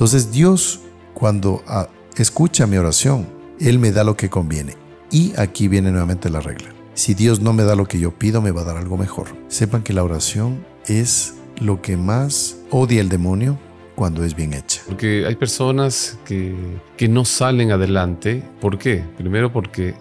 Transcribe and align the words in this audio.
Entonces 0.00 0.32
Dios, 0.32 0.80
cuando 1.12 1.62
ah, 1.66 1.90
escucha 2.16 2.66
mi 2.66 2.78
oración, 2.78 3.28
Él 3.60 3.78
me 3.78 3.92
da 3.92 4.02
lo 4.02 4.16
que 4.16 4.30
conviene. 4.30 4.74
Y 5.10 5.34
aquí 5.38 5.68
viene 5.68 5.90
nuevamente 5.90 6.30
la 6.30 6.40
regla. 6.40 6.70
Si 6.94 7.12
Dios 7.12 7.40
no 7.40 7.52
me 7.52 7.64
da 7.64 7.76
lo 7.76 7.84
que 7.84 8.00
yo 8.00 8.10
pido, 8.10 8.40
me 8.40 8.50
va 8.50 8.62
a 8.62 8.64
dar 8.64 8.78
algo 8.78 8.96
mejor. 8.96 9.26
Sepan 9.48 9.82
que 9.82 9.92
la 9.92 10.02
oración 10.02 10.64
es 10.86 11.34
lo 11.60 11.82
que 11.82 11.98
más 11.98 12.56
odia 12.70 13.02
el 13.02 13.10
demonio 13.10 13.58
cuando 13.94 14.24
es 14.24 14.34
bien 14.34 14.54
hecha. 14.54 14.80
Porque 14.86 15.26
hay 15.26 15.36
personas 15.36 16.18
que, 16.24 16.56
que 16.96 17.06
no 17.06 17.26
salen 17.26 17.70
adelante. 17.70 18.42
¿Por 18.58 18.78
qué? 18.78 19.04
Primero 19.18 19.52
porque 19.52 19.96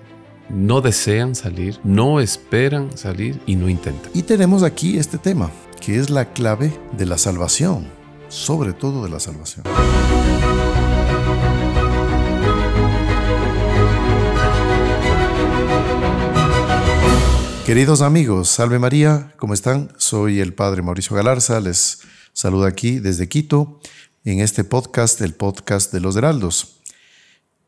no 0.50 0.80
desean 0.80 1.36
salir, 1.36 1.78
no 1.84 2.22
esperan 2.22 2.98
salir 2.98 3.42
y 3.46 3.58
no 3.58 3.68
intentan. 3.68 4.10
Y 4.14 4.22
tenemos 4.22 4.64
aquí 4.64 4.98
este 4.98 5.18
tema, 5.18 5.52
que 5.82 5.98
es 5.98 6.10
la 6.10 6.32
clave 6.32 6.72
de 6.98 7.06
la 7.06 7.18
salvación, 7.18 7.99
sobre 8.30 8.74
todo 8.74 9.04
de 9.04 9.10
la 9.10 9.20
salvación. 9.20 9.66
Queridos 17.66 18.02
amigos, 18.02 18.50
salve 18.50 18.80
María, 18.80 19.34
¿cómo 19.38 19.54
están? 19.54 19.92
Soy 19.98 20.40
el 20.40 20.54
Padre 20.54 20.82
Mauricio 20.82 21.16
Galarza, 21.16 21.60
les 21.60 22.02
saludo 22.34 22.66
aquí 22.66 23.00
desde 23.00 23.30
Quito 23.30 23.80
en 24.26 24.40
este 24.40 24.64
podcast, 24.64 25.22
el 25.22 25.36
podcast 25.36 25.94
de 25.94 26.00
los 26.00 26.16
Heraldos. 26.16 26.80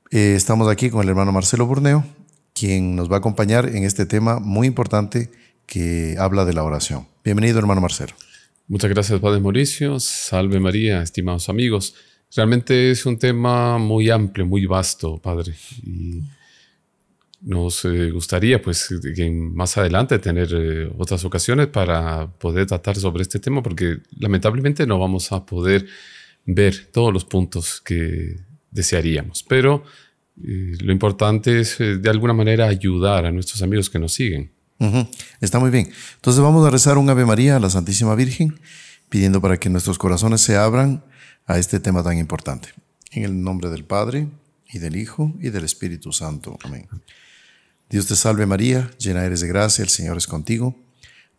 Eh, 0.09 0.33
estamos 0.35 0.67
aquí 0.69 0.89
con 0.89 1.03
el 1.03 1.09
hermano 1.09 1.31
Marcelo 1.31 1.67
Burneo, 1.67 2.03
quien 2.53 2.95
nos 2.95 3.11
va 3.11 3.17
a 3.17 3.19
acompañar 3.19 3.69
en 3.69 3.83
este 3.83 4.07
tema 4.07 4.39
muy 4.39 4.65
importante 4.65 5.31
que 5.67 6.15
habla 6.19 6.45
de 6.45 6.53
la 6.53 6.63
oración. 6.63 7.07
Bienvenido, 7.23 7.59
hermano 7.59 7.81
Marcelo. 7.81 8.13
Muchas 8.67 8.89
gracias, 8.89 9.19
Padre 9.19 9.39
Mauricio. 9.39 9.99
Salve 9.99 10.59
María, 10.59 11.01
estimados 11.01 11.49
amigos. 11.49 11.95
Realmente 12.35 12.91
es 12.91 13.05
un 13.05 13.19
tema 13.19 13.77
muy 13.77 14.09
amplio, 14.09 14.45
muy 14.45 14.65
vasto, 14.65 15.17
Padre. 15.17 15.53
Y 15.83 16.21
nos 17.41 17.83
eh, 17.85 18.11
gustaría, 18.11 18.61
pues, 18.61 18.89
más 19.31 19.77
adelante 19.77 20.19
tener 20.19 20.49
eh, 20.53 20.91
otras 20.97 21.25
ocasiones 21.25 21.67
para 21.67 22.27
poder 22.27 22.67
tratar 22.67 22.95
sobre 22.95 23.23
este 23.23 23.39
tema, 23.39 23.61
porque 23.61 23.97
lamentablemente 24.17 24.85
no 24.85 24.99
vamos 24.99 25.31
a 25.31 25.45
poder 25.45 25.85
ver 26.45 26.87
todos 26.91 27.11
los 27.11 27.25
puntos 27.25 27.81
que 27.81 28.37
desearíamos. 28.69 29.43
Pero 29.43 29.83
eh, 30.41 30.77
lo 30.79 30.91
importante 30.93 31.59
es, 31.59 31.77
de 31.79 32.09
alguna 32.09 32.33
manera, 32.33 32.67
ayudar 32.67 33.25
a 33.25 33.31
nuestros 33.31 33.61
amigos 33.61 33.89
que 33.89 33.99
nos 33.99 34.13
siguen. 34.13 34.51
Está 35.39 35.59
muy 35.59 35.69
bien. 35.69 35.91
Entonces 36.15 36.41
vamos 36.41 36.65
a 36.65 36.69
rezar 36.69 36.97
un 36.97 37.09
Ave 37.09 37.25
María 37.25 37.57
a 37.57 37.59
la 37.59 37.69
Santísima 37.69 38.15
Virgen, 38.15 38.59
pidiendo 39.09 39.41
para 39.41 39.57
que 39.57 39.69
nuestros 39.69 39.97
corazones 39.97 40.41
se 40.41 40.57
abran 40.57 41.03
a 41.45 41.57
este 41.57 41.79
tema 41.79 42.03
tan 42.03 42.17
importante. 42.17 42.69
En 43.11 43.23
el 43.23 43.43
nombre 43.43 43.69
del 43.69 43.83
Padre, 43.83 44.27
y 44.71 44.79
del 44.79 44.95
Hijo, 44.95 45.33
y 45.39 45.49
del 45.49 45.65
Espíritu 45.65 46.11
Santo. 46.13 46.57
Amén. 46.63 46.87
Dios 47.89 48.07
te 48.07 48.15
salve 48.15 48.45
María, 48.45 48.89
llena 48.97 49.25
eres 49.25 49.41
de 49.41 49.47
gracia, 49.47 49.83
el 49.83 49.89
Señor 49.89 50.17
es 50.17 50.27
contigo. 50.27 50.75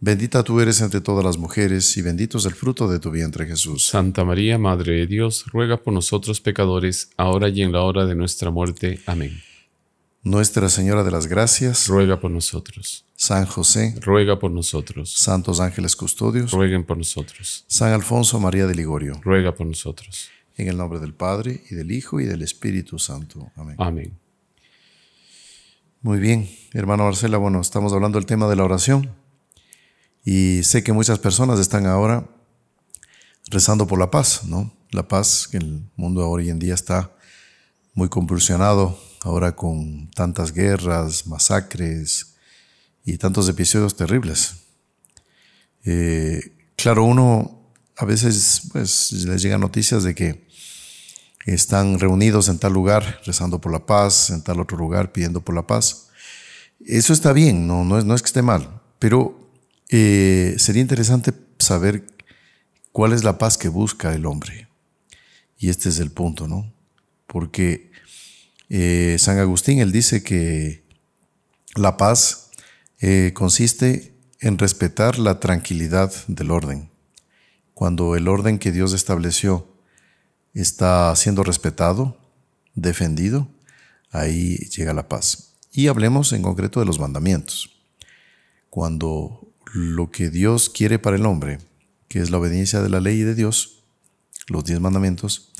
Bendita 0.00 0.42
tú 0.42 0.60
eres 0.60 0.80
entre 0.80 1.00
todas 1.00 1.24
las 1.24 1.38
mujeres 1.38 1.96
y 1.96 2.02
bendito 2.02 2.38
es 2.38 2.44
el 2.44 2.54
fruto 2.54 2.88
de 2.88 2.98
tu 2.98 3.10
vientre 3.10 3.46
Jesús. 3.46 3.86
Santa 3.86 4.24
María, 4.24 4.58
Madre 4.58 4.94
de 4.94 5.06
Dios, 5.06 5.44
ruega 5.46 5.76
por 5.76 5.94
nosotros 5.94 6.40
pecadores, 6.40 7.10
ahora 7.16 7.48
y 7.48 7.62
en 7.62 7.72
la 7.72 7.82
hora 7.82 8.04
de 8.04 8.16
nuestra 8.16 8.50
muerte. 8.50 9.00
Amén. 9.06 9.51
Nuestra 10.24 10.68
Señora 10.68 11.02
de 11.02 11.10
las 11.10 11.26
Gracias, 11.26 11.88
ruega 11.88 12.20
por 12.20 12.30
nosotros. 12.30 13.04
San 13.16 13.44
José, 13.44 13.96
ruega 14.00 14.38
por 14.38 14.52
nosotros. 14.52 15.12
Santos 15.12 15.58
ángeles 15.58 15.96
custodios, 15.96 16.52
rueguen 16.52 16.84
por 16.84 16.96
nosotros. 16.96 17.64
San 17.66 17.92
Alfonso 17.92 18.38
María 18.38 18.68
de 18.68 18.76
Ligorio, 18.76 19.20
ruega 19.24 19.52
por 19.52 19.66
nosotros. 19.66 20.28
En 20.56 20.68
el 20.68 20.76
nombre 20.76 21.00
del 21.00 21.12
Padre, 21.12 21.64
y 21.68 21.74
del 21.74 21.90
Hijo, 21.90 22.20
y 22.20 22.26
del 22.26 22.42
Espíritu 22.42 23.00
Santo. 23.00 23.50
Amén. 23.56 23.74
Amén. 23.78 24.18
Muy 26.02 26.20
bien, 26.20 26.48
hermano 26.72 27.02
Marcela, 27.02 27.38
bueno, 27.38 27.60
estamos 27.60 27.92
hablando 27.92 28.18
del 28.18 28.26
tema 28.26 28.48
de 28.48 28.54
la 28.54 28.62
oración 28.62 29.10
y 30.24 30.62
sé 30.62 30.84
que 30.84 30.92
muchas 30.92 31.18
personas 31.18 31.58
están 31.58 31.86
ahora 31.86 32.28
rezando 33.50 33.88
por 33.88 33.98
la 33.98 34.10
paz, 34.12 34.44
¿no? 34.44 34.72
La 34.92 35.08
paz, 35.08 35.48
que 35.48 35.56
el 35.56 35.84
mundo 35.96 36.28
hoy 36.28 36.48
en 36.48 36.60
día 36.60 36.74
está 36.74 37.12
muy 37.94 38.08
convulsionado, 38.08 38.98
ahora 39.22 39.54
con 39.54 40.10
tantas 40.10 40.52
guerras, 40.52 41.26
masacres 41.26 42.34
y 43.04 43.16
tantos 43.18 43.48
episodios 43.48 43.96
terribles. 43.96 44.54
Eh, 45.84 46.52
claro, 46.76 47.04
uno 47.04 47.62
a 47.96 48.04
veces 48.04 48.62
pues 48.72 49.12
les 49.12 49.42
llegan 49.42 49.60
noticias 49.60 50.02
de 50.02 50.14
que 50.14 50.46
están 51.46 51.98
reunidos 51.98 52.48
en 52.48 52.58
tal 52.58 52.72
lugar 52.72 53.20
rezando 53.24 53.60
por 53.60 53.72
la 53.72 53.84
paz, 53.84 54.30
en 54.30 54.42
tal 54.42 54.60
otro 54.60 54.76
lugar 54.76 55.12
pidiendo 55.12 55.40
por 55.40 55.54
la 55.54 55.66
paz. 55.66 56.08
Eso 56.84 57.12
está 57.12 57.32
bien, 57.32 57.66
no, 57.66 57.84
no, 57.84 58.14
es, 58.14 58.22
que 58.22 58.26
esté 58.26 58.42
mal, 58.42 58.80
pero 58.98 59.50
eh, 59.88 60.56
sería 60.58 60.82
interesante 60.82 61.32
saber 61.58 62.04
cuál 62.90 63.12
es 63.12 63.22
la 63.22 63.38
paz 63.38 63.56
que 63.56 63.68
busca 63.68 64.14
el 64.14 64.26
hombre. 64.26 64.68
Y 65.58 65.68
este 65.68 65.90
es 65.90 66.00
el 66.00 66.10
punto, 66.10 66.48
¿no? 66.48 66.72
Porque 67.28 67.91
eh, 68.74 69.18
San 69.18 69.38
Agustín, 69.38 69.80
él 69.80 69.92
dice 69.92 70.22
que 70.22 70.82
la 71.74 71.98
paz 71.98 72.48
eh, 73.00 73.32
consiste 73.34 74.14
en 74.40 74.56
respetar 74.56 75.18
la 75.18 75.40
tranquilidad 75.40 76.10
del 76.26 76.50
orden. 76.50 76.88
Cuando 77.74 78.16
el 78.16 78.28
orden 78.28 78.58
que 78.58 78.72
Dios 78.72 78.94
estableció 78.94 79.68
está 80.54 81.14
siendo 81.16 81.44
respetado, 81.44 82.16
defendido, 82.74 83.46
ahí 84.10 84.56
llega 84.74 84.94
la 84.94 85.06
paz. 85.06 85.52
Y 85.70 85.88
hablemos 85.88 86.32
en 86.32 86.40
concreto 86.40 86.80
de 86.80 86.86
los 86.86 86.98
mandamientos. 86.98 87.78
Cuando 88.70 89.52
lo 89.74 90.10
que 90.10 90.30
Dios 90.30 90.70
quiere 90.70 90.98
para 90.98 91.16
el 91.16 91.26
hombre, 91.26 91.58
que 92.08 92.20
es 92.20 92.30
la 92.30 92.38
obediencia 92.38 92.80
de 92.80 92.88
la 92.88 93.00
ley 93.00 93.20
de 93.20 93.34
Dios, 93.34 93.82
los 94.46 94.64
diez 94.64 94.80
mandamientos, 94.80 95.52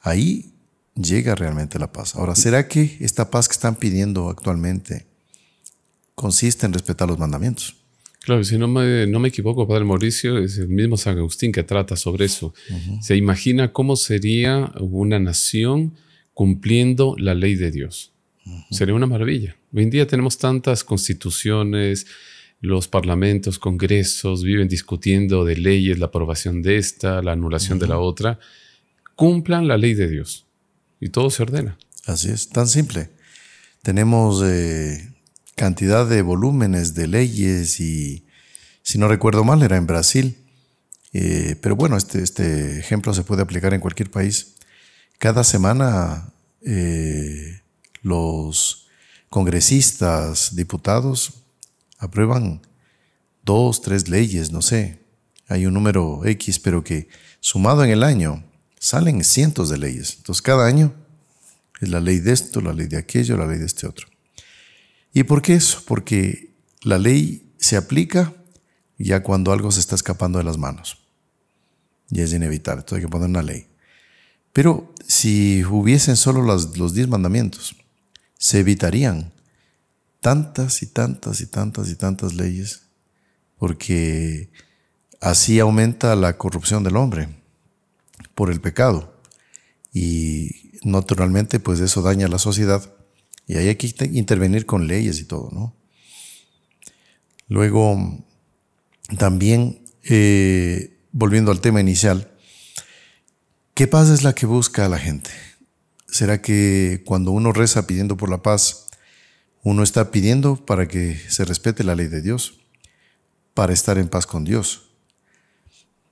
ahí 0.00 0.54
llega 0.98 1.34
realmente 1.34 1.78
la 1.78 1.92
paz. 1.92 2.16
Ahora, 2.16 2.34
¿será 2.34 2.68
que 2.68 2.96
esta 3.00 3.30
paz 3.30 3.48
que 3.48 3.52
están 3.52 3.76
pidiendo 3.76 4.28
actualmente 4.28 5.06
consiste 6.14 6.66
en 6.66 6.72
respetar 6.72 7.08
los 7.08 7.18
mandamientos? 7.18 7.76
Claro, 8.20 8.44
si 8.44 8.58
no 8.58 8.68
me, 8.68 9.06
no 9.06 9.20
me 9.20 9.28
equivoco, 9.28 9.66
Padre 9.66 9.84
Mauricio, 9.84 10.38
es 10.38 10.58
el 10.58 10.68
mismo 10.68 10.96
San 10.96 11.16
Agustín 11.16 11.52
que 11.52 11.62
trata 11.62 11.96
sobre 11.96 12.26
eso. 12.26 12.52
Se 13.00 13.16
imagina 13.16 13.72
cómo 13.72 13.96
sería 13.96 14.72
una 14.80 15.18
nación 15.18 15.94
cumpliendo 16.34 17.14
la 17.16 17.34
ley 17.34 17.54
de 17.54 17.70
Dios. 17.70 18.12
Sería 18.70 18.94
una 18.94 19.06
maravilla. 19.06 19.56
Hoy 19.72 19.84
en 19.84 19.90
día 19.90 20.06
tenemos 20.06 20.36
tantas 20.36 20.84
constituciones, 20.84 22.06
los 22.60 22.88
parlamentos, 22.88 23.58
congresos 23.58 24.42
viven 24.42 24.68
discutiendo 24.68 25.44
de 25.44 25.56
leyes, 25.56 25.98
la 25.98 26.06
aprobación 26.06 26.60
de 26.60 26.76
esta, 26.76 27.22
la 27.22 27.32
anulación 27.32 27.78
de 27.78 27.86
la 27.86 27.98
otra. 27.98 28.38
Cumplan 29.14 29.68
la 29.68 29.78
ley 29.78 29.94
de 29.94 30.08
Dios 30.08 30.47
y 31.00 31.10
todo 31.10 31.30
se 31.30 31.42
ordena. 31.42 31.78
Así 32.06 32.30
es, 32.30 32.48
tan 32.48 32.68
simple. 32.68 33.10
Tenemos 33.82 34.42
eh, 34.44 35.14
cantidad 35.54 36.06
de 36.06 36.22
volúmenes 36.22 36.94
de 36.94 37.06
leyes 37.06 37.80
y, 37.80 38.26
si 38.82 38.98
no 38.98 39.08
recuerdo 39.08 39.44
mal, 39.44 39.62
era 39.62 39.76
en 39.76 39.86
Brasil. 39.86 40.38
Eh, 41.12 41.56
pero 41.60 41.76
bueno, 41.76 41.96
este, 41.96 42.22
este 42.22 42.78
ejemplo 42.78 43.14
se 43.14 43.24
puede 43.24 43.42
aplicar 43.42 43.74
en 43.74 43.80
cualquier 43.80 44.10
país. 44.10 44.54
Cada 45.18 45.44
semana 45.44 46.32
eh, 46.62 47.60
los 48.02 48.88
congresistas, 49.28 50.54
diputados, 50.56 51.42
aprueban 51.98 52.62
dos, 53.42 53.82
tres 53.82 54.08
leyes, 54.08 54.52
no 54.52 54.62
sé. 54.62 55.00
Hay 55.48 55.66
un 55.66 55.74
número 55.74 56.24
X, 56.24 56.58
pero 56.58 56.84
que 56.84 57.08
sumado 57.40 57.84
en 57.84 57.90
el 57.90 58.02
año 58.02 58.47
salen 58.88 59.22
cientos 59.22 59.68
de 59.68 59.76
leyes. 59.76 60.14
Entonces 60.16 60.40
cada 60.40 60.66
año 60.66 60.94
es 61.78 61.90
la 61.90 62.00
ley 62.00 62.20
de 62.20 62.32
esto, 62.32 62.62
la 62.62 62.72
ley 62.72 62.86
de 62.86 62.96
aquello, 62.96 63.36
la 63.36 63.44
ley 63.44 63.58
de 63.58 63.66
este 63.66 63.86
otro. 63.86 64.08
¿Y 65.12 65.24
por 65.24 65.42
qué 65.42 65.54
eso? 65.56 65.82
Porque 65.86 66.54
la 66.80 66.96
ley 66.96 67.52
se 67.58 67.76
aplica 67.76 68.32
ya 68.96 69.22
cuando 69.22 69.52
algo 69.52 69.70
se 69.70 69.80
está 69.80 69.94
escapando 69.94 70.38
de 70.38 70.44
las 70.44 70.56
manos. 70.56 70.96
Y 72.10 72.22
es 72.22 72.32
inevitable, 72.32 72.80
entonces 72.80 72.96
hay 72.96 73.06
que 73.06 73.12
poner 73.12 73.28
una 73.28 73.42
ley. 73.42 73.66
Pero 74.54 74.94
si 75.06 75.62
hubiesen 75.66 76.16
solo 76.16 76.40
los 76.40 76.94
diez 76.94 77.08
mandamientos, 77.08 77.76
se 78.38 78.60
evitarían 78.60 79.34
tantas 80.20 80.82
y 80.82 80.86
tantas 80.86 81.42
y 81.42 81.46
tantas 81.46 81.90
y 81.90 81.94
tantas 81.94 82.32
leyes, 82.32 82.84
porque 83.58 84.48
así 85.20 85.60
aumenta 85.60 86.16
la 86.16 86.38
corrupción 86.38 86.82
del 86.82 86.96
hombre 86.96 87.37
por 88.38 88.52
el 88.52 88.60
pecado. 88.60 89.20
Y 89.92 90.70
naturalmente, 90.84 91.58
pues 91.58 91.80
eso 91.80 92.02
daña 92.02 92.26
a 92.26 92.30
la 92.30 92.38
sociedad 92.38 92.94
y 93.48 93.56
ahí 93.56 93.66
hay 93.66 93.74
que 93.74 93.92
intervenir 94.12 94.64
con 94.64 94.86
leyes 94.86 95.18
y 95.18 95.24
todo, 95.24 95.50
¿no? 95.50 95.74
Luego, 97.48 98.24
también, 99.18 99.82
eh, 100.04 101.00
volviendo 101.10 101.50
al 101.50 101.60
tema 101.60 101.80
inicial, 101.80 102.30
¿Qué 103.74 103.86
paz 103.86 104.08
es 104.08 104.24
la 104.24 104.34
que 104.34 104.44
busca 104.44 104.88
la 104.88 104.98
gente? 104.98 105.30
¿Será 106.08 106.42
que 106.42 107.02
cuando 107.06 107.30
uno 107.30 107.52
reza 107.52 107.86
pidiendo 107.86 108.16
por 108.16 108.28
la 108.28 108.42
paz, 108.42 108.86
uno 109.62 109.84
está 109.84 110.10
pidiendo 110.10 110.56
para 110.66 110.88
que 110.88 111.16
se 111.28 111.44
respete 111.44 111.84
la 111.84 111.94
ley 111.94 112.08
de 112.08 112.20
Dios, 112.20 112.58
para 113.54 113.72
estar 113.72 113.96
en 113.96 114.08
paz 114.08 114.26
con 114.26 114.42
Dios? 114.42 114.90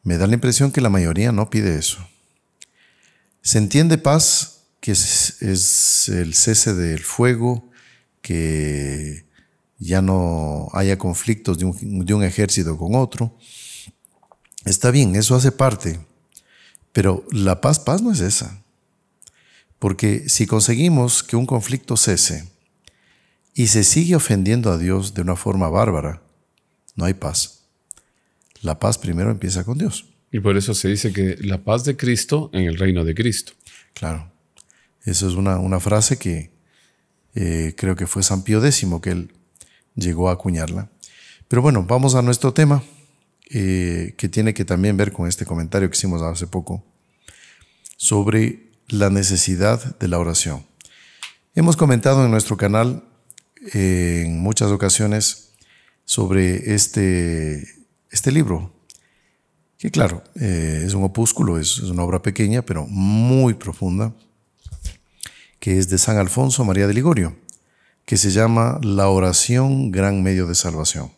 Me 0.05 0.17
da 0.17 0.29
la 0.29 0.35
impresión 0.35 0.71
que 0.71 0.81
la 0.81 0.91
mayoría 0.91 1.33
no 1.33 1.51
pide 1.51 1.77
eso. 1.77 2.09
Se 3.47 3.59
entiende 3.59 3.97
paz, 3.97 4.65
que 4.81 4.91
es, 4.91 6.09
el 6.09 6.35
cese 6.35 6.75
del 6.75 6.99
fuego, 7.05 7.71
que 8.21 9.25
ya 9.79 10.03
no 10.03 10.69
haya 10.73 10.99
conflictos 10.99 11.57
de 11.57 11.65
un, 11.65 12.25
ejército 12.25 12.77
con 12.77 12.97
otro. 12.97 13.39
Está 14.65 14.91
bien, 14.91 15.15
eso 15.15 15.37
hace 15.37 15.53
parte, 15.53 16.01
pero 16.93 17.25
la 17.31 17.61
paz, 17.61 17.79
paz 17.79 18.03
no 18.03 18.11
es 18.11 18.19
esa. 18.19 18.65
Porque 19.79 20.29
si 20.29 20.49
conseguimos 20.49 21.23
que 21.23 21.37
un 21.37 21.47
conflicto 21.47 21.97
cese 21.97 22.51
y 23.55 23.69
se 23.69 23.85
sigue 23.85 24.17
ofendiendo 24.17 24.73
a 24.73 24.79
Dios 24.79 25.15
de 25.15 25.23
una 25.23 25.37
forma 25.37 25.69
bárbara, 25.69 26.21
no 26.97 27.05
hay 27.05 27.15
paz. 27.15 27.61
La 28.61 28.81
paz 28.81 28.99
primero 28.99 29.31
empieza 29.31 29.63
con 29.63 29.79
Dios. 29.79 30.16
Y 30.31 30.41
por 30.41 30.57
eso 30.57 30.75
se 30.75 30.89
dice 30.89 31.13
que 31.13 31.37
la 31.41 31.63
paz 31.63 31.85
de 31.85 31.97
Cristo 31.97 32.51
en 32.53 32.65
el 32.65 32.79
reino 32.79 33.05
de 33.05 33.15
Cristo. 33.15 33.53
Claro. 33.95 34.33
Eso 35.05 35.29
es 35.29 35.35
una, 35.35 35.81
frase 35.81 36.19
que 36.19 36.51
eh, 37.35 37.75
creo 37.77 37.95
que 37.95 38.09
fue 38.09 38.23
San 38.25 38.43
Pío 38.43 38.65
X 38.65 38.85
que 39.01 39.11
él 39.11 39.33
llegó 39.95 40.29
a 40.29 40.33
acuñarla. 40.33 40.91
Pero 41.49 41.63
bueno, 41.63 41.85
vamos 41.85 42.17
a 42.17 42.23
nuestro 42.23 42.53
tema, 42.53 42.83
eh, 43.51 44.15
que 44.17 44.29
tiene 44.29 44.53
que 44.53 44.65
también 44.65 44.97
ver 44.97 45.13
con 45.13 45.29
este 45.29 45.47
comentario 45.47 45.89
que 45.89 45.97
hicimos 45.97 46.23
hace 46.23 46.49
poco 46.49 46.85
sobre 47.97 48.71
la 48.89 49.11
necesidad 49.11 49.97
de 49.99 50.09
la 50.09 50.19
oración. 50.19 50.67
Hemos 51.55 51.77
comentado 51.77 52.25
en 52.25 52.31
nuestro 52.31 52.57
canal 52.57 53.05
eh, 53.73 54.25
en 54.27 54.41
muchas 54.41 54.71
ocasiones 54.71 55.53
sobre 56.05 56.75
este, 56.75 57.65
este 58.11 58.33
libro, 58.33 58.73
que 59.79 59.91
claro, 59.91 60.23
es 60.35 60.95
un 60.95 61.05
opúsculo, 61.05 61.59
es 61.59 61.79
una 61.81 62.03
obra 62.03 62.23
pequeña, 62.23 62.63
pero 62.63 62.87
muy 62.87 63.55
profunda 63.55 64.15
que 65.67 65.79
es 65.79 65.89
de 65.89 65.99
San 65.99 66.17
Alfonso 66.17 66.65
María 66.65 66.87
de 66.87 66.95
Ligorio, 66.95 67.37
que 68.05 68.17
se 68.17 68.31
llama 68.31 68.79
La 68.83 69.09
oración, 69.09 69.91
gran 69.91 70.23
medio 70.23 70.47
de 70.47 70.55
salvación. 70.55 71.11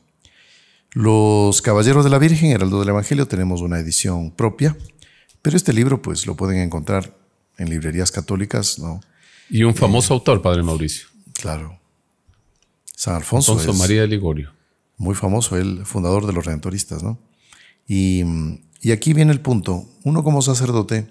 Los 0.92 1.60
Caballeros 1.60 2.02
de 2.02 2.10
la 2.10 2.18
Virgen, 2.18 2.52
Heraldo 2.52 2.80
del 2.80 2.88
Evangelio, 2.88 3.28
tenemos 3.28 3.60
una 3.60 3.78
edición 3.78 4.30
propia, 4.30 4.74
pero 5.42 5.56
este 5.56 5.72
libro 5.74 6.00
pues 6.00 6.26
lo 6.26 6.34
pueden 6.34 6.58
encontrar 6.60 7.14
en 7.58 7.68
librerías 7.68 8.10
católicas, 8.10 8.78
¿no? 8.78 9.02
Y 9.50 9.64
un 9.64 9.74
famoso 9.74 10.14
autor, 10.14 10.40
Padre 10.40 10.62
Mauricio. 10.62 11.08
Claro. 11.34 11.78
San 12.96 13.16
Alfonso. 13.16 13.52
Alfonso 13.52 13.74
María 13.74 14.00
de 14.00 14.08
Ligorio. 14.08 14.52
Muy 14.96 15.14
famoso, 15.14 15.56
el 15.56 15.84
fundador 15.84 16.26
de 16.26 16.32
los 16.32 16.44
redentoristas, 16.44 17.02
¿no? 17.02 17.18
Y, 17.88 18.22
y 18.80 18.92
aquí 18.92 19.12
viene 19.14 19.32
el 19.32 19.40
punto. 19.40 19.88
Uno 20.04 20.22
como 20.22 20.42
sacerdote 20.42 21.08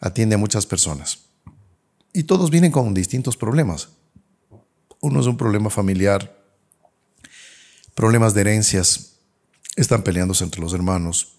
atiende 0.00 0.36
a 0.36 0.38
muchas 0.38 0.64
personas. 0.64 1.18
Y 2.12 2.22
todos 2.22 2.50
vienen 2.50 2.72
con 2.72 2.94
distintos 2.94 3.36
problemas. 3.36 3.90
Uno 5.00 5.20
es 5.20 5.26
un 5.26 5.36
problema 5.36 5.70
familiar, 5.70 6.36
problemas 7.94 8.34
de 8.34 8.40
herencias, 8.40 9.18
están 9.76 10.02
peleándose 10.02 10.44
entre 10.44 10.60
los 10.60 10.72
hermanos. 10.72 11.34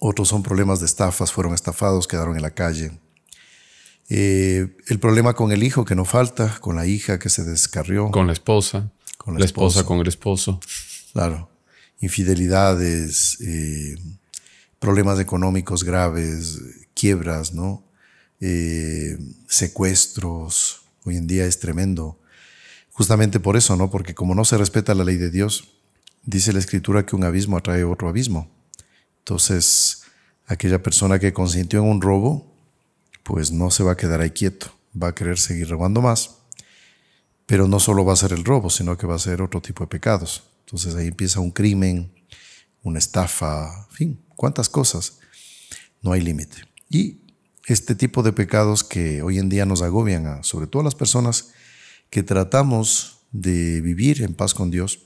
Otros 0.00 0.28
son 0.28 0.42
problemas 0.42 0.80
de 0.80 0.86
estafas, 0.86 1.32
fueron 1.32 1.54
estafados, 1.54 2.08
quedaron 2.08 2.36
en 2.36 2.42
la 2.42 2.50
calle. 2.50 2.98
Eh, 4.08 4.76
el 4.86 4.98
problema 4.98 5.34
con 5.34 5.52
el 5.52 5.62
hijo 5.62 5.84
que 5.84 5.94
no 5.94 6.04
falta, 6.04 6.58
con 6.60 6.76
la 6.76 6.86
hija 6.86 7.18
que 7.18 7.28
se 7.28 7.44
descarrió. 7.44 8.10
Con 8.10 8.26
la 8.26 8.32
esposa. 8.32 8.90
Con 9.16 9.38
la, 9.38 9.44
esposa. 9.44 9.84
con 9.84 9.98
el 9.98 10.06
esposo. 10.06 10.60
Claro. 11.12 11.48
Infidelidades, 12.00 13.38
eh, 13.40 13.96
problemas 14.78 15.18
económicos 15.18 15.84
graves, 15.84 16.60
quiebras, 16.94 17.52
¿no? 17.52 17.84
Eh, 18.40 19.18
secuestros, 19.48 20.82
hoy 21.04 21.16
en 21.16 21.26
día 21.26 21.46
es 21.46 21.58
tremendo. 21.58 22.18
Justamente 22.92 23.40
por 23.40 23.56
eso, 23.56 23.76
¿no? 23.76 23.90
Porque 23.90 24.14
como 24.14 24.34
no 24.34 24.44
se 24.44 24.58
respeta 24.58 24.94
la 24.94 25.04
ley 25.04 25.16
de 25.16 25.30
Dios, 25.30 25.68
dice 26.24 26.52
la 26.52 26.58
escritura 26.58 27.06
que 27.06 27.16
un 27.16 27.24
abismo 27.24 27.56
atrae 27.56 27.84
otro 27.84 28.08
abismo. 28.08 28.50
Entonces, 29.18 30.02
aquella 30.46 30.82
persona 30.82 31.18
que 31.18 31.32
consintió 31.32 31.80
en 31.80 31.86
un 31.86 32.00
robo, 32.00 32.52
pues 33.22 33.50
no 33.50 33.70
se 33.70 33.82
va 33.82 33.92
a 33.92 33.96
quedar 33.96 34.20
ahí 34.20 34.30
quieto, 34.30 34.72
va 35.00 35.08
a 35.08 35.14
querer 35.14 35.38
seguir 35.38 35.68
robando 35.68 36.00
más. 36.00 36.36
Pero 37.46 37.68
no 37.68 37.80
solo 37.80 38.04
va 38.04 38.12
a 38.12 38.16
ser 38.16 38.32
el 38.32 38.44
robo, 38.44 38.70
sino 38.70 38.96
que 38.96 39.06
va 39.06 39.16
a 39.16 39.20
ser 39.20 39.42
otro 39.42 39.60
tipo 39.60 39.84
de 39.84 39.88
pecados. 39.88 40.44
Entonces 40.66 40.96
ahí 40.96 41.06
empieza 41.06 41.38
un 41.38 41.52
crimen, 41.52 42.12
una 42.82 42.98
estafa, 42.98 43.86
en 43.88 43.96
fin, 43.96 44.20
cuántas 44.34 44.68
cosas. 44.68 45.20
No 46.02 46.10
hay 46.10 46.20
límite. 46.20 46.56
Y 46.90 47.20
este 47.66 47.94
tipo 47.94 48.24
de 48.24 48.32
pecados 48.32 48.82
que 48.82 49.22
hoy 49.22 49.38
en 49.38 49.48
día 49.48 49.64
nos 49.64 49.82
agobian, 49.82 50.26
a, 50.26 50.42
sobre 50.42 50.66
todo 50.66 50.80
a 50.80 50.84
las 50.84 50.96
personas 50.96 51.52
que 52.10 52.24
tratamos 52.24 53.20
de 53.30 53.80
vivir 53.80 54.22
en 54.22 54.34
paz 54.34 54.54
con 54.54 54.72
Dios, 54.72 55.02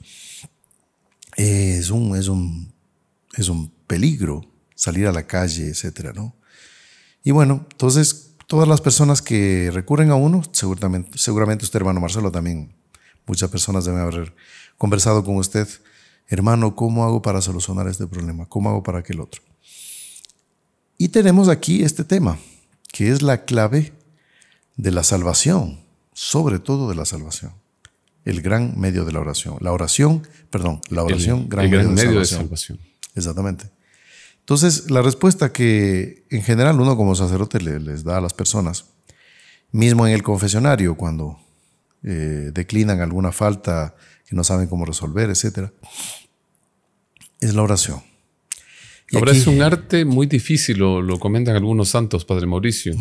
es 1.37 1.91
un, 1.91 2.17
es 2.17 2.27
un, 2.27 2.73
es 3.37 3.47
un 3.47 3.69
peligro 3.85 4.41
salir 4.73 5.05
a 5.05 5.11
la 5.11 5.27
calle, 5.27 5.67
etcétera, 5.67 6.11
¿no? 6.11 6.35
Y 7.23 7.29
bueno, 7.29 7.67
entonces 7.71 8.31
todas 8.47 8.67
las 8.67 8.81
personas 8.81 9.21
que 9.21 9.69
recurren 9.71 10.09
a 10.09 10.15
uno, 10.15 10.41
seguramente, 10.51 11.19
seguramente 11.19 11.65
usted, 11.65 11.77
hermano 11.77 12.01
Marcelo, 12.01 12.31
también 12.31 12.73
muchas 13.27 13.49
personas 13.49 13.85
deben 13.85 14.01
haber 14.01 14.33
conversado 14.81 15.23
con 15.23 15.35
usted, 15.35 15.67
hermano, 16.27 16.75
¿cómo 16.75 17.03
hago 17.03 17.21
para 17.21 17.39
solucionar 17.39 17.87
este 17.87 18.07
problema? 18.07 18.47
¿Cómo 18.47 18.67
hago 18.67 18.81
para 18.81 18.97
aquel 18.97 19.19
otro? 19.19 19.43
Y 20.97 21.09
tenemos 21.09 21.49
aquí 21.49 21.83
este 21.83 22.03
tema, 22.03 22.39
que 22.91 23.11
es 23.11 23.21
la 23.21 23.45
clave 23.45 23.93
de 24.77 24.89
la 24.89 25.03
salvación, 25.03 25.81
sobre 26.13 26.57
todo 26.57 26.89
de 26.89 26.95
la 26.95 27.05
salvación. 27.05 27.53
El 28.25 28.41
gran 28.41 28.73
medio 28.75 29.05
de 29.05 29.11
la 29.11 29.19
oración. 29.19 29.57
La 29.59 29.71
oración, 29.71 30.27
perdón, 30.49 30.81
la 30.89 31.03
oración, 31.03 31.47
gran, 31.47 31.69
medio, 31.69 32.17
de, 32.17 32.25
salvación. 32.25 32.79
Exactamente. 33.13 33.69
Entonces, 34.39 34.89
la 34.89 35.03
respuesta 35.03 35.53
que 35.53 36.25
en 36.31 36.41
general 36.41 36.81
uno 36.81 36.97
como 36.97 37.13
sacerdote 37.13 37.61
les 37.61 38.03
da 38.03 38.17
a 38.17 38.21
las 38.21 38.33
personas, 38.33 38.85
mismo 39.71 40.07
en 40.07 40.13
el 40.13 40.23
confesionario, 40.23 40.97
cuando 40.97 41.39
eh, 42.03 42.51
declinan 42.53 43.01
alguna 43.01 43.31
falta 43.31 43.95
que 44.25 44.35
no 44.35 44.43
saben 44.43 44.67
cómo 44.67 44.85
resolver, 44.85 45.29
etc., 45.29 45.71
es 47.39 47.55
la 47.55 47.63
oración. 47.63 48.01
Ahora 49.13 49.31
es 49.31 49.47
un 49.47 49.61
arte 49.61 50.05
muy 50.05 50.27
difícil, 50.27 50.77
lo, 50.77 51.19
comentan 51.19 51.55
algunos 51.55 51.89
santos, 51.89 52.23
Padre 52.23 52.45
Mauricio, 52.45 52.95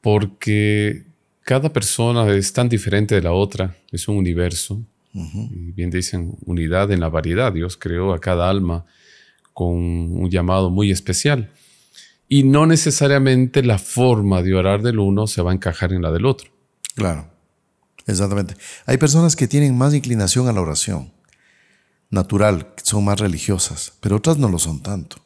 porque 0.00 1.04
cada 1.42 1.72
persona 1.72 2.28
es 2.34 2.52
tan 2.52 2.68
diferente 2.68 3.14
de 3.14 3.22
la 3.22 3.32
otra, 3.32 3.76
es 3.92 4.08
un 4.08 4.16
universo. 4.16 4.82
y 5.12 5.72
bien 5.72 5.90
dicen, 5.90 6.36
unidad 6.46 6.90
en 6.92 7.00
la 7.00 7.08
variedad. 7.08 7.52
Dios 7.52 7.76
creó 7.76 8.12
a 8.12 8.20
cada 8.20 8.48
alma 8.48 8.86
con 9.52 9.76
un 9.76 10.30
llamado 10.30 10.70
muy 10.70 10.90
especial. 10.90 11.50
Y 12.28 12.44
no 12.44 12.66
necesariamente 12.66 13.62
la 13.62 13.78
forma 13.78 14.42
de 14.42 14.54
orar 14.54 14.82
del 14.82 15.00
uno 15.00 15.26
se 15.26 15.42
va 15.42 15.50
a 15.50 15.54
encajar 15.54 15.92
en 15.92 16.02
la 16.02 16.12
del 16.12 16.26
otro. 16.26 16.50
Claro, 16.94 17.28
exactamente. 18.06 18.54
Hay 18.86 18.98
personas 18.98 19.36
que 19.36 19.48
tienen 19.48 19.76
más 19.76 19.94
inclinación 19.94 20.48
a 20.48 20.52
la 20.52 20.60
oración 20.60 21.12
natural, 22.10 22.74
son 22.82 23.04
más 23.04 23.20
religiosas, 23.20 23.92
pero 24.00 24.16
otras 24.16 24.36
no 24.38 24.48
lo 24.48 24.58
son 24.58 24.82
tanto. 24.82 25.16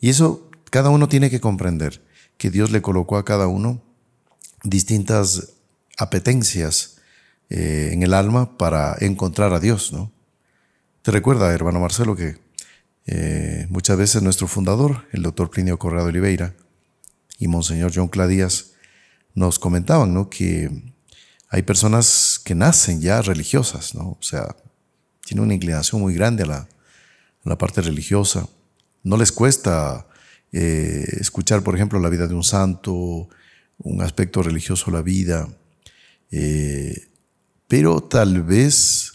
Y 0.00 0.08
eso 0.08 0.50
cada 0.70 0.90
uno 0.90 1.08
tiene 1.08 1.30
que 1.30 1.40
comprender, 1.40 2.02
que 2.38 2.50
Dios 2.50 2.70
le 2.70 2.82
colocó 2.82 3.16
a 3.16 3.24
cada 3.24 3.46
uno 3.46 3.82
distintas 4.62 5.52
apetencias 5.98 6.96
eh, 7.50 7.90
en 7.92 8.02
el 8.02 8.14
alma 8.14 8.56
para 8.56 8.96
encontrar 9.00 9.52
a 9.52 9.60
Dios, 9.60 9.92
¿no? 9.92 10.10
Te 11.02 11.10
recuerda, 11.10 11.52
hermano 11.52 11.80
Marcelo, 11.80 12.16
que 12.16 12.38
eh, 13.06 13.66
muchas 13.68 13.98
veces 13.98 14.22
nuestro 14.22 14.48
fundador, 14.48 15.06
el 15.12 15.22
doctor 15.22 15.50
Plinio 15.50 15.78
Corrado 15.78 16.08
Oliveira 16.08 16.54
y 17.38 17.48
Monseñor 17.48 17.92
John 17.94 18.08
Cladías, 18.08 18.72
nos 19.34 19.58
comentaban 19.58 20.14
¿no? 20.14 20.30
que 20.30 20.93
hay 21.54 21.62
personas 21.62 22.40
que 22.44 22.56
nacen 22.56 23.00
ya 23.00 23.22
religiosas, 23.22 23.94
¿no? 23.94 24.18
o 24.18 24.22
sea, 24.22 24.56
tiene 25.24 25.40
una 25.40 25.54
inclinación 25.54 26.00
muy 26.00 26.12
grande 26.12 26.42
a 26.42 26.66
la, 27.44 27.56
parte 27.56 27.80
religiosa. 27.80 28.48
No 29.04 29.16
les 29.16 29.30
cuesta 29.30 30.04
eh, 30.50 31.06
escuchar, 31.20 31.62
por 31.62 31.76
ejemplo, 31.76 32.00
la 32.00 32.08
vida 32.08 32.26
de 32.26 32.34
un 32.34 32.42
santo, 32.42 33.28
un 33.78 34.02
aspecto 34.02 34.42
religioso 34.42 34.86
de 34.86 34.96
la 34.96 35.02
vida, 35.02 35.48
eh, 36.32 37.06
pero 37.68 38.02
tal 38.02 38.42
vez 38.42 39.12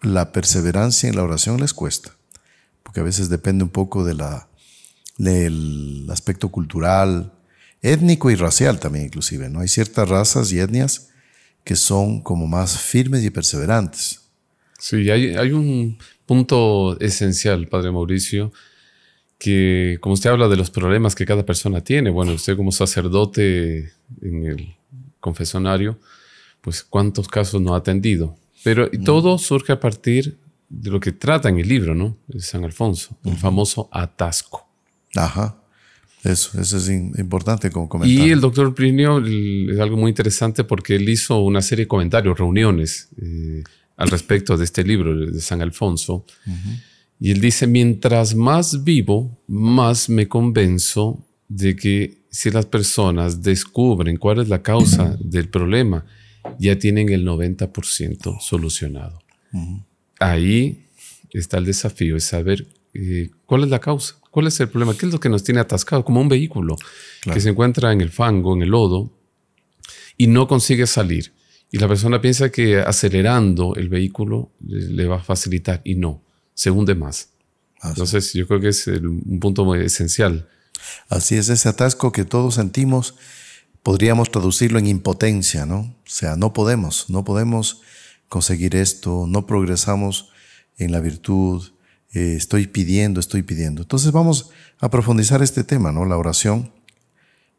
la 0.00 0.32
perseverancia 0.32 1.08
en 1.08 1.14
la 1.14 1.22
oración 1.22 1.60
les 1.60 1.72
cuesta, 1.72 2.10
porque 2.82 2.98
a 2.98 3.04
veces 3.04 3.28
depende 3.28 3.62
un 3.62 3.70
poco 3.70 4.04
del 4.04 4.20
aspecto 6.10 6.48
cultural, 6.48 7.32
étnico 7.82 8.32
y 8.32 8.34
racial 8.34 8.80
también 8.80 9.04
inclusive. 9.04 9.48
¿no? 9.48 9.60
Hay 9.60 9.68
ciertas 9.68 10.08
razas 10.08 10.50
y 10.50 10.58
etnias 10.58 11.11
que 11.64 11.76
son 11.76 12.20
como 12.22 12.46
más 12.46 12.78
firmes 12.78 13.24
y 13.24 13.30
perseverantes. 13.30 14.20
Sí, 14.78 15.10
hay, 15.10 15.36
hay 15.36 15.52
un 15.52 15.98
punto 16.26 16.98
esencial, 17.00 17.68
Padre 17.68 17.92
Mauricio, 17.92 18.52
que 19.38 19.98
como 20.00 20.14
usted 20.14 20.30
habla 20.30 20.48
de 20.48 20.56
los 20.56 20.70
problemas 20.70 21.14
que 21.14 21.26
cada 21.26 21.44
persona 21.44 21.82
tiene, 21.82 22.10
bueno, 22.10 22.32
usted 22.32 22.56
como 22.56 22.72
sacerdote 22.72 23.92
en 24.20 24.46
el 24.46 24.76
confesionario, 25.20 25.98
pues 26.60 26.82
cuántos 26.82 27.28
casos 27.28 27.60
no 27.60 27.74
ha 27.74 27.78
atendido. 27.78 28.36
Pero 28.64 28.90
todo 29.04 29.38
surge 29.38 29.72
a 29.72 29.80
partir 29.80 30.38
de 30.68 30.90
lo 30.90 31.00
que 31.00 31.12
trata 31.12 31.48
en 31.48 31.58
el 31.58 31.68
libro, 31.68 31.94
¿no? 31.94 32.16
De 32.28 32.40
San 32.40 32.64
Alfonso, 32.64 33.18
el 33.24 33.36
famoso 33.36 33.88
atasco. 33.92 34.66
Ajá. 35.14 35.61
Eso, 36.22 36.60
eso 36.60 36.76
es 36.76 36.88
importante 36.88 37.70
como. 37.70 38.04
Y 38.04 38.30
el 38.30 38.40
doctor 38.40 38.74
Plinio 38.74 39.18
es 39.18 39.80
algo 39.80 39.96
muy 39.96 40.10
interesante 40.10 40.62
porque 40.62 40.94
él 40.94 41.08
hizo 41.08 41.40
una 41.40 41.62
serie 41.62 41.84
de 41.84 41.88
comentarios, 41.88 42.38
reuniones 42.38 43.08
eh, 43.20 43.64
al 43.96 44.08
respecto 44.08 44.56
de 44.56 44.64
este 44.64 44.84
libro 44.84 45.16
de 45.16 45.40
San 45.40 45.62
Alfonso. 45.62 46.24
Y 47.18 47.30
él 47.32 47.40
dice, 47.40 47.66
mientras 47.66 48.34
más 48.34 48.84
vivo, 48.84 49.36
más 49.46 50.08
me 50.08 50.28
convenzo 50.28 51.24
de 51.48 51.76
que 51.76 52.22
si 52.30 52.50
las 52.50 52.66
personas 52.66 53.42
descubren 53.42 54.16
cuál 54.16 54.40
es 54.40 54.48
la 54.48 54.62
causa 54.62 55.16
del 55.20 55.48
problema, 55.48 56.04
ya 56.58 56.78
tienen 56.78 57.10
el 57.10 57.26
90% 57.26 58.40
solucionado. 58.40 59.18
Ahí 60.18 60.86
está 61.32 61.58
el 61.58 61.64
desafío, 61.64 62.16
es 62.16 62.24
saber 62.24 62.66
eh, 62.94 63.30
cuál 63.46 63.64
es 63.64 63.70
la 63.70 63.80
causa, 63.80 64.16
cuál 64.32 64.46
es 64.46 64.58
el 64.60 64.68
problema, 64.70 64.96
qué 64.96 65.04
es 65.06 65.12
lo 65.12 65.20
que 65.20 65.28
nos 65.28 65.44
tiene 65.44 65.60
atascado, 65.60 66.04
como 66.04 66.20
un 66.20 66.28
vehículo 66.28 66.76
que 67.22 67.38
se 67.38 67.50
encuentra 67.50 67.92
en 67.92 68.00
el 68.00 68.10
fango, 68.10 68.54
en 68.54 68.62
el 68.62 68.70
lodo, 68.70 69.12
y 70.16 70.26
no 70.26 70.48
consigue 70.48 70.86
salir. 70.86 71.34
Y 71.70 71.78
la 71.78 71.86
persona 71.86 72.20
piensa 72.20 72.50
que 72.50 72.80
acelerando 72.80 73.74
el 73.76 73.90
vehículo 73.90 74.50
le, 74.66 75.06
va 75.06 75.16
a 75.16 75.22
facilitar 75.22 75.82
y 75.84 75.96
no, 75.96 76.24
se 76.54 76.70
hunde 76.70 76.94
más. 76.94 77.28
Entonces 77.84 78.32
yo 78.32 78.48
creo 78.48 78.58
que 78.58 78.68
es 78.68 78.86
un 78.86 79.38
punto 79.38 79.66
muy 79.66 79.80
esencial. 79.80 80.48
Así 81.10 81.36
es, 81.36 81.50
ese 81.50 81.68
atasco 81.68 82.10
que 82.10 82.24
todos 82.24 82.54
sentimos, 82.54 83.14
podríamos 83.82 84.30
traducirlo 84.30 84.78
en 84.78 84.86
impotencia, 84.86 85.66
¿no? 85.66 85.80
O 85.80 86.10
sea, 86.10 86.36
no 86.36 86.54
podemos, 86.54 87.10
no 87.10 87.22
podemos 87.22 87.82
conseguir 88.30 88.76
esto, 88.76 89.26
no 89.28 89.46
progresamos 89.46 90.30
en 90.78 90.90
la 90.90 91.00
virtud, 91.00 91.72
eh, 92.12 92.34
estoy 92.36 92.66
pidiendo, 92.66 93.20
estoy 93.20 93.42
pidiendo. 93.42 93.82
Entonces 93.82 94.12
vamos 94.12 94.50
a 94.80 94.90
profundizar 94.90 95.42
este 95.42 95.64
tema, 95.64 95.92
¿no? 95.92 96.04
La 96.04 96.16
oración, 96.16 96.72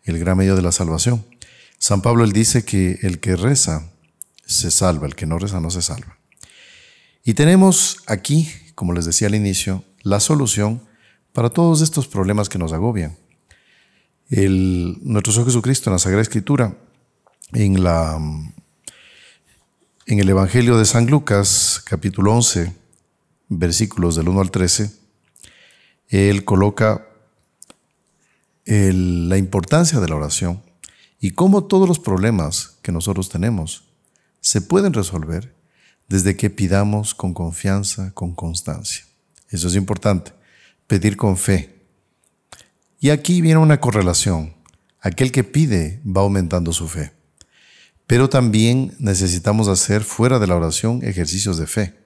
el 0.03 0.19
gran 0.19 0.37
medio 0.37 0.55
de 0.55 0.61
la 0.61 0.71
salvación. 0.71 1.25
San 1.79 2.01
Pablo 2.01 2.23
él 2.23 2.31
dice 2.31 2.63
que 2.63 2.99
el 3.01 3.19
que 3.19 3.35
reza 3.35 3.89
se 4.45 4.71
salva, 4.71 5.07
el 5.07 5.15
que 5.15 5.25
no 5.25 5.39
reza 5.39 5.59
no 5.59 5.69
se 5.69 5.81
salva. 5.81 6.17
Y 7.23 7.33
tenemos 7.33 7.97
aquí, 8.07 8.49
como 8.75 8.93
les 8.93 9.05
decía 9.05 9.27
al 9.27 9.35
inicio, 9.35 9.83
la 10.01 10.19
solución 10.19 10.83
para 11.31 11.49
todos 11.49 11.81
estos 11.81 12.07
problemas 12.07 12.47
que 12.47 12.59
nos 12.59 12.73
agobian. 12.73 13.17
El, 14.29 14.97
nuestro 15.01 15.33
Señor 15.33 15.47
Jesucristo 15.47 15.89
en 15.89 15.93
la 15.93 15.99
Sagrada 15.99 16.21
Escritura, 16.21 16.77
en, 17.53 17.83
la, 17.83 18.19
en 20.05 20.19
el 20.19 20.29
Evangelio 20.29 20.77
de 20.77 20.85
San 20.85 21.07
Lucas, 21.07 21.81
capítulo 21.85 22.33
11, 22.33 22.82
versículos 23.49 24.15
del 24.15 24.29
1 24.29 24.41
al 24.41 24.51
13, 24.51 24.91
él 26.09 26.45
coloca 26.45 27.07
la 28.65 29.37
importancia 29.37 29.99
de 29.99 30.07
la 30.07 30.15
oración 30.15 30.61
y 31.19 31.31
cómo 31.31 31.65
todos 31.65 31.87
los 31.87 31.99
problemas 31.99 32.77
que 32.81 32.91
nosotros 32.91 33.29
tenemos 33.29 33.85
se 34.41 34.61
pueden 34.61 34.93
resolver 34.93 35.53
desde 36.07 36.35
que 36.35 36.49
pidamos 36.49 37.15
con 37.15 37.33
confianza, 37.33 38.11
con 38.13 38.35
constancia. 38.35 39.05
Eso 39.49 39.67
es 39.67 39.75
importante, 39.75 40.33
pedir 40.87 41.17
con 41.17 41.37
fe. 41.37 41.81
Y 42.99 43.09
aquí 43.09 43.41
viene 43.41 43.59
una 43.59 43.79
correlación. 43.79 44.53
Aquel 45.01 45.31
que 45.31 45.43
pide 45.43 46.01
va 46.05 46.21
aumentando 46.21 46.71
su 46.71 46.87
fe. 46.87 47.11
Pero 48.07 48.29
también 48.29 48.95
necesitamos 48.99 49.67
hacer 49.67 50.03
fuera 50.03 50.39
de 50.39 50.47
la 50.47 50.55
oración 50.55 51.01
ejercicios 51.03 51.57
de 51.57 51.67
fe 51.67 52.02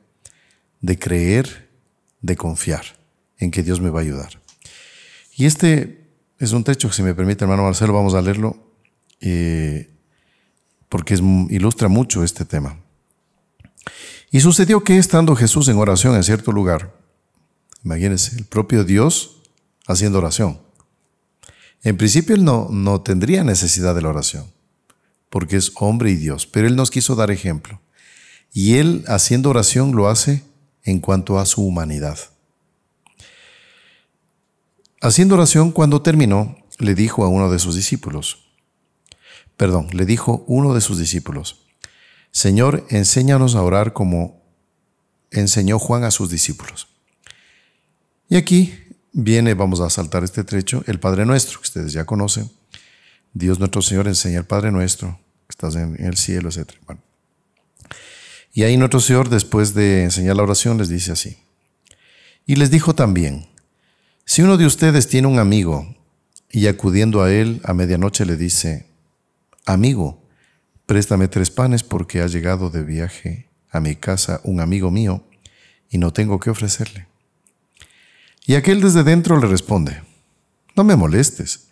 de 0.82 1.00
creer, 1.00 1.70
de 2.22 2.36
confiar 2.36 2.86
en 3.38 3.52
que 3.52 3.64
Dios 3.64 3.82
me 3.82 3.90
va 3.90 4.00
a 4.00 4.04
ayudar. 4.04 4.42
Y 5.36 5.46
este 5.46 6.08
es 6.40 6.52
un 6.52 6.64
techo 6.64 6.90
que, 6.90 6.96
si 6.96 7.04
me 7.04 7.14
permite, 7.14 7.44
hermano 7.44 7.64
Marcelo, 7.64 7.94
vamos 7.94 8.14
a 8.14 8.22
leerlo, 8.22 8.58
eh, 9.22 9.90
porque 10.90 11.16
ilustra 11.50 11.88
mucho 11.88 12.24
este 12.24 12.46
tema. 12.46 12.80
Y 14.32 14.42
sucedió 14.42 14.84
que 14.84 14.98
estando 14.98 15.36
Jesús 15.36 15.68
en 15.68 15.78
oración 15.78 16.16
en 16.16 16.24
cierto 16.24 16.52
lugar, 16.52 16.94
imagínense, 17.84 18.36
el 18.36 18.46
propio 18.46 18.84
Dios 18.84 19.42
haciendo 19.88 20.18
oración. 20.18 20.60
En 21.84 21.98
principio 21.98 22.36
él 22.36 22.44
no, 22.44 22.68
no 22.70 23.02
tendría 23.02 23.44
necesidad 23.44 23.96
de 23.96 24.02
la 24.02 24.10
oración, 24.10 24.52
porque 25.30 25.56
es 25.56 25.72
hombre 25.76 26.12
y 26.12 26.16
Dios, 26.16 26.46
pero 26.46 26.68
él 26.68 26.76
nos 26.76 26.92
quiso 26.92 27.16
dar 27.16 27.32
ejemplo. 27.32 27.80
Y 28.52 28.76
él 28.76 29.06
haciendo 29.08 29.50
oración 29.50 29.96
lo 29.96 30.10
hace 30.10 30.44
en 30.88 31.00
cuanto 31.02 31.38
a 31.38 31.46
su 31.46 31.64
humanidad. 31.64 32.18
Haciendo 35.02 35.36
oración, 35.36 35.72
cuando 35.72 36.02
terminó, 36.02 36.58
le 36.80 36.96
dijo 36.96 37.26
a 37.26 37.28
uno 37.28 37.52
de 37.52 37.60
sus 37.60 37.76
discípulos, 37.76 38.48
perdón, 39.58 39.90
le 39.92 40.06
dijo 40.06 40.46
uno 40.48 40.74
de 40.74 40.82
sus 40.82 40.98
discípulos, 40.98 41.66
Señor, 42.32 42.86
enséñanos 42.90 43.56
a 43.56 43.64
orar 43.64 43.92
como 43.92 44.42
enseñó 45.30 45.78
Juan 45.78 46.06
a 46.06 46.12
sus 46.12 46.30
discípulos. 46.30 46.88
Y 48.30 48.38
aquí 48.38 48.74
viene, 49.12 49.56
vamos 49.56 49.82
a 49.82 49.90
saltar 49.90 50.24
este 50.24 50.46
trecho, 50.46 50.84
el 50.88 51.00
Padre 51.00 51.26
Nuestro, 51.26 51.60
que 51.60 51.68
ustedes 51.68 51.92
ya 51.92 52.06
conocen. 52.06 52.50
Dios 53.34 53.60
nuestro 53.60 53.82
Señor 53.82 54.08
enseña 54.08 54.40
el 54.40 54.46
Padre 54.46 54.72
Nuestro, 54.72 55.20
que 55.48 55.52
estás 55.52 55.76
en 55.76 56.02
el 56.04 56.16
cielo, 56.16 56.50
etc. 56.50 56.72
Bueno, 56.86 57.02
y 58.58 58.64
ahí 58.64 58.76
nuestro 58.76 59.00
Señor, 59.00 59.30
después 59.30 59.76
de 59.76 60.04
enseñar 60.04 60.36
la 60.36 60.42
oración, 60.42 60.80
les 60.80 60.90
dice 60.90 61.12
así. 61.12 61.38
Y 62.48 62.56
les 62.56 62.72
dijo 62.72 62.96
también, 62.96 63.46
si 64.26 64.42
uno 64.42 64.58
de 64.58 64.66
ustedes 64.66 65.08
tiene 65.08 65.28
un 65.28 65.38
amigo 65.38 65.96
y 66.50 66.66
acudiendo 66.66 67.22
a 67.22 67.32
él 67.32 67.62
a 67.66 67.76
medianoche 67.76 68.26
le 68.26 68.36
dice, 68.36 68.88
amigo, 69.68 70.24
préstame 70.88 71.28
tres 71.28 71.52
panes 71.52 71.84
porque 71.84 72.20
ha 72.24 72.26
llegado 72.26 72.72
de 72.72 72.82
viaje 72.82 73.48
a 73.70 73.80
mi 73.80 73.96
casa 73.96 74.42
un 74.44 74.60
amigo 74.60 74.90
mío 74.90 75.24
y 75.92 76.00
no 76.00 76.12
tengo 76.12 76.40
que 76.40 76.50
ofrecerle. 76.50 77.06
Y 78.48 78.56
aquel 78.56 78.82
desde 78.82 79.04
dentro 79.04 79.40
le 79.40 79.46
responde, 79.46 80.02
no 80.76 80.84
me 80.84 80.96
molestes, 80.96 81.68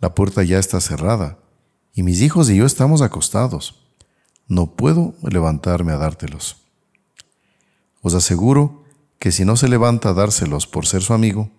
la 0.00 0.14
puerta 0.14 0.42
ya 0.44 0.58
está 0.58 0.80
cerrada 0.80 1.36
y 1.92 2.02
mis 2.02 2.22
hijos 2.22 2.48
y 2.48 2.56
yo 2.56 2.64
estamos 2.64 3.02
acostados 3.02 3.85
no 4.48 4.76
puedo 4.76 5.14
levantarme 5.22 5.92
a 5.92 5.96
dártelos. 5.96 6.56
Os 8.02 8.14
aseguro 8.14 8.84
que 9.18 9.32
si 9.32 9.44
no 9.44 9.56
se 9.56 9.68
levanta 9.68 10.10
a 10.10 10.14
dárselos 10.14 10.66
por 10.66 10.86
ser 10.86 11.02
su 11.02 11.12
amigo, 11.12 11.50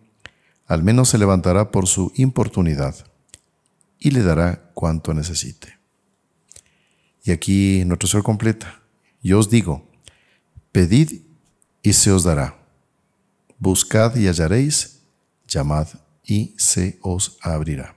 al 0.66 0.84
menos 0.84 1.10
se 1.10 1.18
levantará 1.18 1.72
por 1.72 1.88
su 1.88 2.12
importunidad 2.16 2.96
y 4.00 4.12
le 4.12 4.22
dará 4.22 4.72
cuanto 4.74 5.14
necesite. 5.14 5.78
Y 7.24 7.32
aquí 7.32 7.84
nuestro 7.86 8.08
Señor 8.08 8.24
completa. 8.24 8.82
Yo 9.22 9.40
os 9.40 9.50
digo, 9.50 9.86
pedid 10.72 11.24
y 11.82 11.94
se 11.94 12.12
os 12.12 12.24
dará. 12.24 12.58
Buscad 13.60 14.16
y 14.16 14.28
hallaréis, 14.28 15.02
llamad 15.48 15.88
y 16.24 16.56
se 16.58 17.00
os 17.02 17.38
abrirá. 17.42 17.96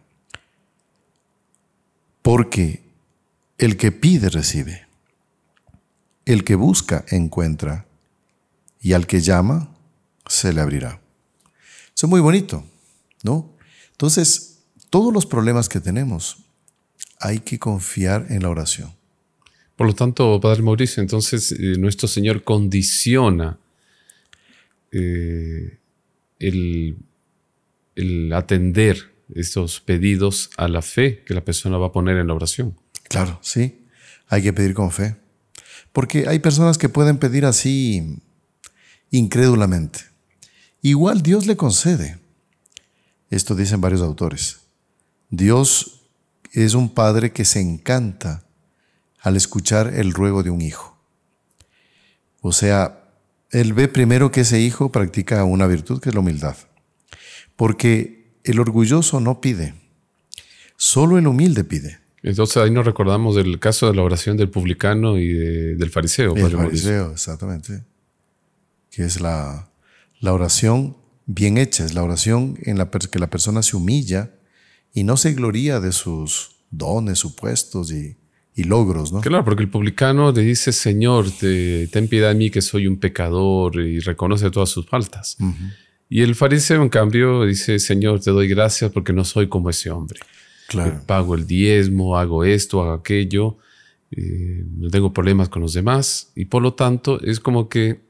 Porque 2.22 2.89
el 3.60 3.76
que 3.76 3.92
pide 3.92 4.30
recibe. 4.30 4.86
El 6.24 6.44
que 6.44 6.54
busca 6.54 7.04
encuentra. 7.10 7.86
Y 8.80 8.94
al 8.94 9.06
que 9.06 9.20
llama 9.20 9.76
se 10.26 10.52
le 10.54 10.62
abrirá. 10.62 11.02
Eso 11.94 12.06
es 12.06 12.10
muy 12.10 12.20
bonito, 12.20 12.64
¿no? 13.22 13.54
Entonces, 13.90 14.62
todos 14.88 15.12
los 15.12 15.26
problemas 15.26 15.68
que 15.68 15.80
tenemos 15.80 16.38
hay 17.20 17.40
que 17.40 17.58
confiar 17.58 18.26
en 18.30 18.42
la 18.42 18.48
oración. 18.48 18.94
Por 19.76 19.86
lo 19.86 19.94
tanto, 19.94 20.40
Padre 20.40 20.62
Mauricio, 20.62 21.02
entonces 21.02 21.52
eh, 21.52 21.76
nuestro 21.78 22.08
Señor 22.08 22.42
condiciona 22.42 23.58
eh, 24.90 25.78
el, 26.38 26.96
el 27.94 28.32
atender 28.32 29.12
estos 29.34 29.80
pedidos 29.80 30.50
a 30.56 30.66
la 30.66 30.80
fe 30.80 31.22
que 31.26 31.34
la 31.34 31.44
persona 31.44 31.76
va 31.76 31.88
a 31.88 31.92
poner 31.92 32.16
en 32.16 32.28
la 32.28 32.34
oración. 32.34 32.74
Claro, 33.10 33.40
sí. 33.42 33.84
Hay 34.28 34.40
que 34.40 34.52
pedir 34.52 34.72
con 34.72 34.92
fe. 34.92 35.16
Porque 35.92 36.28
hay 36.28 36.38
personas 36.38 36.78
que 36.78 36.88
pueden 36.88 37.18
pedir 37.18 37.44
así 37.44 38.22
incrédulamente. 39.10 39.98
Igual 40.80 41.20
Dios 41.20 41.46
le 41.46 41.56
concede. 41.56 42.18
esto 43.28 43.56
dicen 43.56 43.80
varios 43.80 44.00
autores. 44.00 44.60
Dios 45.28 46.02
es 46.52 46.74
un 46.74 46.88
padre 46.94 47.32
que 47.32 47.44
se 47.44 47.60
encanta 47.60 48.44
al 49.20 49.36
escuchar 49.36 49.92
el 49.94 50.14
ruego 50.14 50.44
de 50.44 50.50
un 50.50 50.60
hijo. 50.60 50.96
O 52.40 52.52
sea, 52.52 53.08
él 53.50 53.72
ve 53.72 53.88
primero 53.88 54.30
que 54.30 54.42
ese 54.42 54.60
hijo 54.60 54.92
practica 54.92 55.42
una 55.42 55.66
virtud 55.66 56.00
que 56.00 56.10
es 56.10 56.14
la 56.14 56.20
humildad. 56.20 56.56
Porque 57.56 58.36
el 58.44 58.60
orgulloso 58.60 59.18
no 59.18 59.40
pide, 59.40 59.74
solo 60.76 61.18
el 61.18 61.26
humilde 61.26 61.64
pide. 61.64 61.99
Entonces 62.22 62.58
ahí 62.58 62.70
nos 62.70 62.84
recordamos 62.84 63.36
del 63.36 63.58
caso 63.58 63.88
de 63.88 63.94
la 63.94 64.02
oración 64.02 64.36
del 64.36 64.50
publicano 64.50 65.18
y 65.18 65.32
del 65.32 65.90
fariseo. 65.90 66.36
El 66.36 66.50
fariseo, 66.50 67.12
exactamente. 67.12 67.84
Que 68.90 69.04
es 69.04 69.20
la, 69.20 69.70
la 70.20 70.32
oración 70.32 70.96
bien 71.26 71.58
hecha, 71.58 71.84
es 71.84 71.94
la 71.94 72.02
oración 72.02 72.58
en 72.62 72.76
la 72.76 72.90
que 72.90 73.18
la 73.18 73.30
persona 73.30 73.62
se 73.62 73.76
humilla 73.76 74.32
y 74.92 75.04
no 75.04 75.16
se 75.16 75.32
gloría 75.32 75.80
de 75.80 75.92
sus 75.92 76.56
dones 76.70 77.18
supuestos 77.18 77.92
y, 77.92 78.16
y 78.54 78.64
logros, 78.64 79.12
¿no? 79.12 79.20
Claro, 79.20 79.44
porque 79.44 79.62
el 79.62 79.70
publicano 79.70 80.32
le 80.32 80.42
dice, 80.42 80.72
Señor, 80.72 81.30
te, 81.30 81.86
ten 81.88 82.08
piedad 82.08 82.28
de 82.28 82.34
mí 82.34 82.50
que 82.50 82.60
soy 82.60 82.86
un 82.86 82.98
pecador 82.98 83.76
y 83.76 84.00
reconoce 84.00 84.50
todas 84.50 84.68
sus 84.68 84.86
faltas. 84.86 85.36
Y 86.08 86.22
el 86.22 86.34
fariseo, 86.34 86.82
en 86.82 86.88
cambio, 86.88 87.44
dice, 87.44 87.78
Señor, 87.78 88.20
te 88.20 88.32
doy 88.32 88.48
gracias 88.48 88.90
porque 88.90 89.12
no 89.12 89.24
soy 89.24 89.48
como 89.48 89.70
ese 89.70 89.90
hombre. 89.90 90.20
Claro. 90.70 91.02
pago 91.04 91.34
el 91.34 91.48
diezmo, 91.48 92.16
hago 92.16 92.44
esto, 92.44 92.80
hago 92.80 92.92
aquello, 92.92 93.58
eh, 94.12 94.64
no 94.76 94.88
tengo 94.88 95.12
problemas 95.12 95.48
con 95.48 95.62
los 95.62 95.72
demás 95.72 96.30
y 96.36 96.44
por 96.44 96.62
lo 96.62 96.74
tanto 96.74 97.20
es 97.22 97.40
como 97.40 97.68
que 97.68 98.00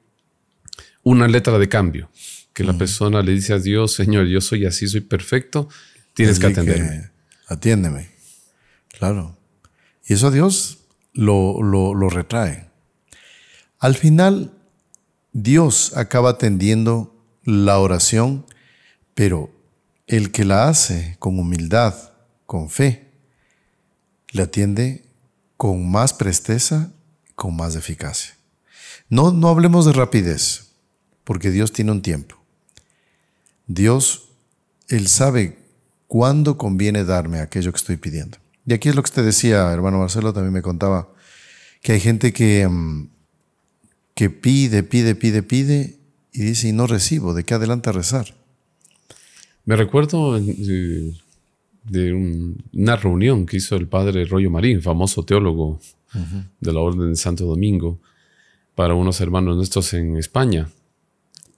una 1.02 1.26
letra 1.26 1.58
de 1.58 1.70
cambio, 1.70 2.10
que 2.52 2.62
la 2.62 2.76
persona 2.76 3.22
le 3.22 3.32
dice 3.32 3.54
a 3.54 3.58
Dios, 3.58 3.94
Señor, 3.94 4.26
yo 4.26 4.42
soy 4.42 4.66
así, 4.66 4.86
soy 4.88 5.00
perfecto, 5.00 5.70
tienes 6.12 6.38
que 6.38 6.48
atenderme. 6.48 7.10
atiéndeme, 7.48 8.10
claro. 8.88 9.38
Y 10.06 10.12
eso 10.12 10.26
a 10.26 10.30
Dios 10.30 10.80
lo, 11.14 11.62
lo, 11.62 11.94
lo 11.94 12.10
retrae. 12.10 12.68
Al 13.78 13.94
final, 13.94 14.52
Dios 15.32 15.96
acaba 15.96 16.30
atendiendo 16.30 17.16
la 17.44 17.78
oración, 17.78 18.44
pero 19.14 19.50
el 20.06 20.30
que 20.30 20.44
la 20.44 20.68
hace 20.68 21.16
con 21.18 21.38
humildad, 21.38 22.09
con 22.50 22.68
fe, 22.68 23.06
le 24.32 24.42
atiende 24.42 25.04
con 25.56 25.88
más 25.88 26.12
presteza, 26.12 26.90
con 27.36 27.54
más 27.54 27.76
eficacia. 27.76 28.34
No, 29.08 29.30
no 29.30 29.50
hablemos 29.50 29.86
de 29.86 29.92
rapidez, 29.92 30.72
porque 31.22 31.52
Dios 31.52 31.70
tiene 31.70 31.92
un 31.92 32.02
tiempo. 32.02 32.34
Dios, 33.68 34.30
Él 34.88 35.06
sabe 35.06 35.58
cuándo 36.08 36.58
conviene 36.58 37.04
darme 37.04 37.38
aquello 37.38 37.70
que 37.70 37.76
estoy 37.76 37.98
pidiendo. 37.98 38.38
Y 38.66 38.72
aquí 38.72 38.88
es 38.88 38.96
lo 38.96 39.02
que 39.04 39.10
usted 39.10 39.24
decía, 39.24 39.70
hermano 39.70 40.00
Marcelo, 40.00 40.32
también 40.32 40.52
me 40.52 40.60
contaba, 40.60 41.08
que 41.82 41.92
hay 41.92 42.00
gente 42.00 42.32
que, 42.32 42.66
mm, 42.66 43.10
que 44.14 44.28
pide, 44.28 44.82
pide, 44.82 45.14
pide, 45.14 45.44
pide 45.44 46.00
y 46.32 46.42
dice, 46.42 46.66
y 46.66 46.72
no 46.72 46.88
recibo, 46.88 47.32
¿de 47.32 47.44
qué 47.44 47.54
adelante 47.54 47.92
rezar? 47.92 48.34
Me 49.64 49.76
recuerdo 49.76 50.36
de, 51.84 52.12
una 52.72 52.96
reunión 52.96 53.46
que 53.46 53.56
hizo 53.58 53.76
el 53.76 53.88
padre 53.88 54.24
Rollo 54.24 54.50
Marín, 54.50 54.82
famoso 54.82 55.24
teólogo 55.24 55.80
de 56.60 56.72
la 56.72 56.80
Orden 56.80 57.10
de 57.10 57.16
Santo 57.16 57.44
Domingo, 57.44 58.00
para 58.74 58.94
unos 58.94 59.20
hermanos 59.20 59.56
nuestros 59.56 59.92
en 59.94 60.16
España. 60.16 60.68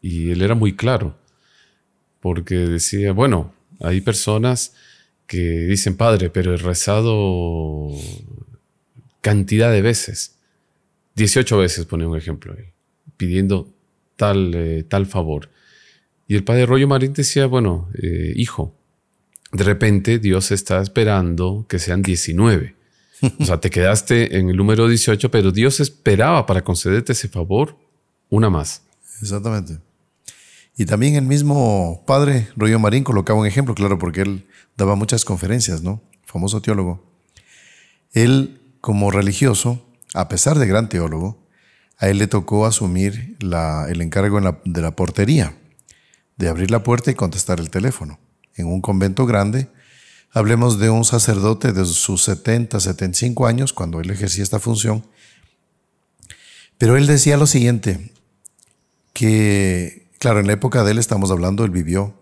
Y 0.00 0.30
él 0.30 0.42
era 0.42 0.54
muy 0.54 0.74
claro, 0.74 1.16
porque 2.20 2.56
decía, 2.56 3.12
bueno, 3.12 3.54
hay 3.80 4.00
personas 4.00 4.74
que 5.26 5.38
dicen, 5.38 5.96
Padre, 5.96 6.30
pero 6.30 6.54
he 6.54 6.56
rezado 6.56 7.88
cantidad 9.20 9.72
de 9.72 9.82
veces. 9.82 10.36
18 11.14 11.58
veces, 11.58 11.87
pone 11.87 12.06
un 12.06 12.16
ejemplo, 12.16 12.54
pidiendo 13.16 13.72
tal, 14.16 14.52
eh, 14.54 14.82
tal 14.82 15.06
favor. 15.06 15.50
Y 16.28 16.35
el 16.35 16.44
padre 16.44 16.66
Rollo 16.66 16.88
Marín 16.88 17.12
decía, 17.12 17.46
bueno, 17.46 17.88
eh, 17.94 18.32
hijo, 18.37 18.74
de 19.52 19.64
repente 19.64 20.18
Dios 20.18 20.50
está 20.50 20.80
esperando 20.80 21.66
que 21.68 21.78
sean 21.78 22.02
19. 22.02 22.74
O 23.38 23.44
sea, 23.44 23.60
te 23.60 23.70
quedaste 23.70 24.38
en 24.38 24.48
el 24.50 24.56
número 24.56 24.88
18, 24.88 25.30
pero 25.30 25.52
Dios 25.52 25.78
esperaba 25.78 26.44
para 26.46 26.64
concederte 26.64 27.12
ese 27.12 27.28
favor 27.28 27.76
una 28.28 28.50
más. 28.50 28.82
Exactamente. 29.20 29.78
Y 30.76 30.86
también 30.86 31.14
el 31.14 31.22
mismo 31.22 32.02
padre 32.06 32.48
Rollo 32.56 32.78
Marín 32.78 33.04
colocaba 33.04 33.38
un 33.38 33.46
ejemplo, 33.46 33.74
claro, 33.74 33.98
porque 33.98 34.22
él 34.22 34.48
daba 34.76 34.96
muchas 34.96 35.24
conferencias, 35.24 35.82
¿no? 35.82 36.02
Famoso 36.24 36.62
teólogo. 36.62 37.04
Él, 38.12 38.60
como 38.80 39.10
religioso, 39.10 39.86
a 40.14 40.28
pesar 40.28 40.58
de 40.58 40.66
gran 40.66 40.88
teólogo, 40.88 41.46
a 41.98 42.08
él 42.08 42.18
le 42.18 42.26
tocó 42.26 42.66
asumir 42.66 43.36
el 43.40 44.00
encargo 44.00 44.40
de 44.64 44.80
la 44.80 44.96
portería, 44.96 45.54
de 46.36 46.48
abrir 46.48 46.70
la 46.70 46.82
puerta 46.82 47.10
y 47.10 47.14
contestar 47.14 47.60
el 47.60 47.70
teléfono. 47.70 48.18
En 48.56 48.66
un 48.66 48.80
convento 48.80 49.26
grande, 49.26 49.68
hablemos 50.30 50.78
de 50.78 50.90
un 50.90 51.04
sacerdote 51.04 51.72
de 51.72 51.84
sus 51.84 52.22
70, 52.24 52.80
75 52.80 53.46
años, 53.46 53.72
cuando 53.72 54.00
él 54.00 54.10
ejercía 54.10 54.42
esta 54.42 54.60
función, 54.60 55.04
pero 56.78 56.96
él 56.96 57.06
decía 57.06 57.36
lo 57.36 57.46
siguiente, 57.46 58.12
que, 59.12 60.08
claro, 60.18 60.40
en 60.40 60.46
la 60.46 60.54
época 60.54 60.84
de 60.84 60.92
él 60.92 60.98
estamos 60.98 61.30
hablando, 61.30 61.64
él 61.64 61.70
vivió 61.70 62.14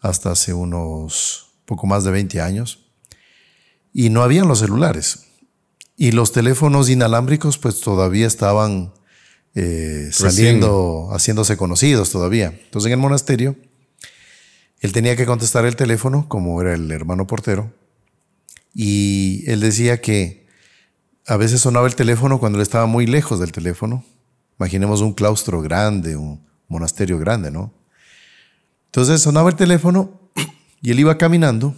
hasta 0.00 0.30
hace 0.30 0.54
unos 0.54 1.52
poco 1.66 1.86
más 1.86 2.04
de 2.04 2.10
20 2.10 2.40
años, 2.40 2.90
y 3.92 4.10
no 4.10 4.22
habían 4.22 4.48
los 4.48 4.60
celulares. 4.60 5.26
Y 5.96 6.12
los 6.12 6.32
teléfonos 6.32 6.88
inalámbricos 6.88 7.58
pues 7.58 7.80
todavía 7.80 8.26
estaban 8.26 8.94
eh, 9.54 10.08
saliendo, 10.12 11.10
haciéndose 11.12 11.56
conocidos 11.56 12.10
todavía. 12.10 12.58
Entonces 12.64 12.86
en 12.86 12.92
el 12.92 12.98
monasterio, 12.98 13.56
él 14.80 14.92
tenía 14.92 15.16
que 15.16 15.26
contestar 15.26 15.64
el 15.64 15.76
teléfono, 15.76 16.28
como 16.28 16.60
era 16.60 16.74
el 16.74 16.90
hermano 16.90 17.26
portero, 17.26 17.72
y 18.74 19.44
él 19.46 19.60
decía 19.60 20.00
que 20.00 20.46
a 21.26 21.36
veces 21.36 21.60
sonaba 21.60 21.86
el 21.86 21.94
teléfono 21.94 22.40
cuando 22.40 22.58
él 22.58 22.62
estaba 22.62 22.86
muy 22.86 23.06
lejos 23.06 23.38
del 23.40 23.52
teléfono. 23.52 24.04
Imaginemos 24.58 25.00
un 25.00 25.12
claustro 25.12 25.60
grande, 25.60 26.16
un 26.16 26.44
monasterio 26.68 27.18
grande, 27.18 27.50
¿no? 27.50 27.72
Entonces 28.86 29.20
sonaba 29.22 29.50
el 29.50 29.56
teléfono 29.56 30.20
y 30.82 30.90
él 30.90 31.00
iba 31.00 31.16
caminando 31.18 31.74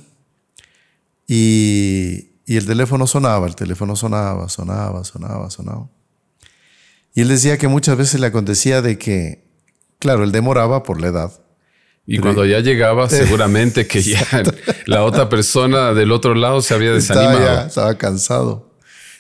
y, 1.27 2.29
el 2.47 2.67
teléfono 2.67 3.07
sonaba, 3.07 3.47
el 3.47 3.57
teléfono 3.57 3.97
sonaba, 3.97 4.49
sonaba, 4.49 5.05
sonaba, 5.05 5.51
sonaba. 5.51 5.89
Y 7.15 7.23
él 7.23 7.29
decía 7.29 7.57
que 7.57 7.69
muchas 7.69 7.97
veces 7.97 8.21
le 8.21 8.27
acontecía 8.27 8.83
de 8.83 8.99
que, 8.99 9.47
claro, 9.99 10.25
él 10.25 10.33
demoraba 10.33 10.83
por 10.83 11.01
la 11.01 11.09
edad. 11.09 11.42
Y 12.07 12.19
cuando 12.19 12.45
ya 12.45 12.61
llegaba, 12.61 13.09
seguramente 13.09 13.87
que 13.87 14.03
ya 14.03 14.27
la 14.87 15.05
otra 15.05 15.29
persona 15.29 15.95
del 15.95 16.11
otro 16.11 16.35
lado 16.35 16.61
se 16.61 16.75
había 16.75 16.93
desanimado. 16.93 17.39
Estaba, 17.39 17.67
estaba 17.67 17.99
cansado. 17.99 18.75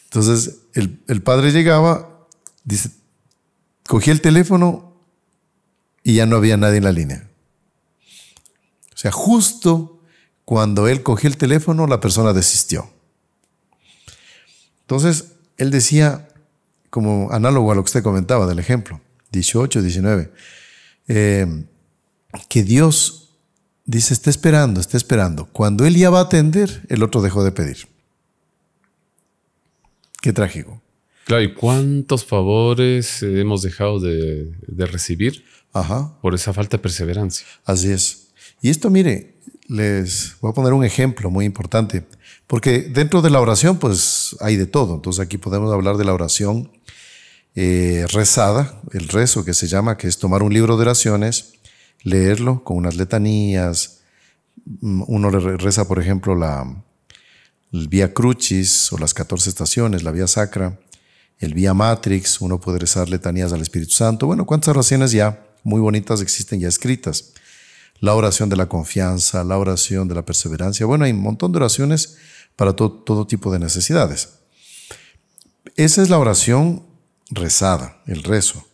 Entonces, 0.05 0.63
el, 0.75 0.99
el, 1.07 1.23
padre 1.23 1.53
llegaba, 1.53 2.27
dice, 2.65 2.91
cogía 3.87 4.13
el 4.13 4.21
teléfono 4.21 5.01
y 6.03 6.15
ya 6.17 6.27
no 6.27 6.37
había 6.37 6.57
nadie 6.57 6.79
en 6.79 6.85
la 6.85 6.93
línea. 6.93 7.29
O 8.95 8.97
sea, 8.97 9.13
justo 9.13 10.01
cuando 10.45 10.89
él 10.89 11.03
cogió 11.03 11.29
el 11.29 11.37
teléfono, 11.37 11.87
la 11.87 12.01
persona 12.01 12.33
desistió. 12.33 12.91
Entonces, 14.81 15.33
él 15.57 15.71
decía, 15.71 16.29
como 16.91 17.33
análogo 17.33 17.71
a 17.73 17.75
lo 17.75 17.83
que 17.83 17.87
usted 17.87 18.03
comentaba 18.03 18.47
del 18.47 18.59
ejemplo, 18.59 19.01
18, 19.31 19.81
19, 19.81 20.33
eh, 21.09 21.65
que 22.49 22.63
Dios 22.63 23.35
dice, 23.85 24.15
está 24.15 24.31
esperando, 24.31 24.81
está 24.81 24.97
esperando. 24.97 25.47
Cuando 25.47 25.87
él 25.87 25.97
ya 25.97 26.11
va 26.11 26.21
a 26.21 26.23
atender, 26.23 26.83
el 26.89 27.03
otro 27.03 27.23
dejó 27.23 27.45
de 27.45 27.53
pedir. 27.53 27.89
Qué 30.21 30.33
trágico. 30.33 30.81
Claro, 31.25 31.43
¿y 31.43 31.55
cuántos 31.55 32.25
favores 32.25 33.23
hemos 33.23 33.63
dejado 33.63 34.01
de, 34.01 34.53
de 34.67 34.87
recibir 34.87 35.45
Ajá. 35.73 36.19
por 36.21 36.35
esa 36.35 36.53
falta 36.53 36.77
de 36.77 36.83
perseverancia? 36.83 37.47
Así 37.65 37.91
es. 37.91 38.29
Y 38.61 38.71
esto, 38.71 38.91
mire, 38.91 39.37
les 39.69 40.37
voy 40.41 40.51
a 40.51 40.55
poner 40.55 40.73
un 40.73 40.85
ejemplo 40.85 41.31
muy 41.31 41.45
importante, 41.45 42.05
porque 42.47 42.81
dentro 42.81 43.23
de 43.23 43.31
la 43.31 43.41
oración, 43.41 43.79
pues 43.79 44.37
hay 44.41 44.57
de 44.57 44.67
todo. 44.67 44.95
Entonces 44.95 45.25
aquí 45.25 45.39
podemos 45.39 45.73
hablar 45.73 45.97
de 45.97 46.05
la 46.05 46.15
oración 46.15 46.71
eh, 47.55 48.07
rezada, 48.13 48.81
el 48.93 49.09
rezo 49.09 49.45
que 49.45 49.55
se 49.55 49.67
llama, 49.67 49.97
que 49.97 50.09
es 50.09 50.19
tomar 50.19 50.43
un 50.43 50.53
libro 50.53 50.77
de 50.77 50.83
oraciones, 50.83 51.55
leerlo 52.03 52.65
con 52.65 52.77
unas 52.77 52.97
letanías. 52.97 54.01
Mm, 54.81 55.05
uno 55.07 55.31
reza, 55.31 55.87
por 55.87 55.99
ejemplo, 56.01 56.35
la 56.35 56.85
el 57.73 57.89
Vía 57.89 58.13
Crucis 58.13 58.93
o 58.93 58.99
las 58.99 59.15
14 59.15 59.49
estaciones, 59.49 60.03
la 60.03 60.13
Vía 60.13 60.27
Sacra, 60.27 60.79
el 61.39 61.55
Vía 61.55 61.73
Matrix, 61.73 62.41
uno 62.43 62.61
puede 62.61 62.79
rezar 62.79 63.09
letanías 63.09 63.53
al 63.53 63.63
Espíritu 63.63 63.93
Santo. 63.93 64.27
Bueno, 64.27 64.45
cuántas 64.45 64.69
oraciones 64.69 65.13
ya 65.13 65.43
muy 65.65 65.81
bonitas 65.81 66.21
existen 66.21 66.61
ya 66.61 66.69
escritas 66.69 67.33
la 68.03 68.15
oración 68.15 68.49
de 68.49 68.57
la 68.57 68.69
confianza, 68.69 69.45
la 69.45 69.57
oración 69.57 70.09
de 70.09 70.17
la 70.17 70.25
perseverancia. 70.25 70.85
Bueno, 70.85 71.05
hay 71.05 71.13
un 71.13 71.21
montón 71.21 71.53
de 71.53 71.59
oraciones 71.59 72.17
para 72.57 72.75
todo 72.75 73.27
tipo 73.29 73.53
de 73.53 73.61
necesidades. 73.61 74.41
Esa 75.77 76.03
es 76.03 76.11
la 76.11 76.19
oración 76.19 76.85
rezada, 77.31 78.03
el 78.07 78.25
rezo. 78.25 78.67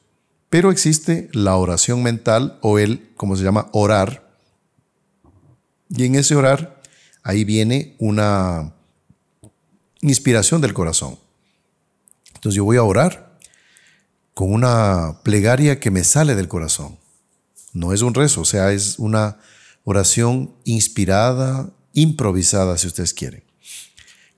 Pero 0.50 0.70
existe 0.70 1.28
la 1.32 1.56
oración 1.56 2.02
mental 2.02 2.58
o 2.62 2.78
el, 2.78 3.11
como 3.16 3.37
se 3.37 3.44
llama, 3.44 3.68
orar. 3.72 4.30
Y 5.90 6.04
en 6.04 6.14
ese 6.14 6.37
orar, 6.37 6.80
ahí 7.22 7.44
viene 7.44 7.96
una 7.98 8.72
inspiración 10.00 10.61
del 10.61 10.74
corazón. 10.74 11.18
Entonces 12.34 12.56
yo 12.56 12.64
voy 12.64 12.76
a 12.76 12.82
orar 12.82 13.38
con 14.32 14.52
una 14.52 15.20
plegaria 15.24 15.80
que 15.80 15.90
me 15.90 16.04
sale 16.04 16.34
del 16.34 16.48
corazón. 16.48 16.98
No 17.72 17.92
es 17.92 18.02
un 18.02 18.14
rezo, 18.14 18.42
o 18.42 18.44
sea, 18.44 18.72
es 18.72 18.98
una 18.98 19.38
oración 19.84 20.54
inspirada, 20.64 21.70
improvisada, 21.92 22.78
si 22.78 22.87
ustedes 22.87 23.12
quieren. 23.12 23.42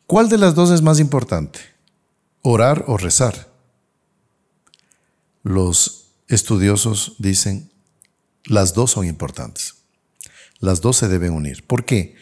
¿Cuál 0.06 0.28
de 0.28 0.38
las 0.38 0.54
dos 0.54 0.70
es 0.70 0.82
más 0.82 0.98
importante? 0.98 1.60
¿Orar 2.42 2.84
o 2.88 2.96
rezar? 2.96 3.48
Los 5.42 5.99
estudiosos 6.30 7.16
dicen, 7.18 7.70
las 8.44 8.72
dos 8.74 8.92
son 8.92 9.06
importantes. 9.06 9.74
Las 10.58 10.80
dos 10.80 10.96
se 10.96 11.08
deben 11.08 11.32
unir. 11.32 11.66
¿Por 11.66 11.84
qué? 11.84 12.14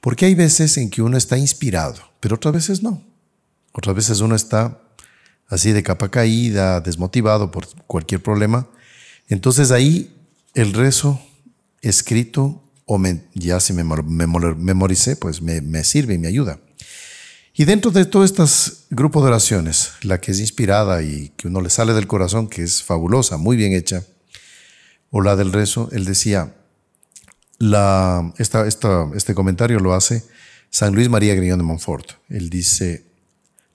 Porque 0.00 0.26
hay 0.26 0.34
veces 0.34 0.76
en 0.76 0.90
que 0.90 1.02
uno 1.02 1.16
está 1.16 1.38
inspirado, 1.38 1.96
pero 2.20 2.36
otras 2.36 2.54
veces 2.54 2.82
no. 2.82 3.02
Otras 3.72 3.96
veces 3.96 4.20
uno 4.20 4.34
está 4.34 4.80
así 5.48 5.72
de 5.72 5.82
capa 5.82 6.10
caída, 6.10 6.80
desmotivado 6.80 7.50
por 7.50 7.66
cualquier 7.86 8.22
problema. 8.22 8.68
Entonces 9.28 9.70
ahí 9.70 10.14
el 10.54 10.72
rezo 10.72 11.20
escrito 11.80 12.62
o 12.86 13.00
ya 13.34 13.60
si 13.60 13.72
me 13.72 13.82
memoricé, 13.82 15.16
pues 15.16 15.40
me, 15.40 15.60
me 15.62 15.84
sirve 15.84 16.14
y 16.14 16.18
me 16.18 16.28
ayuda. 16.28 16.60
Y 17.56 17.66
dentro 17.66 17.92
de 17.92 18.04
todo 18.04 18.24
estos 18.24 18.86
grupos 18.90 19.22
de 19.22 19.28
oraciones, 19.28 19.92
la 20.02 20.20
que 20.20 20.32
es 20.32 20.40
inspirada 20.40 21.02
y 21.02 21.28
que 21.36 21.46
uno 21.46 21.60
le 21.60 21.70
sale 21.70 21.92
del 21.92 22.08
corazón, 22.08 22.48
que 22.48 22.64
es 22.64 22.82
fabulosa, 22.82 23.36
muy 23.36 23.56
bien 23.56 23.72
hecha, 23.72 24.02
o 25.10 25.20
la 25.20 25.36
del 25.36 25.52
rezo, 25.52 25.88
él 25.92 26.04
decía, 26.04 26.52
esta, 28.38 28.66
este 28.66 29.34
comentario 29.36 29.78
lo 29.78 29.94
hace 29.94 30.24
San 30.70 30.96
Luis 30.96 31.08
María 31.08 31.36
Griñón 31.36 31.58
de 31.58 31.64
Montfort. 31.64 32.14
Él 32.28 32.50
dice, 32.50 33.04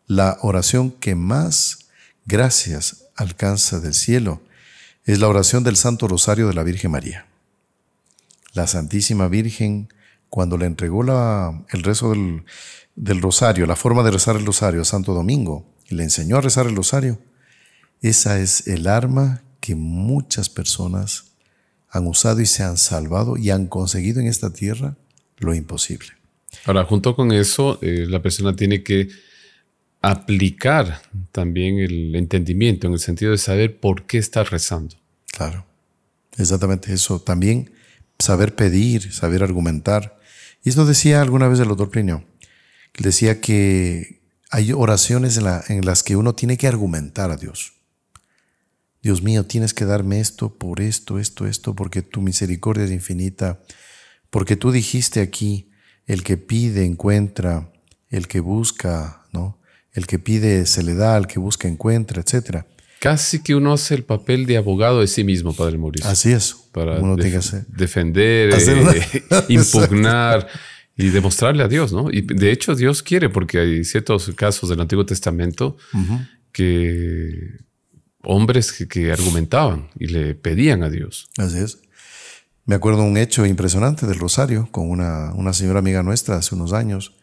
la 0.07 0.37
oración 0.41 0.91
que 0.91 1.15
más 1.15 1.87
gracias 2.25 3.05
alcanza 3.15 3.79
del 3.79 3.93
cielo 3.93 4.41
es 5.05 5.19
la 5.19 5.29
oración 5.29 5.63
del 5.63 5.77
Santo 5.77 6.09
Rosario 6.09 6.49
de 6.49 6.53
la 6.53 6.63
Virgen 6.63 6.91
María. 6.91 7.27
La 8.51 8.67
Santísima 8.67 9.29
Virgen, 9.29 9.87
cuando 10.29 10.57
le 10.57 10.65
entregó 10.65 11.01
la, 11.01 11.63
el 11.69 11.83
rezo 11.83 12.09
del, 12.09 12.43
del 12.99 13.21
rosario, 13.21 13.65
la 13.65 13.77
forma 13.77 14.03
de 14.03 14.11
rezar 14.11 14.35
el 14.35 14.45
rosario 14.45 14.81
a 14.81 14.85
Santo 14.85 15.13
Domingo, 15.13 15.65
y 15.89 15.95
le 15.95 16.03
enseñó 16.03 16.37
a 16.37 16.41
rezar 16.41 16.67
el 16.67 16.75
rosario, 16.75 17.17
esa 18.01 18.39
es 18.39 18.67
el 18.67 18.87
arma 18.87 19.41
que 19.61 19.73
muchas 19.73 20.49
personas 20.49 21.31
han 21.89 22.07
usado 22.07 22.41
y 22.41 22.45
se 22.45 22.61
han 22.61 22.77
salvado 22.77 23.37
y 23.37 23.51
han 23.51 23.67
conseguido 23.67 24.19
en 24.19 24.27
esta 24.27 24.51
tierra 24.51 24.97
lo 25.37 25.55
imposible. 25.55 26.09
Ahora, 26.65 26.83
junto 26.83 27.15
con 27.15 27.31
eso, 27.31 27.79
eh, 27.81 28.05
la 28.07 28.21
persona 28.21 28.55
tiene 28.55 28.83
que 28.83 29.07
aplicar 30.01 31.01
también 31.31 31.79
el 31.79 32.15
entendimiento 32.15 32.87
en 32.87 32.93
el 32.93 32.99
sentido 32.99 33.31
de 33.31 33.37
saber 33.37 33.79
por 33.79 34.05
qué 34.05 34.17
está 34.17 34.43
rezando. 34.43 34.95
Claro, 35.31 35.65
exactamente 36.37 36.93
eso. 36.93 37.19
También 37.19 37.71
saber 38.17 38.55
pedir, 38.55 39.13
saber 39.13 39.41
argumentar. 39.41 40.19
Y 40.63 40.69
esto 40.69 40.85
decía 40.85 41.21
alguna 41.21 41.47
vez 41.47 41.59
el 41.59 41.69
doctor 41.69 41.89
Plinio 41.89 42.25
decía 42.97 43.41
que 43.41 44.19
hay 44.49 44.71
oraciones 44.73 45.37
en, 45.37 45.85
las 45.85 46.03
que 46.03 46.15
uno 46.15 46.33
tiene 46.33 46.57
que 46.57 46.67
argumentar 46.67 47.31
a 47.31 47.37
Dios. 47.37 47.73
Dios 49.01 49.21
mío, 49.21 49.45
tienes 49.45 49.73
que 49.73 49.85
darme 49.85 50.19
esto 50.19 50.57
por 50.57 50.81
esto, 50.81 51.19
esto, 51.19 51.47
esto, 51.47 51.75
porque 51.75 52.01
tu 52.01 52.21
misericordia 52.21 52.83
es 52.83 52.91
infinita, 52.91 53.61
porque 54.29 54.55
tú 54.55 54.71
dijiste 54.71 55.21
aquí, 55.21 55.71
el 56.05 56.23
que 56.23 56.37
pide 56.37 56.85
encuentra, 56.85 57.71
el 58.09 58.27
que 58.27 58.39
busca, 58.39 59.23
¿no? 59.31 59.59
El 59.93 60.07
que 60.07 60.19
pide 60.19 60.65
se 60.65 60.83
le 60.83 60.95
da, 60.95 61.15
el 61.17 61.27
que 61.27 61.39
busca 61.39 61.67
encuentra, 61.67 62.21
etc. 62.21 62.65
Casi 62.99 63.41
que 63.41 63.55
uno 63.55 63.73
hace 63.73 63.95
el 63.95 64.03
papel 64.03 64.45
de 64.45 64.57
abogado 64.57 65.01
de 65.01 65.07
sí 65.07 65.23
mismo, 65.23 65.53
Padre 65.53 65.77
Mauricio. 65.77 66.09
Así 66.09 66.31
es. 66.31 66.55
Para 66.71 66.99
defender, 67.69 68.53
eh, 68.53 69.23
impugnar 69.49 70.47
y 70.99 71.11
demostrarle 71.11 71.63
a 71.63 71.69
Dios, 71.69 71.93
¿no? 71.93 72.11
Y 72.11 72.21
de 72.21 72.51
hecho 72.51 72.75
Dios 72.75 73.01
quiere, 73.01 73.29
porque 73.29 73.57
hay 73.57 73.85
ciertos 73.85 74.29
casos 74.35 74.69
del 74.69 74.81
Antiguo 74.81 75.05
Testamento 75.05 75.77
que 76.51 77.61
hombres 78.21 78.73
que, 78.73 79.09
argumentaban 79.09 79.89
y 79.97 80.07
le 80.07 80.35
pedían 80.35 80.83
a 80.83 80.89
Dios. 80.89 81.29
Así 81.37 81.59
es. 81.59 81.79
Me 82.65 82.75
acuerdo 82.75 83.03
un 83.03 83.15
hecho 83.15 83.45
impresionante 83.45 84.07
del 84.07 84.19
Rosario 84.19 84.67
con 84.73 84.89
una, 84.89 85.33
una 85.35 85.53
señora 85.53 85.79
amiga 85.79 86.03
nuestra 86.03 86.35
hace 86.35 86.53
unos 86.53 86.73
años. 86.73 87.15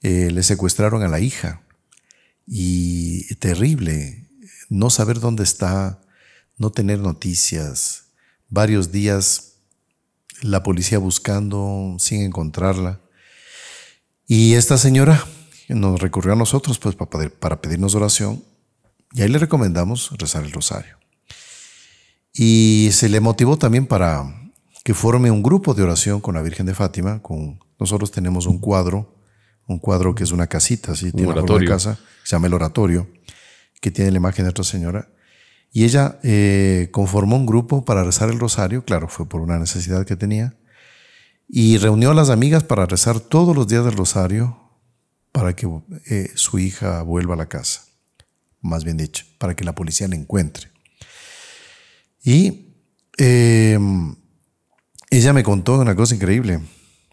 Eh, 0.00 0.30
le 0.32 0.42
secuestraron 0.42 1.02
a 1.02 1.08
la 1.08 1.20
hija 1.20 1.60
y 2.46 3.34
terrible, 3.34 4.30
no 4.70 4.88
saber 4.88 5.20
dónde 5.20 5.44
está, 5.44 6.00
no 6.56 6.70
tener 6.70 7.00
noticias, 7.00 8.12
varios 8.48 8.92
días 8.92 9.53
la 10.44 10.62
policía 10.62 10.98
buscando 10.98 11.96
sin 11.98 12.20
encontrarla. 12.20 13.00
Y 14.26 14.54
esta 14.54 14.76
señora 14.76 15.24
nos 15.68 16.00
recurrió 16.00 16.34
a 16.34 16.36
nosotros 16.36 16.78
pues, 16.78 16.94
para, 16.96 17.30
para 17.30 17.62
pedirnos 17.62 17.94
oración 17.94 18.44
y 19.12 19.22
ahí 19.22 19.28
le 19.28 19.38
recomendamos 19.38 20.10
rezar 20.18 20.44
el 20.44 20.52
rosario. 20.52 20.98
Y 22.34 22.90
se 22.92 23.08
le 23.08 23.20
motivó 23.20 23.56
también 23.56 23.86
para 23.86 24.24
que 24.82 24.92
forme 24.92 25.30
un 25.30 25.42
grupo 25.42 25.72
de 25.72 25.82
oración 25.82 26.20
con 26.20 26.34
la 26.34 26.42
Virgen 26.42 26.66
de 26.66 26.74
Fátima. 26.74 27.22
Con, 27.22 27.58
nosotros 27.78 28.10
tenemos 28.10 28.46
un 28.46 28.58
cuadro, 28.58 29.16
un 29.66 29.78
cuadro 29.78 30.14
que 30.14 30.24
es 30.24 30.32
una 30.32 30.46
casita, 30.46 30.92
así, 30.92 31.10
tiene 31.10 31.32
una 31.32 31.64
casa, 31.64 31.98
se 32.22 32.36
llama 32.36 32.48
el 32.48 32.54
oratorio, 32.54 33.08
que 33.80 33.90
tiene 33.90 34.10
la 34.10 34.18
imagen 34.18 34.44
de 34.44 34.48
Nuestra 34.48 34.64
Señora. 34.64 35.08
Y 35.76 35.82
ella 35.82 36.20
eh, 36.22 36.88
conformó 36.92 37.34
un 37.34 37.46
grupo 37.46 37.84
para 37.84 38.04
rezar 38.04 38.30
el 38.30 38.38
rosario, 38.38 38.84
claro, 38.84 39.08
fue 39.08 39.28
por 39.28 39.40
una 39.40 39.58
necesidad 39.58 40.06
que 40.06 40.14
tenía, 40.14 40.56
y 41.48 41.78
reunió 41.78 42.12
a 42.12 42.14
las 42.14 42.30
amigas 42.30 42.62
para 42.62 42.86
rezar 42.86 43.18
todos 43.18 43.56
los 43.56 43.66
días 43.66 43.84
del 43.84 43.96
rosario 43.96 44.56
para 45.32 45.56
que 45.56 45.68
eh, 46.08 46.30
su 46.36 46.60
hija 46.60 47.02
vuelva 47.02 47.34
a 47.34 47.36
la 47.36 47.48
casa, 47.48 47.86
más 48.60 48.84
bien 48.84 48.96
dicho, 48.96 49.24
para 49.36 49.56
que 49.56 49.64
la 49.64 49.74
policía 49.74 50.06
la 50.06 50.14
encuentre. 50.14 50.70
Y 52.22 52.76
em, 53.18 54.14
ella 55.10 55.32
me 55.32 55.42
contó 55.42 55.80
una 55.80 55.96
cosa 55.96 56.14
increíble, 56.14 56.60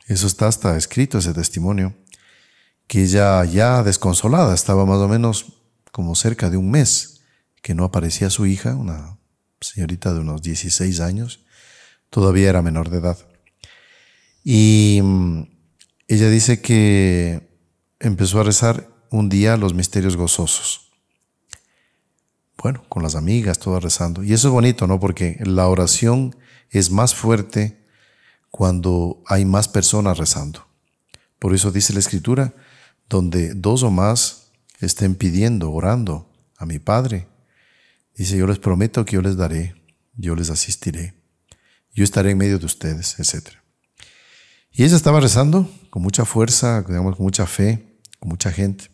eso 0.05 0.27
está 0.27 0.47
hasta 0.47 0.77
escrito, 0.77 1.17
ese 1.17 1.33
testimonio, 1.33 1.95
que 2.85 3.05
ella 3.05 3.43
ya 3.43 3.81
desconsolada, 3.81 4.53
estaba 4.53 4.85
más 4.85 4.99
o 4.99 5.07
menos 5.07 5.63
como 5.91 6.13
cerca 6.13 6.51
de 6.51 6.57
un 6.57 6.69
mes 6.69 7.20
que 7.61 7.75
no 7.75 7.83
aparecía 7.83 8.29
su 8.29 8.45
hija, 8.45 8.75
una 8.75 9.17
señorita 9.59 10.13
de 10.13 10.19
unos 10.19 10.41
16 10.41 10.99
años, 10.99 11.45
todavía 12.09 12.49
era 12.49 12.61
menor 12.61 12.89
de 12.89 12.97
edad. 12.97 13.17
Y 14.43 14.99
mm, 15.03 15.43
ella 16.07 16.29
dice 16.29 16.61
que 16.61 17.49
empezó 17.99 18.39
a 18.39 18.43
rezar 18.43 18.89
un 19.11 19.29
día 19.29 19.57
los 19.57 19.73
misterios 19.73 20.17
gozosos. 20.17 20.91
Bueno, 22.57 22.83
con 22.89 23.03
las 23.03 23.15
amigas, 23.15 23.59
todas 23.59 23.83
rezando. 23.83 24.23
Y 24.23 24.33
eso 24.33 24.47
es 24.47 24.53
bonito, 24.53 24.87
¿no? 24.87 24.99
Porque 24.99 25.37
la 25.43 25.67
oración 25.67 26.35
es 26.69 26.91
más 26.91 27.15
fuerte 27.15 27.85
cuando 28.49 29.23
hay 29.25 29.45
más 29.45 29.67
personas 29.67 30.17
rezando. 30.17 30.67
Por 31.39 31.55
eso 31.55 31.71
dice 31.71 31.93
la 31.93 31.99
escritura, 31.99 32.53
donde 33.09 33.53
dos 33.55 33.83
o 33.83 33.89
más 33.89 34.51
estén 34.79 35.15
pidiendo, 35.15 35.71
orando 35.71 36.29
a 36.57 36.65
mi 36.65 36.77
Padre, 36.77 37.27
Dice, 38.21 38.37
yo 38.37 38.45
les 38.45 38.59
prometo 38.59 39.03
que 39.03 39.15
yo 39.15 39.21
les 39.23 39.35
daré, 39.35 39.73
yo 40.15 40.35
les 40.35 40.51
asistiré, 40.51 41.15
yo 41.91 42.03
estaré 42.03 42.29
en 42.29 42.37
medio 42.37 42.59
de 42.59 42.67
ustedes, 42.67 43.17
etc. 43.17 43.55
Y 44.71 44.83
ella 44.83 44.95
estaba 44.95 45.19
rezando 45.19 45.67
con 45.89 46.03
mucha 46.03 46.23
fuerza, 46.23 46.83
digamos, 46.83 47.15
con 47.15 47.23
mucha 47.23 47.47
fe, 47.47 47.97
con 48.19 48.29
mucha 48.29 48.51
gente. 48.51 48.91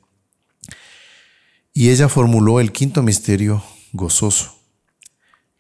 Y 1.74 1.90
ella 1.90 2.08
formuló 2.08 2.62
el 2.62 2.72
quinto 2.72 3.04
misterio 3.04 3.62
gozoso. 3.92 4.62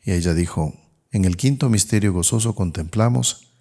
Y 0.01 0.13
ella 0.13 0.33
dijo, 0.33 0.73
en 1.11 1.25
el 1.25 1.35
quinto 1.35 1.67
misterio 1.67 2.13
gozoso 2.13 2.55
contemplamos 2.55 3.51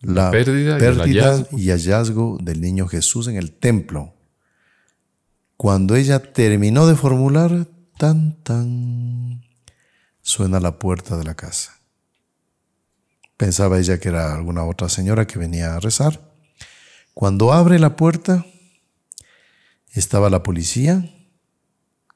la, 0.00 0.30
pérdida, 0.30 1.46
y 1.52 1.68
hallazgo 1.68 2.38
del 2.40 2.62
niño 2.62 2.88
Jesús 2.88 3.28
en 3.28 3.36
el 3.36 3.52
templo. 3.52 4.14
Cuando 5.58 5.94
ella 5.94 6.32
terminó 6.32 6.86
de 6.86 6.96
formular, 6.96 7.66
tan, 7.98 8.42
tan, 8.42 9.41
suena 10.22 10.60
la 10.60 10.78
puerta 10.78 11.16
de 11.16 11.24
la 11.24 11.34
casa. 11.34 11.80
Pensaba 13.36 13.78
ella 13.78 13.98
que 13.98 14.08
era 14.08 14.34
alguna 14.34 14.64
otra 14.64 14.88
señora 14.88 15.26
que 15.26 15.38
venía 15.38 15.74
a 15.74 15.80
rezar. 15.80 16.32
Cuando 17.12 17.52
abre 17.52 17.78
la 17.78 17.96
puerta, 17.96 18.46
estaba 19.90 20.30
la 20.30 20.42
policía 20.42 21.04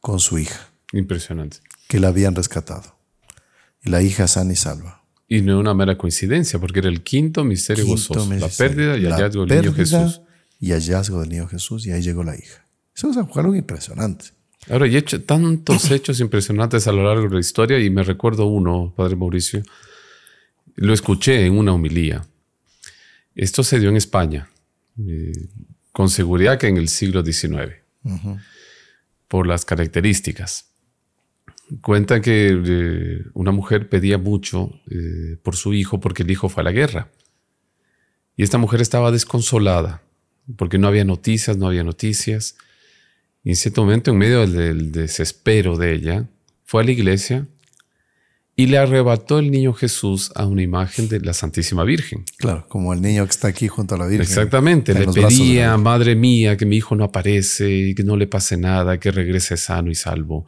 con 0.00 0.20
su 0.20 0.38
hija. 0.38 0.70
Impresionante. 0.92 1.58
Que 1.88 2.00
la 2.00 2.08
habían 2.08 2.34
rescatado. 2.34 2.96
Y 3.82 3.90
la 3.90 4.02
hija 4.02 4.28
sana 4.28 4.52
y 4.52 4.56
salva. 4.56 5.02
Y 5.28 5.42
no 5.42 5.58
una 5.58 5.74
mera 5.74 5.98
coincidencia, 5.98 6.60
porque 6.60 6.78
era 6.78 6.88
el 6.88 7.02
quinto 7.02 7.44
misterio 7.44 7.86
gozoso. 7.86 8.32
La 8.34 8.48
pérdida 8.48 8.96
y 8.96 9.06
hallazgo 9.06 9.46
del 9.46 9.62
niño 9.62 9.74
Jesús. 9.74 10.22
Y 10.60 10.70
hallazgo 10.70 11.20
del 11.20 11.28
niño 11.30 11.48
Jesús, 11.48 11.86
y 11.86 11.90
ahí 11.90 12.00
llegó 12.00 12.22
la 12.22 12.36
hija. 12.36 12.64
Eso 12.94 13.10
es 13.10 13.16
algo 13.16 13.54
impresionante. 13.54 14.35
Ahora, 14.68 14.86
he 14.86 14.96
hecho 14.96 15.22
tantos 15.22 15.90
hechos 15.90 16.20
impresionantes 16.20 16.86
a 16.86 16.92
lo 16.92 17.04
largo 17.04 17.28
de 17.28 17.34
la 17.34 17.40
historia 17.40 17.78
y 17.78 17.90
me 17.90 18.02
recuerdo 18.02 18.46
uno, 18.46 18.92
Padre 18.96 19.16
Mauricio. 19.16 19.62
Lo 20.74 20.92
escuché 20.92 21.46
en 21.46 21.56
una 21.56 21.72
homilía. 21.72 22.26
Esto 23.34 23.62
se 23.62 23.78
dio 23.78 23.90
en 23.90 23.96
España, 23.96 24.48
eh, 24.98 25.48
con 25.92 26.08
seguridad 26.08 26.58
que 26.58 26.68
en 26.68 26.78
el 26.78 26.88
siglo 26.88 27.22
XIX, 27.22 27.74
por 29.28 29.46
las 29.46 29.64
características. 29.64 30.66
Cuenta 31.80 32.20
que 32.20 32.48
eh, 32.64 33.24
una 33.34 33.50
mujer 33.50 33.88
pedía 33.88 34.18
mucho 34.18 34.70
eh, 34.90 35.36
por 35.42 35.56
su 35.56 35.74
hijo 35.74 36.00
porque 36.00 36.22
el 36.22 36.30
hijo 36.30 36.48
fue 36.48 36.62
a 36.62 36.64
la 36.64 36.72
guerra. 36.72 37.10
Y 38.36 38.42
esta 38.42 38.58
mujer 38.58 38.80
estaba 38.80 39.10
desconsolada 39.10 40.02
porque 40.56 40.78
no 40.78 40.88
había 40.88 41.04
noticias, 41.04 41.56
no 41.56 41.66
había 41.66 41.84
noticias. 41.84 42.56
Y 43.46 43.50
en 43.50 43.56
cierto 43.56 43.82
momento, 43.82 44.10
en 44.10 44.18
medio 44.18 44.44
del, 44.44 44.90
desespero 44.90 45.76
de 45.76 45.94
ella, 45.94 46.28
fue 46.64 46.82
a 46.82 46.84
la 46.84 46.90
iglesia 46.90 47.46
y 48.56 48.66
le 48.66 48.76
arrebató 48.76 49.38
el 49.38 49.52
niño 49.52 49.72
Jesús 49.72 50.32
a 50.34 50.46
una 50.46 50.62
imagen 50.62 51.08
de 51.08 51.20
la 51.20 51.32
Santísima 51.32 51.84
Virgen. 51.84 52.24
Claro, 52.38 52.66
como 52.68 52.92
el 52.92 53.00
niño 53.00 53.24
que 53.24 53.30
está 53.30 53.46
aquí 53.46 53.68
junto 53.68 53.94
a 53.94 53.98
la 53.98 54.08
Virgen. 54.08 54.26
Exactamente, 54.26 54.94
le 54.94 55.06
pedía, 55.06 55.76
madre 55.76 56.16
mía, 56.16 56.56
que 56.56 56.66
mi 56.66 56.78
hijo 56.78 56.96
no 56.96 57.04
aparece 57.04 57.70
y 57.70 57.94
que 57.94 58.02
no 58.02 58.16
le 58.16 58.26
pase 58.26 58.56
nada, 58.56 58.98
que 58.98 59.12
regrese 59.12 59.56
sano 59.56 59.92
y 59.92 59.94
salvo 59.94 60.44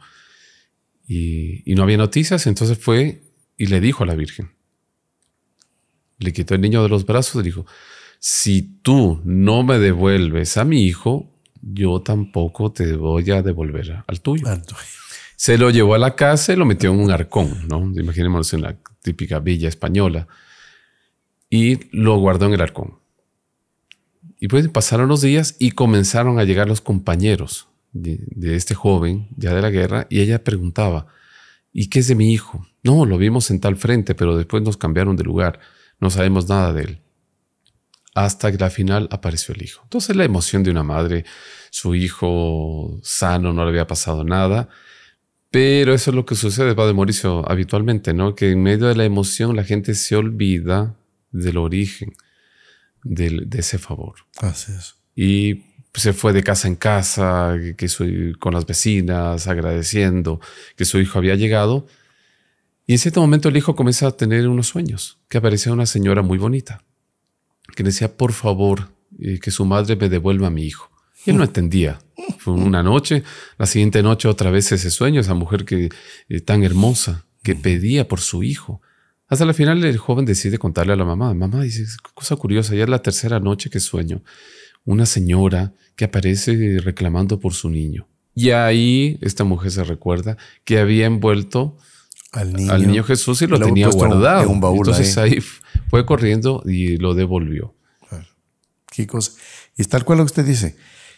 y, 1.07 1.63
no 1.75 1.83
había 1.83 1.95
noticias, 1.95 2.47
entonces 2.47 2.77
fue 2.77 3.23
y 3.55 3.67
le 3.67 3.79
dijo 3.79 4.03
a 4.03 4.07
la 4.07 4.15
Virgen. 4.15 4.51
Le 6.17 6.33
quitó 6.33 6.53
el 6.53 6.59
niño 6.59 6.83
de 6.83 6.89
los 6.89 7.05
brazos 7.05 7.39
y 7.41 7.45
dijo, 7.45 7.65
si 8.19 8.61
tú 8.61 9.21
no 9.23 9.63
me 9.63 9.79
devuelves 9.79 10.57
a 10.57 10.65
mi 10.65 10.85
hijo, 10.85 11.38
yo 11.61 12.01
tampoco 12.01 12.71
te 12.71 12.95
voy 12.95 13.29
a 13.31 13.41
devolver 13.41 14.03
al 14.05 14.21
tuyo. 14.21 14.45
Se 15.35 15.57
lo 15.57 15.69
llevó 15.69 15.95
a 15.95 15.97
la 15.97 16.15
casa 16.15 16.53
y 16.53 16.55
lo 16.55 16.65
metió 16.65 16.91
en 16.91 16.99
un 16.99 17.11
arcón, 17.11 17.67
¿no? 17.67 17.79
Imaginémonos 17.99 18.53
en 18.53 18.61
la 18.61 18.77
típica 19.01 19.39
villa 19.39 19.69
española. 19.69 20.27
Y 21.49 21.95
lo 21.95 22.17
guardó 22.17 22.45
en 22.45 22.53
el 22.53 22.61
arcón. 22.61 22.99
Y 24.39 24.47
pues 24.47 24.67
pasaron 24.69 25.09
los 25.09 25.21
días 25.21 25.55
y 25.59 25.71
comenzaron 25.71 26.39
a 26.39 26.43
llegar 26.43 26.67
los 26.67 26.81
compañeros 26.81 27.67
de, 27.91 28.55
este 28.55 28.75
joven, 28.75 29.27
ya 29.35 29.53
de 29.53 29.61
la 29.61 29.69
guerra, 29.69 30.07
y 30.09 30.21
ella 30.21 30.43
preguntaba, 30.43 31.07
¿y 31.73 31.87
qué 31.87 31.99
es 31.99 32.07
de 32.07 32.15
mi 32.15 32.31
hijo? 32.31 32.65
No, 32.83 33.05
lo 33.05 33.17
vimos 33.17 33.51
en 33.51 33.59
tal 33.59 33.75
frente, 33.75 34.15
pero 34.15 34.37
después 34.37 34.63
nos 34.63 34.77
cambiaron 34.77 35.15
de 35.15 35.23
lugar, 35.23 35.59
no 35.99 36.09
sabemos 36.09 36.47
nada 36.47 36.71
de 36.73 36.83
él. 36.83 37.01
Hasta 38.15 38.51
que 38.55 38.63
al 38.63 38.71
final 38.71 39.07
apareció 39.11 39.53
el 39.53 39.61
hijo. 39.61 39.81
Entonces 39.83 40.15
la 40.15 40.25
emoción 40.25 40.63
de 40.63 40.71
una 40.71 40.83
madre, 40.83 41.25
su 41.69 41.95
hijo 41.95 42.99
sano, 43.03 43.53
no 43.53 43.63
le 43.63 43.69
había 43.69 43.87
pasado 43.87 44.23
nada, 44.23 44.69
pero 45.51 45.93
eso 45.93 46.11
es 46.11 46.15
lo 46.15 46.25
que 46.25 46.35
sucede, 46.35 46.75
Padre 46.75 46.93
Mauricio, 46.93 47.49
habitualmente, 47.49 48.13
¿no? 48.13 48.35
Que 48.35 48.51
en 48.51 48.61
medio 48.61 48.87
de 48.87 48.95
la 48.95 49.05
emoción 49.05 49.55
la 49.55 49.63
gente 49.63 49.95
se 49.95 50.15
olvida 50.15 50.95
del 51.31 51.57
origen 51.57 52.13
de, 53.03 53.41
de 53.45 53.59
ese 53.59 53.77
favor. 53.79 54.15
Así 54.41 54.71
es. 54.71 54.95
Y 55.15 55.63
se 55.93 56.13
fue 56.13 56.33
de 56.33 56.43
casa 56.43 56.67
en 56.67 56.75
casa, 56.75 57.55
que 57.77 57.87
soy 57.87 58.33
con 58.39 58.53
las 58.53 58.65
vecinas, 58.65 59.47
agradeciendo 59.47 60.39
que 60.75 60.85
su 60.85 60.99
hijo 60.99 61.17
había 61.17 61.35
llegado. 61.35 61.87
Y 62.85 62.93
en 62.93 62.99
cierto 62.99 63.21
momento 63.21 63.49
el 63.49 63.57
hijo 63.57 63.75
comienza 63.75 64.07
a 64.07 64.11
tener 64.11 64.47
unos 64.47 64.67
sueños, 64.67 65.19
que 65.27 65.37
aparecía 65.39 65.73
una 65.73 65.85
señora 65.85 66.21
muy 66.21 66.37
bonita, 66.37 66.83
que 67.75 67.83
decía, 67.83 68.15
por 68.17 68.33
favor, 68.33 68.89
eh, 69.19 69.39
que 69.39 69.51
su 69.51 69.65
madre 69.65 69.95
me 69.95 70.09
devuelva 70.09 70.47
a 70.47 70.51
mi 70.51 70.63
hijo. 70.63 70.89
Y 71.25 71.31
él 71.31 71.37
no 71.37 71.43
entendía. 71.43 71.99
Fue 72.37 72.53
una 72.53 72.83
noche, 72.83 73.23
la 73.57 73.65
siguiente 73.65 74.03
noche 74.03 74.27
otra 74.27 74.51
vez 74.51 74.71
ese 74.71 74.89
sueño, 74.91 75.21
esa 75.21 75.33
mujer 75.33 75.65
que 75.65 75.89
eh, 76.29 76.41
tan 76.41 76.63
hermosa, 76.63 77.25
que 77.43 77.55
pedía 77.55 78.07
por 78.07 78.19
su 78.19 78.43
hijo. 78.43 78.81
Hasta 79.27 79.45
la 79.45 79.53
final 79.53 79.83
el 79.83 79.97
joven 79.97 80.25
decide 80.25 80.57
contarle 80.57 80.93
a 80.93 80.95
la 80.95 81.05
mamá. 81.05 81.33
Mamá 81.33 81.63
dice, 81.63 81.85
cosa 82.13 82.35
curiosa, 82.35 82.75
ya 82.75 82.83
es 82.83 82.89
la 82.89 83.01
tercera 83.01 83.39
noche 83.39 83.69
que 83.69 83.79
sueño 83.79 84.21
una 84.85 85.05
señora 85.05 85.73
que 85.95 86.05
aparece 86.05 86.79
reclamando 86.83 87.39
por 87.39 87.53
su 87.53 87.69
niño. 87.69 88.07
Y 88.33 88.51
ahí 88.51 89.17
esta 89.21 89.43
mujer 89.43 89.71
se 89.71 89.83
recuerda 89.83 90.37
que 90.63 90.79
había 90.79 91.05
envuelto 91.05 91.77
al 92.31 92.53
niño, 92.53 93.03
Jesús 93.03 93.41
y 93.41 93.47
lo, 93.47 93.59
tenía 93.59 93.87
guardado. 93.89 94.43
En 94.43 94.49
un 94.49 94.61
baúl 94.61 94.87
Entonces 94.87 95.17
ahí. 95.17 95.39
fue 95.89 96.05
corriendo 96.05 96.61
y 96.65 96.97
lo 96.97 97.13
devolvió. 97.15 97.75
Qué 98.91 99.07
cosa. 99.07 99.31
Y 99.75 99.81
es 99.81 99.89
tal 99.89 100.03
cual 100.03 100.19
lo 100.19 100.25
que 100.25 100.31
usted 100.31 100.45
dice. 100.45 100.75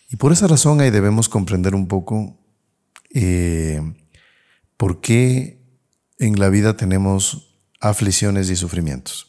Y 0.10 0.18
por 0.18 0.32
esa 0.32 0.48
razón 0.48 0.82
ahí 0.82 0.90
debemos 0.90 1.30
comprender 1.30 1.74
un 1.74 1.88
poco 1.88 2.38
eh, 3.14 3.82
por 4.78 5.02
qué 5.02 5.62
en 6.20 6.40
la 6.40 6.50
vida 6.50 6.78
tenemos 6.78 7.56
aflicciones 7.80 8.50
y 8.50 8.56
sufrimientos. 8.56 9.28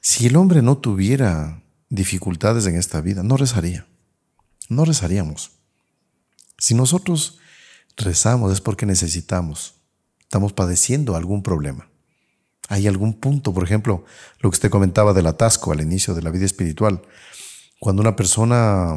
Si 0.00 0.26
el 0.26 0.36
hombre 0.36 0.62
no 0.62 0.78
tuviera 0.78 1.62
dificultades 1.88 2.66
en 2.66 2.76
esta 2.76 3.00
vida, 3.00 3.22
no 3.22 3.36
rezaría. 3.36 3.86
No 4.68 4.84
rezaríamos. 4.84 5.52
Si 6.58 6.74
nosotros 6.74 7.38
rezamos 7.96 8.52
es 8.52 8.60
porque 8.60 8.86
necesitamos, 8.86 9.75
estamos 10.36 10.52
padeciendo 10.52 11.16
algún 11.16 11.42
problema. 11.42 11.88
Hay 12.68 12.86
algún 12.86 13.18
punto, 13.18 13.54
por 13.54 13.64
ejemplo, 13.64 14.04
lo 14.40 14.50
que 14.50 14.54
usted 14.56 14.68
comentaba 14.68 15.14
del 15.14 15.28
atasco 15.28 15.72
al 15.72 15.80
inicio 15.80 16.12
de 16.12 16.20
la 16.20 16.30
vida 16.30 16.44
espiritual. 16.44 17.00
Cuando 17.80 18.02
una 18.02 18.16
persona 18.16 18.94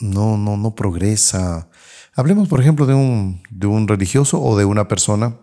no, 0.00 0.36
no, 0.36 0.56
no 0.56 0.74
progresa. 0.74 1.68
Hablemos, 2.14 2.48
por 2.48 2.60
ejemplo, 2.60 2.86
de 2.86 2.94
un, 2.94 3.40
de 3.50 3.68
un 3.68 3.86
religioso 3.86 4.42
o 4.42 4.58
de 4.58 4.64
una 4.64 4.88
persona 4.88 5.36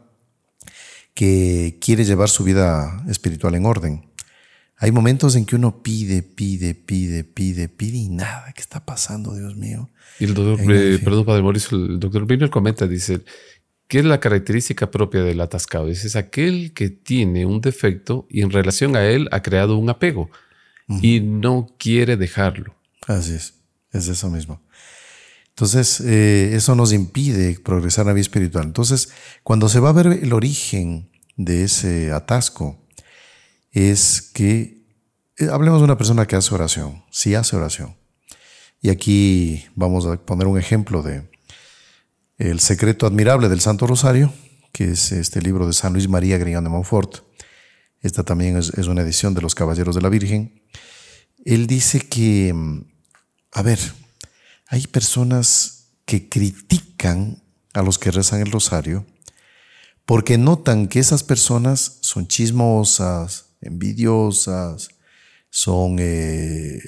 que 1.14 1.78
quiere 1.80 2.04
llevar 2.04 2.28
su 2.28 2.44
vida 2.44 3.02
espiritual 3.08 3.56
en 3.56 3.66
orden. 3.66 4.12
Hay 4.76 4.92
momentos 4.92 5.38
en 5.38 5.46
que 5.46 5.56
uno 5.56 5.82
pide, 5.82 6.24
pide, 6.24 6.76
pide, 6.76 7.24
pide, 7.24 7.70
pide 7.70 7.98
y 7.98 8.10
nada. 8.10 8.52
¿Qué 8.54 8.62
está 8.62 8.84
pasando, 8.84 9.34
Dios 9.34 9.56
mío? 9.56 9.90
Y 10.20 10.26
el 10.26 10.34
doctor, 10.34 10.60
eh, 10.70 11.00
perdón, 11.02 11.24
Padre 11.24 11.42
Mauricio, 11.42 11.78
el 11.78 12.00
doctor 12.02 12.26
Biner 12.26 12.50
comenta, 12.50 12.86
dice, 12.86 13.22
¿qué 13.92 14.00
es 14.00 14.06
la 14.06 14.22
característica 14.22 14.90
propia 14.90 15.22
del 15.22 15.42
atascado? 15.42 15.90
Es 15.90 16.16
aquel 16.16 16.72
que 16.74 16.90
tiene 16.90 17.46
un 17.46 17.60
defecto 17.60 18.26
y 18.30 18.42
en 18.42 18.50
relación 18.50 18.96
a 18.96 19.04
él 19.04 19.28
ha 19.34 19.42
creado 19.42 19.76
un 19.76 19.90
apego 19.90 20.30
y 21.02 21.20
no 21.20 21.76
quiere 21.78 22.16
dejarlo. 22.16 22.74
Así 23.06 23.34
es, 23.34 23.56
es 23.92 24.08
eso 24.08 24.30
mismo. 24.30 24.62
Entonces, 25.50 26.00
eh, 26.00 26.56
eso 26.56 26.74
nos 26.74 26.94
impide 26.94 27.60
progresar 27.60 28.04
en 28.04 28.08
la 28.08 28.14
vida 28.14 28.22
espiritual. 28.22 28.64
Entonces, 28.64 29.10
cuando 29.44 29.68
se 29.68 29.82
va 29.82 29.90
a 29.90 29.92
ver 29.94 30.08
el 30.08 30.32
origen 30.32 31.10
de 31.36 31.66
ese 31.66 32.14
atasco, 32.14 32.82
es 33.74 34.22
que 34.22 34.86
eh, 35.38 35.50
hablemos 35.52 35.82
de 35.82 35.84
una 35.84 35.98
persona 35.98 36.26
que 36.28 36.38
hace 36.38 36.56
oración, 36.56 37.04
sí 37.12 37.36
hace 37.36 37.58
oración. 37.58 37.98
Y 38.82 38.90
aquí 38.90 39.66
vamos 39.76 40.06
a 40.06 40.16
poner 40.16 40.48
un 40.48 40.58
ejemplo 40.58 41.04
de 41.04 41.30
El 42.42 42.60
secreto 42.60 43.06
admirable 43.06 43.50
del 43.50 43.62
Santo 43.62 43.86
Rosario, 43.86 44.34
que 44.72 44.94
es 44.94 45.12
este 45.12 45.44
libro 45.44 45.68
de 45.68 45.74
San 45.74 45.94
Luis 45.94 46.10
María 46.10 46.40
Grignon 46.40 46.64
de 46.64 46.72
Montfort. 46.72 47.18
Esta 48.02 48.24
también 48.24 48.58
es, 48.58 48.88
una 48.88 49.04
edición 49.04 49.36
de 49.36 49.42
los 49.42 49.54
Caballeros 49.54 49.94
de 49.94 50.02
la 50.02 50.10
Virgen. 50.10 50.60
Él 51.46 51.68
dice 51.68 52.00
que, 52.00 52.52
mm, 52.52 52.84
a 53.52 53.62
ver, 53.62 53.78
hay 54.70 54.88
personas 54.88 55.90
que 56.06 56.30
critican 56.30 57.44
a 57.76 57.84
los 57.84 58.00
que 58.00 58.10
rezan 58.10 58.42
el 58.42 58.52
rosario 58.52 59.06
porque 60.08 60.40
notan 60.40 60.88
que 60.88 60.98
esas 60.98 61.22
personas 61.22 62.00
son 62.02 62.28
chismosas, 62.28 63.50
envidiosas, 63.62 64.90
son 65.52 65.98
eh, 66.00 66.82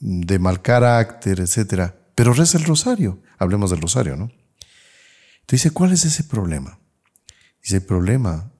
de 0.00 0.38
mal 0.40 0.62
carácter, 0.62 1.38
etc. 1.38 1.92
Pero 2.16 2.32
reza 2.32 2.58
el 2.58 2.64
rosario. 2.64 3.22
Hablemos 3.38 3.70
del 3.70 3.80
rosario, 3.80 4.16
¿no? 4.16 4.32
Dice, 5.48 5.70
¿cuál 5.70 5.92
es 5.92 6.04
ese 6.04 6.24
problema? 6.24 6.78
Dice, 7.62 7.76
el 7.76 7.82
problema 7.82 8.50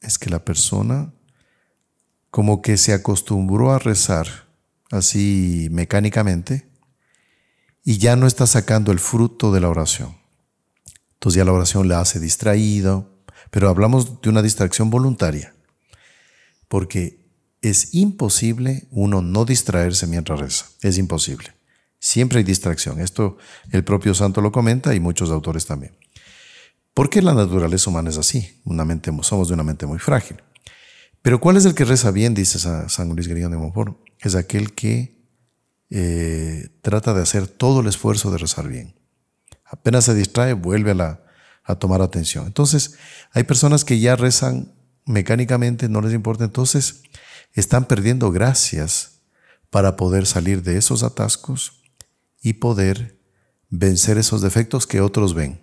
es 0.00 0.18
que 0.18 0.30
la 0.30 0.44
persona 0.44 1.12
como 2.30 2.62
que 2.62 2.76
se 2.76 2.92
acostumbró 2.92 3.72
a 3.72 3.78
rezar 3.78 4.26
así 4.90 5.68
mecánicamente 5.70 6.68
y 7.84 7.98
ya 7.98 8.16
no 8.16 8.26
está 8.26 8.46
sacando 8.46 8.90
el 8.92 8.98
fruto 8.98 9.52
de 9.52 9.60
la 9.60 9.68
oración. 9.68 10.16
Entonces 11.14 11.36
ya 11.36 11.44
la 11.44 11.52
oración 11.52 11.88
la 11.88 12.00
hace 12.00 12.20
distraído, 12.20 13.24
pero 13.50 13.68
hablamos 13.68 14.20
de 14.22 14.30
una 14.30 14.42
distracción 14.42 14.90
voluntaria 14.90 15.54
porque 16.72 17.28
es 17.60 17.94
imposible 17.94 18.88
uno 18.90 19.20
no 19.20 19.44
distraerse 19.44 20.06
mientras 20.06 20.40
reza. 20.40 20.66
Es 20.80 20.96
imposible. 20.96 21.52
Siempre 21.98 22.38
hay 22.38 22.44
distracción. 22.44 22.98
Esto 22.98 23.36
el 23.70 23.84
propio 23.84 24.14
santo 24.14 24.40
lo 24.40 24.52
comenta 24.52 24.94
y 24.94 25.00
muchos 25.00 25.30
autores 25.30 25.66
también. 25.66 25.94
Porque 26.94 27.22
la 27.22 27.34
naturaleza 27.34 27.88
humana 27.90 28.10
es 28.10 28.18
así. 28.18 28.60
Una 28.64 28.84
mente, 28.84 29.10
somos 29.22 29.48
de 29.48 29.54
una 29.54 29.62
mente 29.62 29.86
muy 29.86 29.98
frágil. 29.98 30.42
Pero 31.22 31.40
¿cuál 31.40 31.56
es 31.56 31.64
el 31.64 31.74
que 31.74 31.84
reza 31.84 32.10
bien? 32.10 32.34
Dice 32.34 32.58
San 32.58 33.08
Luis 33.10 33.28
Grigón 33.28 33.52
de 33.52 33.56
Montfort. 33.56 33.96
Es 34.18 34.34
aquel 34.34 34.74
que 34.74 35.16
eh, 35.90 36.68
trata 36.82 37.14
de 37.14 37.22
hacer 37.22 37.46
todo 37.46 37.80
el 37.80 37.86
esfuerzo 37.86 38.30
de 38.30 38.38
rezar 38.38 38.68
bien. 38.68 38.94
Apenas 39.64 40.04
se 40.04 40.14
distrae, 40.14 40.52
vuelve 40.52 40.90
a, 40.92 41.22
a 41.64 41.74
tomar 41.76 42.02
atención. 42.02 42.46
Entonces, 42.46 42.96
hay 43.32 43.44
personas 43.44 43.84
que 43.84 44.00
ya 44.00 44.16
rezan 44.16 44.74
mecánicamente, 45.06 45.88
no 45.88 46.00
les 46.02 46.12
importa. 46.12 46.44
Entonces, 46.44 47.02
están 47.54 47.86
perdiendo 47.86 48.30
gracias 48.30 49.20
para 49.70 49.96
poder 49.96 50.26
salir 50.26 50.62
de 50.62 50.76
esos 50.76 51.02
atascos 51.02 51.82
y 52.42 52.54
poder 52.54 53.18
vencer 53.70 54.18
esos 54.18 54.42
defectos 54.42 54.86
que 54.86 55.00
otros 55.00 55.34
ven. 55.34 55.62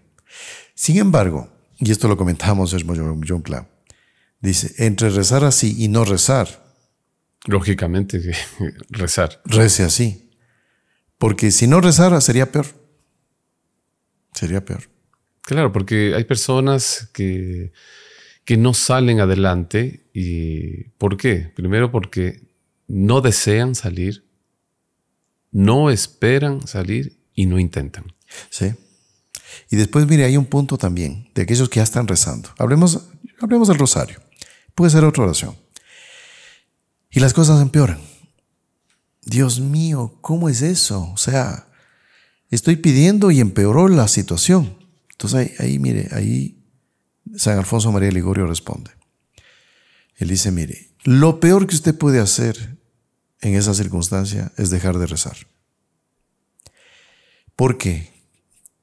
Sin 0.80 0.98
embargo, 0.98 1.50
y 1.78 1.92
esto 1.92 2.08
lo 2.08 2.16
comentamos 2.16 2.74
John 3.28 3.42
Cloud, 3.42 3.66
dice, 4.40 4.74
entre 4.86 5.10
rezar 5.10 5.44
así 5.44 5.76
y 5.78 5.90
no 5.90 6.06
rezar. 6.06 6.64
Lógicamente, 7.46 8.22
rezar. 8.90 9.42
Rece 9.44 9.84
así. 9.84 10.32
Porque 11.18 11.52
si 11.52 11.68
no 11.68 11.82
rezara 11.82 12.22
sería 12.22 12.50
peor. 12.50 12.68
Sería 14.34 14.64
peor. 14.64 14.84
Claro, 15.42 15.74
porque 15.74 16.14
hay 16.16 16.24
personas 16.24 17.10
que, 17.12 17.74
que 18.46 18.56
no 18.56 18.74
salen 18.74 19.20
adelante. 19.20 20.10
¿Y 20.14 20.84
por 20.98 21.18
qué? 21.18 21.52
Primero 21.56 21.92
porque 21.92 22.54
no 22.88 23.20
desean 23.20 23.76
salir 23.76 24.30
no 25.52 25.90
esperan 25.90 26.68
salir 26.68 27.20
y 27.34 27.46
no 27.46 27.60
intentan. 27.60 28.14
Sí. 28.50 28.74
Y 29.70 29.76
después, 29.76 30.08
mire, 30.08 30.26
hay 30.26 30.38
un 30.38 30.46
punto 30.46 30.78
también 30.78 31.30
de 31.36 31.44
aquellos 31.44 31.70
que 31.70 31.78
ya 31.78 31.84
están 31.84 32.08
rezando. 32.08 32.50
Hablemos, 32.58 33.08
hablemos 33.40 33.68
del 33.68 33.78
rosario. 33.78 34.20
Puede 34.76 34.92
ser 34.92 35.04
otra 35.04 35.24
oración. 35.24 35.56
Y 37.12 37.20
las 37.20 37.34
cosas 37.34 37.62
empeoran. 37.62 38.00
Dios 39.24 39.60
mío, 39.60 40.18
¿cómo 40.22 40.50
es 40.50 40.62
eso? 40.62 41.12
O 41.12 41.18
sea, 41.18 41.68
estoy 42.50 42.78
pidiendo 42.78 43.32
y 43.32 43.40
empeoró 43.40 43.88
la 43.88 44.08
situación. 44.08 44.78
Entonces 45.12 45.40
ahí, 45.40 45.54
ahí 45.60 45.80
mire, 45.80 46.08
ahí 46.12 46.64
San 47.36 47.58
Alfonso 47.58 47.92
María 47.92 48.12
Ligorio 48.12 48.48
responde. 48.48 48.92
Él 50.16 50.30
dice, 50.30 50.52
mire, 50.52 50.90
lo 51.04 51.40
peor 51.40 51.68
que 51.68 51.76
usted 51.76 51.98
puede 51.98 52.20
hacer 52.20 52.78
en 53.42 53.56
esa 53.56 53.74
circunstancia 53.74 54.52
es 54.58 54.70
dejar 54.70 54.98
de 54.98 55.08
rezar. 55.08 55.38
Porque 57.56 58.12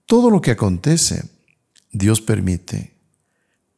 todo 0.07 0.31
lo 0.31 0.41
que 0.41 0.53
acontece, 0.53 1.29
Dios 1.93 2.21
permite, 2.21 2.97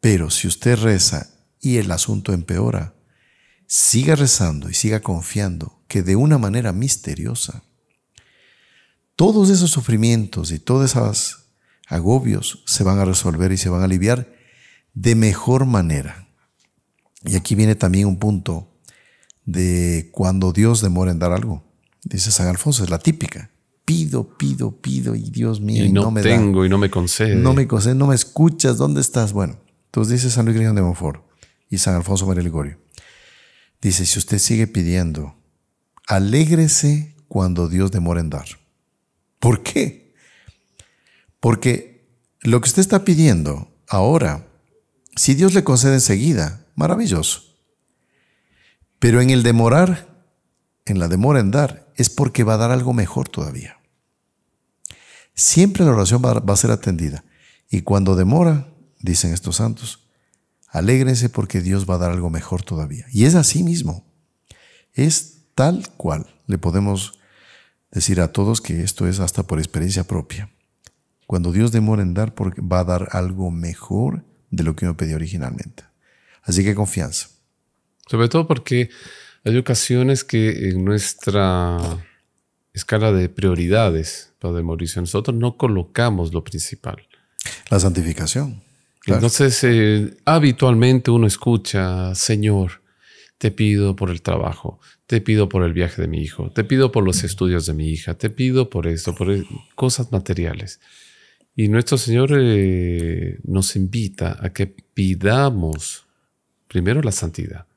pero 0.01 0.31
si 0.31 0.47
usted 0.47 0.79
reza 0.79 1.31
y 1.61 1.79
el 1.79 1.91
asunto 1.91 2.33
empeora, 2.33 2.95
siga 3.67 4.15
rezando 4.15 4.71
y 4.71 4.75
siga 4.75 5.01
confiando 5.01 5.83
que 5.89 6.03
de 6.03 6.17
una 6.17 6.39
manera 6.39 6.73
misteriosa, 6.73 7.63
todos 9.17 9.51
esos 9.51 9.71
sufrimientos 9.71 10.53
y 10.53 10.59
todos 10.59 10.91
esos 10.91 11.47
agobios 11.87 12.63
se 12.67 12.85
van 12.85 12.99
a 12.99 13.05
resolver 13.05 13.51
y 13.51 13.57
se 13.57 13.69
van 13.69 13.81
a 13.81 13.85
aliviar 13.85 14.33
de 14.95 15.15
mejor 15.15 15.65
manera. 15.65 16.29
Y 17.25 17.37
aquí 17.37 17.55
viene 17.55 17.75
también 17.75 18.07
un 18.07 18.19
punto 18.19 18.79
de 19.45 20.11
cuando 20.13 20.53
Dios 20.53 20.83
demora 20.83 21.11
en 21.11 21.19
dar 21.19 21.33
algo. 21.33 21.65
Dice 22.05 22.31
San 22.31 22.49
Alfonso, 22.49 22.85
es 22.85 22.91
la 22.91 22.99
típica. 22.99 23.51
Pido, 23.89 24.37
pido, 24.37 24.71
pido 24.83 25.15
y 25.15 25.31
Dios 25.31 25.63
mío, 25.63 25.83
y 25.83 25.91
no, 25.91 26.11
me 26.11 26.21
tengo 26.21 26.67
y 26.67 26.69
no 26.69 26.77
me 26.77 26.91
concede. 26.91 27.35
No 27.37 27.55
me 27.55 27.67
concede, 27.67 27.95
no 27.95 28.07
me 28.07 28.15
escuchas, 28.15 28.77
¿dónde 28.77 29.01
estás? 29.01 29.33
Bueno, 29.33 29.59
entonces 29.87 30.21
dice 30.21 30.31
San 30.31 30.45
Luis 30.45 30.59
Grigón 30.59 30.77
de 30.77 30.83
Monfort 30.83 31.25
y 31.71 31.79
San 31.79 31.95
Alfonso 31.95 32.27
María 32.27 32.43
Ligorio. 32.43 32.79
Dice, 33.81 34.05
si 34.05 34.19
usted 34.19 34.41
sigue 34.41 34.67
pidiendo, 34.67 35.37
alégrese 36.07 37.17
cuando 37.29 37.67
Dios 37.67 37.91
demora 37.91 38.21
en 38.21 38.29
dar. 38.29 38.45
¿Por 39.39 39.63
qué? 39.63 40.13
Porque 41.41 42.07
lo 42.43 42.61
que 42.61 42.69
usted 42.69 42.83
está 42.83 43.07
pidiendo 43.07 43.75
ahora, 43.89 44.49
si 45.17 45.33
Dios 45.33 45.55
le 45.55 45.65
concede 45.65 45.95
enseguida, 45.95 46.67
maravilloso. 46.75 47.41
Pero 48.99 49.23
en 49.23 49.31
el 49.31 49.43
demorar, 49.43 50.27
en 50.85 50.99
la 50.99 51.09
demora 51.09 51.41
en 51.41 51.51
dar, 51.51 51.91
es 51.97 52.11
porque 52.11 52.45
va 52.45 52.53
a 52.53 52.59
dar 52.59 52.71
algo 52.71 52.93
mejor 52.93 53.31
todavía. 53.31 53.78
Siempre 55.39 55.85
la 55.85 55.93
oración 55.93 56.21
va, 56.21 56.53
a 56.53 56.57
ser 56.57 56.73
atendida. 56.73 57.23
Y 57.71 57.83
cuando 57.83 58.17
demora, 58.17 58.75
dicen 58.99 59.33
estos 59.33 59.55
santos, 59.55 60.09
alégrense 60.67 61.29
porque 61.29 61.61
Dios 61.61 61.89
va 61.89 61.95
a 61.95 61.99
dar 61.99 62.11
algo 62.11 62.29
mejor 62.29 62.65
todavía. 62.65 63.07
Y 63.13 63.25
es 63.25 63.37
así 63.37 63.63
mismo. 63.63 64.05
Es 64.95 65.45
tal 65.55 65.89
cual. 65.97 66.27
Le 66.49 66.59
podemos 66.59 67.21
decir 67.93 68.21
a 68.21 68.33
todos 68.33 68.61
que 68.61 68.83
esto 68.83 69.07
es 69.07 69.21
hasta 69.21 69.45
por 69.45 69.61
experiencia 69.61 70.03
propia. 70.03 70.51
Cuando 71.29 71.53
Dios 71.53 71.71
demora 71.71 72.03
en 72.03 72.15
dar, 72.15 72.35
va 72.37 72.81
a 72.81 72.85
dar 72.85 73.11
algo 73.13 73.53
mejor 73.53 74.25
de 74.51 74.65
lo 74.65 74.75
que 74.75 74.87
uno 74.87 74.97
pedía 74.97 75.15
originalmente. 75.15 75.85
Así 76.43 76.65
que 76.65 76.75
confianza. 76.75 77.29
Sobre 78.09 78.29
todo 78.29 78.49
porque 78.49 78.91
hay 79.45 79.57
ocasiones 79.57 80.25
que 80.25 80.71
en 80.71 80.85
nuestra 80.85 81.79
escala 82.73 83.13
de 83.13 83.29
prioridades, 83.29 84.33
Padre 84.39 84.63
Mauricio, 84.63 85.01
nosotros 85.01 85.37
no 85.37 85.57
colocamos 85.57 86.33
lo 86.33 86.45
principal. 86.45 87.07
La 87.71 87.81
santificación. 87.81 88.63
Entonces, 89.07 89.63
eh, 89.65 90.17
habitualmente 90.25 91.11
uno 91.11 91.27
escucha, 91.27 92.15
Señor, 92.15 92.83
te 93.39 93.51
pido 93.51 93.97
por 93.97 94.11
el 94.11 94.21
trabajo, 94.21 94.81
te 95.07 95.21
pido 95.21 95.49
por 95.49 95.63
el 95.63 95.73
viaje 95.73 96.03
de 96.03 96.09
mi 96.09 96.21
hijo, 96.21 96.51
te 96.51 96.65
pido 96.65 96.93
por 96.93 97.05
los 97.05 97.25
estudios 97.25 97.67
de 97.67 97.75
mi 97.75 97.89
hija, 97.89 98.15
te 98.15 98.31
pido 98.31 98.69
por 98.69 98.87
esto, 98.87 99.15
por 99.15 99.31
e-, 99.31 99.47
cosas 99.75 100.13
materiales. 100.13 100.81
Y 101.57 101.69
nuestro 101.69 101.97
Señor 101.99 102.31
eh, 102.37 103.39
nos 103.45 103.77
invita 103.77 104.39
a 104.41 104.53
que 104.53 104.67
pidamos 104.67 106.07
primero 106.69 107.01
la 107.01 107.13
santidad. 107.13 107.68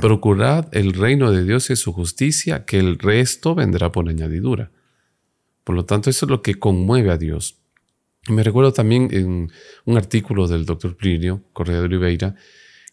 Procurad 0.00 0.68
el 0.74 0.94
reino 0.94 1.30
de 1.30 1.44
Dios 1.44 1.70
y 1.70 1.76
su 1.76 1.92
justicia, 1.92 2.64
que 2.64 2.78
el 2.78 2.98
resto 2.98 3.54
vendrá 3.54 3.92
por 3.92 4.08
añadidura. 4.08 4.70
Por 5.64 5.74
lo 5.74 5.84
tanto, 5.84 6.08
eso 6.08 6.26
es 6.26 6.30
lo 6.30 6.42
que 6.42 6.54
conmueve 6.54 7.10
a 7.10 7.18
Dios. 7.18 7.58
Me 8.28 8.42
recuerdo 8.42 8.72
también 8.72 9.08
en 9.12 9.50
un 9.84 9.96
artículo 9.96 10.48
del 10.48 10.64
doctor 10.64 10.96
Plinio, 10.96 11.44
Correa 11.52 11.78
de 11.78 11.84
Oliveira, 11.84 12.34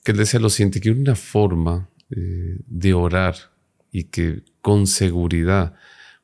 que 0.04 0.12
él 0.12 0.18
decía 0.18 0.40
lo 0.40 0.50
siguiente, 0.50 0.82
que 0.82 0.92
una 0.92 1.16
forma 1.16 1.90
eh, 2.10 2.58
de 2.68 2.94
orar 2.94 3.36
y 3.92 4.06
que 4.06 4.44
con 4.62 4.86
seguridad 4.86 5.76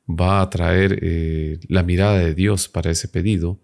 va 0.08 0.42
a 0.42 0.50
traer 0.50 1.00
eh, 1.02 1.60
la 1.68 1.84
mirada 1.84 2.20
de 2.20 2.36
Dios 2.36 2.68
para 2.68 2.92
ese 2.92 3.08
pedido, 3.08 3.60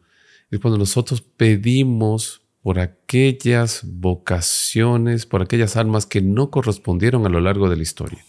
es 0.49 0.59
cuando 0.59 0.77
nosotros 0.77 1.21
pedimos 1.21 2.44
por 2.65 2.79
aquellas 2.79 3.81
vocaciones, 3.83 5.27
por 5.27 5.43
aquellas 5.43 5.75
almas 5.77 6.07
que 6.07 6.23
no 6.23 6.49
correspondieron 6.49 7.23
a 7.27 7.29
lo 7.29 7.39
largo 7.39 7.69
de 7.69 7.75
la 7.75 7.83
historia. 7.83 8.25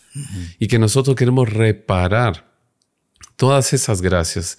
Y 0.59 0.69
que 0.69 0.79
nosotros 0.79 1.17
queremos 1.17 1.51
reparar 1.51 2.55
todas 3.37 3.73
esas 3.73 4.03
gracias 4.03 4.59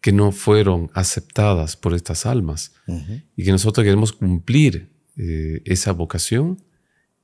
que 0.00 0.10
no 0.10 0.32
fueron 0.32 0.90
aceptadas 0.92 1.76
por 1.76 1.94
estas 1.94 2.26
almas. 2.26 2.72
Y 3.36 3.44
que 3.44 3.52
nosotros 3.52 3.84
queremos 3.84 4.12
cumplir 4.12 4.90
eh, 5.16 5.62
esa 5.66 5.92
vocación, 5.92 6.60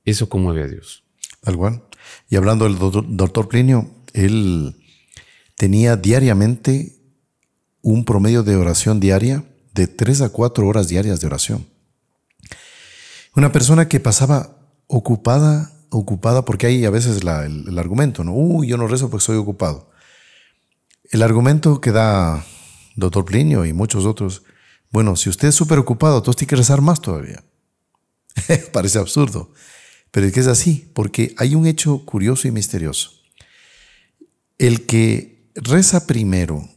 eso 0.04 0.28
conmueve 0.28 0.62
a 0.62 0.68
Dios. 0.68 1.02
Tal 1.40 1.56
cual. 1.56 1.82
Y 2.30 2.36
hablando 2.36 2.64
del 2.64 2.78
doctor 2.78 3.48
Plinio, 3.48 3.90
él 4.12 4.76
tenía 5.56 5.96
diariamente 5.96 6.94
un 7.80 8.04
promedio 8.04 8.44
de 8.44 8.54
oración 8.54 9.00
diaria 9.00 9.44
de 9.74 9.88
tres 9.88 10.20
a 10.20 10.28
cuatro 10.28 10.68
horas 10.68 10.86
diarias 10.86 11.20
de 11.20 11.26
oración. 11.26 11.71
Una 13.34 13.50
persona 13.50 13.88
que 13.88 14.00
pasaba 14.00 14.58
ocupada, 14.86 15.72
ocupada, 15.88 16.44
porque 16.44 16.66
hay 16.66 16.84
a 16.84 16.90
veces 16.90 17.22
el, 17.22 17.78
argumento, 17.78 18.24
¿no? 18.24 18.34
Uy, 18.34 18.68
yo 18.68 18.76
no 18.76 18.86
rezo 18.86 19.08
porque 19.08 19.24
soy 19.24 19.36
ocupado. 19.36 19.90
El 21.10 21.22
argumento 21.22 21.80
que 21.80 21.92
da 21.92 22.44
doctor 22.96 23.24
Plinio 23.24 23.64
y 23.64 23.72
muchos 23.72 24.04
otros, 24.04 24.42
bueno, 24.90 25.16
si 25.16 25.30
usted 25.30 25.48
es 25.48 25.54
súper 25.54 25.78
ocupado, 25.78 26.18
entonces 26.18 26.38
tiene 26.38 26.50
que 26.50 26.56
rezar 26.56 26.82
más 26.82 27.00
todavía. 27.00 27.42
Parece 28.72 28.98
absurdo, 28.98 29.52
pero 30.10 30.26
es 30.26 30.32
que 30.32 30.40
es 30.40 30.46
así, 30.46 30.90
porque 30.94 31.34
hay 31.38 31.54
un 31.54 31.66
hecho 31.66 32.04
curioso 32.04 32.48
y 32.48 32.50
misterioso. 32.50 33.12
El 34.58 34.84
que 34.84 35.50
reza 35.54 36.06
primero 36.06 36.68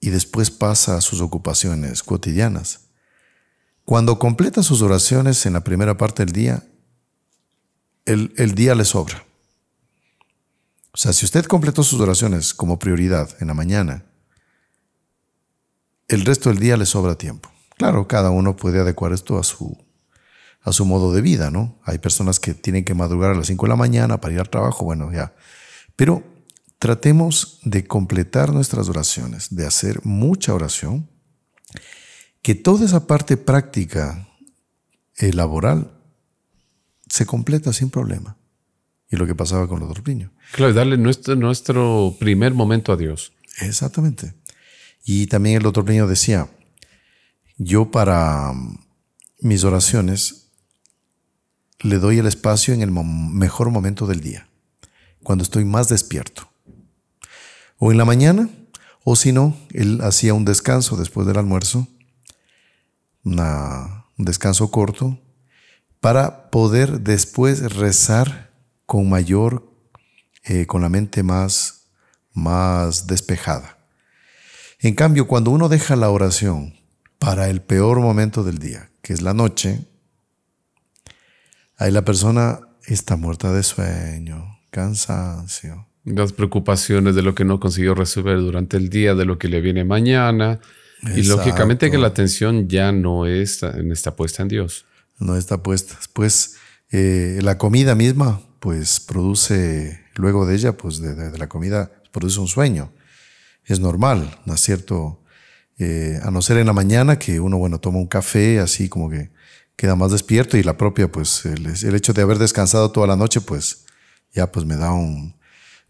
y 0.00 0.10
después 0.10 0.50
pasa 0.50 0.96
a 0.96 1.00
sus 1.00 1.20
ocupaciones 1.22 2.02
cotidianas, 2.02 2.89
cuando 3.90 4.20
completa 4.20 4.62
sus 4.62 4.82
oraciones 4.82 5.44
en 5.46 5.52
la 5.52 5.64
primera 5.64 5.96
parte 5.96 6.24
del 6.24 6.32
día, 6.32 6.62
el, 8.04 8.54
día 8.54 8.76
le 8.76 8.84
sobra. 8.84 9.24
O 10.92 10.96
sea, 10.96 11.12
si 11.12 11.24
usted 11.24 11.44
completó 11.46 11.82
sus 11.82 11.98
oraciones 11.98 12.54
como 12.54 12.78
prioridad 12.78 13.28
en 13.40 13.48
la 13.48 13.54
mañana, 13.54 14.04
el 16.06 16.24
resto 16.24 16.50
del 16.50 16.60
día 16.60 16.76
le 16.76 16.86
sobra 16.86 17.18
tiempo. 17.18 17.50
Claro, 17.78 18.06
cada 18.06 18.30
uno 18.30 18.54
puede 18.54 18.78
adecuar 18.78 19.12
esto 19.12 19.40
a 19.40 19.42
su, 19.42 19.76
a 20.62 20.70
su 20.70 20.84
modo 20.84 21.12
de 21.12 21.20
vida, 21.20 21.50
¿no? 21.50 21.80
Hay 21.82 21.98
personas 21.98 22.38
que 22.38 22.54
tienen 22.54 22.84
que 22.84 22.94
madrugar 22.94 23.32
a 23.32 23.34
las 23.34 23.48
5 23.48 23.66
de 23.66 23.70
la 23.70 23.74
mañana 23.74 24.20
para 24.20 24.34
ir 24.34 24.38
al 24.38 24.50
trabajo, 24.50 24.84
bueno, 24.84 25.12
ya. 25.12 25.34
Pero 25.96 26.22
tratemos 26.78 27.58
de 27.64 27.88
completar 27.88 28.52
nuestras 28.52 28.88
oraciones, 28.88 29.52
de 29.52 29.66
hacer 29.66 30.06
mucha 30.06 30.54
oración, 30.54 31.10
que 32.42 32.54
toda 32.54 32.84
esa 32.84 33.06
parte 33.06 33.36
práctica 33.36 34.28
eh, 35.16 35.32
laboral 35.32 35.90
se 37.08 37.26
completa 37.26 37.72
sin 37.72 37.90
problema. 37.90 38.36
Y 39.10 39.16
lo 39.16 39.26
que 39.26 39.34
pasaba 39.34 39.66
con 39.66 39.80
los 39.80 39.90
otros 39.90 40.06
niños. 40.06 40.30
Claro, 40.52 40.72
darle 40.72 40.96
nuestro, 40.96 41.34
nuestro 41.34 42.14
primer 42.20 42.54
momento 42.54 42.92
a 42.92 42.96
Dios. 42.96 43.32
Exactamente. 43.60 44.34
Y 45.04 45.26
también 45.26 45.56
el 45.56 45.66
otro 45.66 45.82
niño 45.82 46.06
decía, 46.06 46.48
yo 47.58 47.90
para 47.90 48.52
mm, 48.52 48.78
mis 49.40 49.64
oraciones 49.64 50.50
le 51.80 51.98
doy 51.98 52.18
el 52.18 52.26
espacio 52.26 52.74
en 52.74 52.82
el 52.82 52.90
mejor 52.90 53.70
momento 53.70 54.06
del 54.06 54.20
día, 54.20 54.48
cuando 55.22 55.42
estoy 55.42 55.64
más 55.64 55.88
despierto. 55.88 56.48
O 57.78 57.90
en 57.90 57.98
la 57.98 58.04
mañana, 58.04 58.48
o 59.02 59.16
si 59.16 59.32
no, 59.32 59.56
él 59.70 60.00
hacía 60.02 60.34
un 60.34 60.44
descanso 60.44 60.96
después 60.96 61.26
del 61.26 61.38
almuerzo, 61.38 61.88
un 63.38 64.24
descanso 64.24 64.70
corto, 64.70 65.18
para 66.00 66.50
poder 66.50 67.00
después 67.00 67.74
rezar 67.74 68.50
con 68.86 69.08
mayor, 69.08 69.70
eh, 70.44 70.66
con 70.66 70.82
la 70.82 70.88
mente 70.88 71.22
más, 71.22 71.90
más 72.32 73.06
despejada. 73.06 73.78
En 74.80 74.94
cambio, 74.94 75.26
cuando 75.26 75.50
uno 75.50 75.68
deja 75.68 75.94
la 75.96 76.10
oración 76.10 76.74
para 77.18 77.50
el 77.50 77.60
peor 77.60 78.00
momento 78.00 78.42
del 78.42 78.58
día, 78.58 78.90
que 79.02 79.12
es 79.12 79.20
la 79.20 79.34
noche, 79.34 79.84
ahí 81.76 81.90
la 81.90 82.04
persona 82.04 82.60
está 82.86 83.16
muerta 83.16 83.52
de 83.52 83.62
sueño, 83.62 84.58
cansancio. 84.70 85.86
Las 86.04 86.32
preocupaciones 86.32 87.14
de 87.14 87.22
lo 87.22 87.34
que 87.34 87.44
no 87.44 87.60
consiguió 87.60 87.94
resolver 87.94 88.38
durante 88.38 88.78
el 88.78 88.88
día, 88.88 89.14
de 89.14 89.26
lo 89.26 89.38
que 89.38 89.48
le 89.48 89.60
viene 89.60 89.84
mañana. 89.84 90.60
Y 91.02 91.22
lógicamente 91.22 91.90
que 91.90 91.98
la 91.98 92.08
atención 92.08 92.68
ya 92.68 92.92
no 92.92 93.26
está, 93.26 93.74
está 93.92 94.16
puesta 94.16 94.42
en 94.42 94.48
Dios. 94.48 94.84
No 95.18 95.36
está 95.36 95.62
puesta. 95.62 95.98
Pues 96.12 96.56
eh, 96.90 97.38
la 97.42 97.58
comida 97.58 97.94
misma, 97.94 98.40
pues 98.58 99.00
produce, 99.00 100.00
luego 100.14 100.46
de 100.46 100.54
ella, 100.54 100.76
pues 100.76 101.00
de 101.00 101.38
la 101.38 101.48
comida, 101.48 101.90
produce 102.12 102.40
un 102.40 102.48
sueño 102.48 102.92
es 103.72 103.80
normal, 103.80 104.38
¿no 104.44 104.54
es 104.54 104.60
cierto? 104.60 105.22
Eh, 105.78 106.18
a 106.22 106.30
no 106.30 106.42
ser 106.42 106.58
en 106.58 106.66
la 106.66 106.72
mañana 106.72 107.18
que 107.18 107.40
uno, 107.40 107.56
bueno, 107.56 107.78
toma 107.78 107.98
un 107.98 108.06
café 108.06 108.60
así 108.60 108.88
como 108.88 109.08
que 109.08 109.30
queda 109.76 109.96
más 109.96 110.10
despierto 110.10 110.56
y 110.58 110.62
la 110.62 110.76
propia, 110.76 111.10
pues 111.10 111.46
el, 111.46 111.94
hecho 111.94 112.12
de 112.12 112.22
haber 112.22 112.38
descansado 112.38 112.90
toda 112.90 113.06
la 113.06 113.16
noche, 113.16 113.40
pues 113.40 113.86
ya 114.32 114.50
pues 114.50 114.66
me 114.66 114.76
da 114.76 114.92
un, 114.92 115.36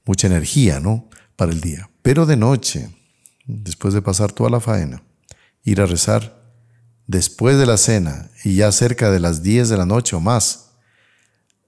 mucha 0.04 0.26
energía, 0.26 0.78
¿no? 0.78 1.08
Para 1.36 1.52
el 1.52 1.60
día. 1.60 1.90
Pero 2.02 2.26
de 2.26 2.36
noche, 2.36 2.90
después 3.46 3.94
de 3.94 4.02
pasar 4.02 4.32
toda 4.32 4.50
la 4.50 4.60
faena, 4.60 5.02
ir 5.64 5.80
a 5.80 5.86
rezar 5.86 6.40
después 7.06 7.58
de 7.58 7.66
la 7.66 7.76
cena 7.76 8.30
y 8.44 8.54
ya 8.56 8.70
cerca 8.70 9.10
de 9.10 9.18
las 9.18 9.42
10 9.42 9.68
de 9.68 9.76
la 9.76 9.86
noche 9.86 10.14
o 10.14 10.20
más, 10.20 10.70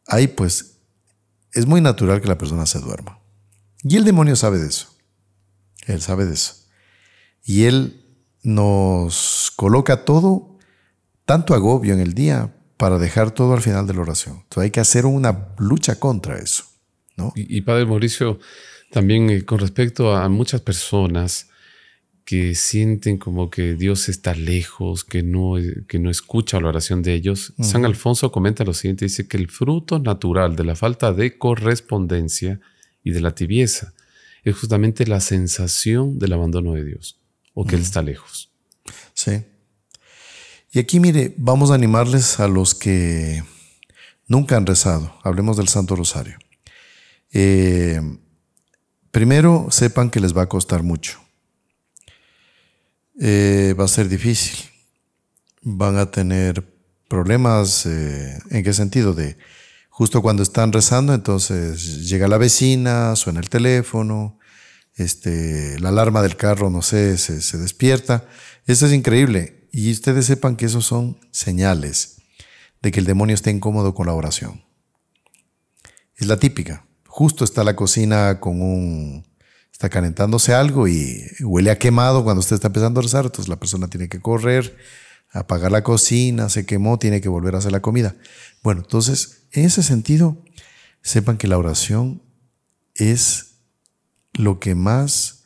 ahí 0.07 0.29
pues 0.29 0.79
es 1.53 1.67
muy 1.67 1.81
natural 1.81 2.21
que 2.21 2.29
la 2.29 2.39
persona 2.39 2.65
se 2.67 2.79
duerma. 2.79 3.19
Y 3.83 3.97
el 3.97 4.05
demonio 4.05 4.37
sabe 4.37 4.59
de 4.59 4.69
eso. 4.69 4.89
Él 5.87 6.01
sabe 6.01 6.27
de 6.27 6.35
eso. 6.35 6.55
Y 7.45 7.65
Él 7.65 8.05
nos 8.43 9.53
coloca 9.57 10.05
todo, 10.05 10.59
tanto 11.25 11.55
agobio 11.55 11.93
en 11.93 12.01
el 12.01 12.15
día, 12.15 12.55
para 12.77 12.99
dejar 12.99 13.33
todo 13.33 13.55
al 13.55 13.61
final 13.61 13.87
de 13.87 13.95
la 13.95 14.01
oración. 14.01 14.37
Entonces 14.43 14.65
hay 14.65 14.71
que 14.71 14.81
hacer 14.81 15.07
una 15.07 15.49
lucha 15.59 15.97
contra 15.97 16.39
eso. 16.39 16.65
¿no? 17.17 17.33
Y, 17.35 17.61
Padre 17.63 17.87
Mauricio, 17.87 18.39
también 18.91 19.29
eh, 19.31 19.45
con 19.45 19.59
respecto 19.59 20.15
a 20.15 20.29
muchas 20.29 20.61
personas 20.61 21.49
que 22.25 22.55
sienten 22.55 23.19
como 23.19 23.51
que 23.51 23.75
Dios 23.75 24.09
está 24.09 24.35
lejos, 24.35 25.05
que 25.05 25.23
no, 25.23 25.55
que 25.89 25.99
no 25.99 26.11
escucha 26.11 26.61
la 26.61 26.69
oración 26.69 27.03
de 27.03 27.15
ellos, 27.15 27.53
San 27.61 27.85
Alfonso 27.85 28.31
comenta 28.31 28.65
lo 28.65 28.75
siguiente, 28.75 29.07
dice 29.07 29.27
que 29.27 29.37
el 29.37 29.49
fruto 29.49 29.99
natural 29.99 30.55
de 30.55 30.65
la 30.65 30.77
falta 30.77 31.13
de 31.13 31.37
correspondencia 31.37 32.61
y 33.03 33.11
de 33.11 33.21
la 33.21 33.35
tibieza 33.35 33.93
es 34.45 34.57
justamente 34.57 35.07
la 35.07 35.21
sensación 35.21 36.19
del 36.19 36.33
abandono 36.33 36.75
de 36.75 36.85
Dios 36.85 37.19
o 37.55 37.65
que 37.65 37.77
Él 37.77 37.83
está 37.83 38.03
lejos. 38.03 38.51
Sí. 39.15 39.45
Y 40.73 40.79
aquí, 40.79 41.01
mire, 41.01 41.35
vamos 41.37 41.71
a 41.71 41.75
animarles 41.75 42.41
a 42.41 42.49
los 42.49 42.75
que 42.75 43.43
nunca 44.27 44.57
han 44.57 44.67
rezado. 44.67 45.15
Hablemos 45.23 45.57
del 45.57 45.69
Santo 45.69 45.97
Rosario. 45.97 46.39
Eh, 47.33 48.01
primero, 49.11 49.67
sepan 49.71 50.11
que 50.11 50.21
les 50.21 50.37
va 50.37 50.43
a 50.43 50.49
costar 50.49 50.83
mucho. 50.83 51.21
Eh, 53.25 53.77
va 53.79 53.85
a 53.85 53.89
ser 53.89 54.09
difícil. 54.09 54.69
Van 55.63 55.97
a 55.97 56.11
tener 56.11 56.65
problemas. 57.07 57.87
Eh, 57.87 58.37
¿En 58.51 58.65
qué 58.65 58.73
sentido? 58.73 59.15
De 59.15 59.39
justo 59.91 60.23
cuando 60.23 60.43
están 60.43 60.73
rezando, 60.73 61.15
entonces 61.15 62.09
llega 62.09 62.27
la 62.27 62.37
vecina, 62.37 63.15
suena 63.15 63.39
el 63.39 63.49
teléfono, 63.49 64.41
este, 64.97 65.79
la 65.79 65.91
alarma 65.91 66.21
del 66.21 66.37
carro, 66.37 66.69
no 66.69 66.83
sé, 66.83 67.17
se, 67.17 67.59
despierta. 67.59 68.27
Eso 68.67 68.87
es 68.87 68.93
increíble. 68.93 69.69
Y 69.71 69.93
ustedes 69.93 70.27
sepan 70.27 70.57
que 70.57 70.67
esos 70.67 70.85
son 70.85 71.17
señales 71.31 72.17
de 72.83 72.91
que 72.91 72.99
el 72.99 73.07
demonio 73.07 73.37
está 73.37 73.51
incómodo 73.51 73.95
con 73.95 74.07
la 74.07 74.15
oración. 74.15 74.65
Es 76.17 76.27
la 76.27 76.39
típica. 76.39 76.85
Justo 77.07 77.45
está 77.45 77.63
la 77.63 77.77
cocina 77.77 78.41
con 78.41 78.61
un... 78.61 79.32
está 79.73 79.89
calentándose 79.89 80.55
algo 80.55 80.87
y 80.87 81.27
huele 81.41 81.71
a 81.71 81.79
quemado 81.79 82.23
cuando 82.23 82.41
usted 82.41 82.57
está 82.57 82.69
empezando 82.69 83.01
a 83.01 83.03
rezar, 83.03 83.25
entonces 83.25 83.49
la 83.49 83.59
persona 83.59 83.89
tiene 83.89 84.09
que 84.09 84.21
correr, 84.21 84.77
apagar 85.31 85.73
la 85.73 85.83
cocina, 85.83 86.49
se 86.49 86.67
quemó, 86.67 86.99
tiene 86.99 87.21
que 87.21 87.29
volver 87.29 87.55
a 87.55 87.59
hacer 87.59 87.73
la 87.73 87.81
comida. 87.81 88.15
Bueno, 88.63 88.83
entonces 88.83 89.43
en 89.53 89.67
ese 89.67 89.83
sentido, 89.83 90.43
sepan 91.03 91.37
que 91.37 91.47
la 91.47 91.59
oración 91.59 92.23
es 92.95 93.59
lo 94.33 94.61
que 94.61 94.75
más 94.75 95.45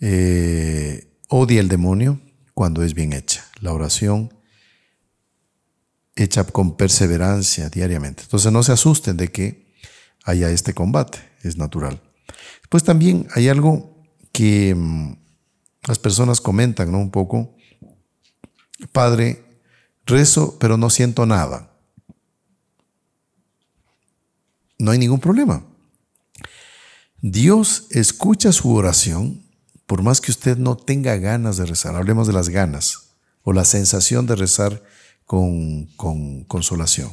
eh, 0.00 1.10
odia 1.28 1.60
el 1.60 1.68
demonio 1.68 2.20
cuando 2.52 2.82
es 2.82 2.92
bien 2.92 3.14
hecha. 3.14 3.44
La 3.60 3.72
oración 3.72 4.34
hecha 6.16 6.44
con 6.44 6.76
perseverancia 6.76 7.70
diariamente. 7.70 8.24
Entonces 8.24 8.52
no 8.52 8.62
se 8.62 8.72
asusten 8.72 9.16
de 9.16 9.28
que 9.28 9.74
haya 10.24 10.50
este 10.50 10.74
combate, 10.74 11.18
es 11.42 11.56
natural. 11.56 12.02
Pues 12.70 12.82
también 12.82 13.28
hay 13.34 13.48
algo 13.48 14.02
que 14.32 14.74
mm, 14.74 15.16
las 15.86 15.98
personas 15.98 16.40
comentan 16.40 16.90
¿no? 16.90 16.98
un 16.98 17.10
poco, 17.10 17.54
Padre, 18.92 19.44
rezo 20.06 20.58
pero 20.58 20.78
no 20.78 20.88
siento 20.88 21.26
nada. 21.26 21.70
no 24.80 24.90
hay 24.90 24.98
ningún 24.98 25.20
problema. 25.20 25.62
Dios 27.20 27.86
escucha 27.90 28.50
su 28.50 28.74
oración 28.74 29.44
por 29.86 30.02
más 30.02 30.20
que 30.20 30.30
usted 30.30 30.56
no 30.56 30.76
tenga 30.76 31.16
ganas 31.16 31.58
de 31.58 31.66
rezar. 31.66 31.94
Hablemos 31.94 32.26
de 32.26 32.32
las 32.32 32.48
ganas 32.48 33.10
o 33.42 33.52
la 33.52 33.64
sensación 33.64 34.26
de 34.26 34.36
rezar 34.36 34.82
con, 35.26 35.86
con 35.96 36.44
consolación. 36.44 37.12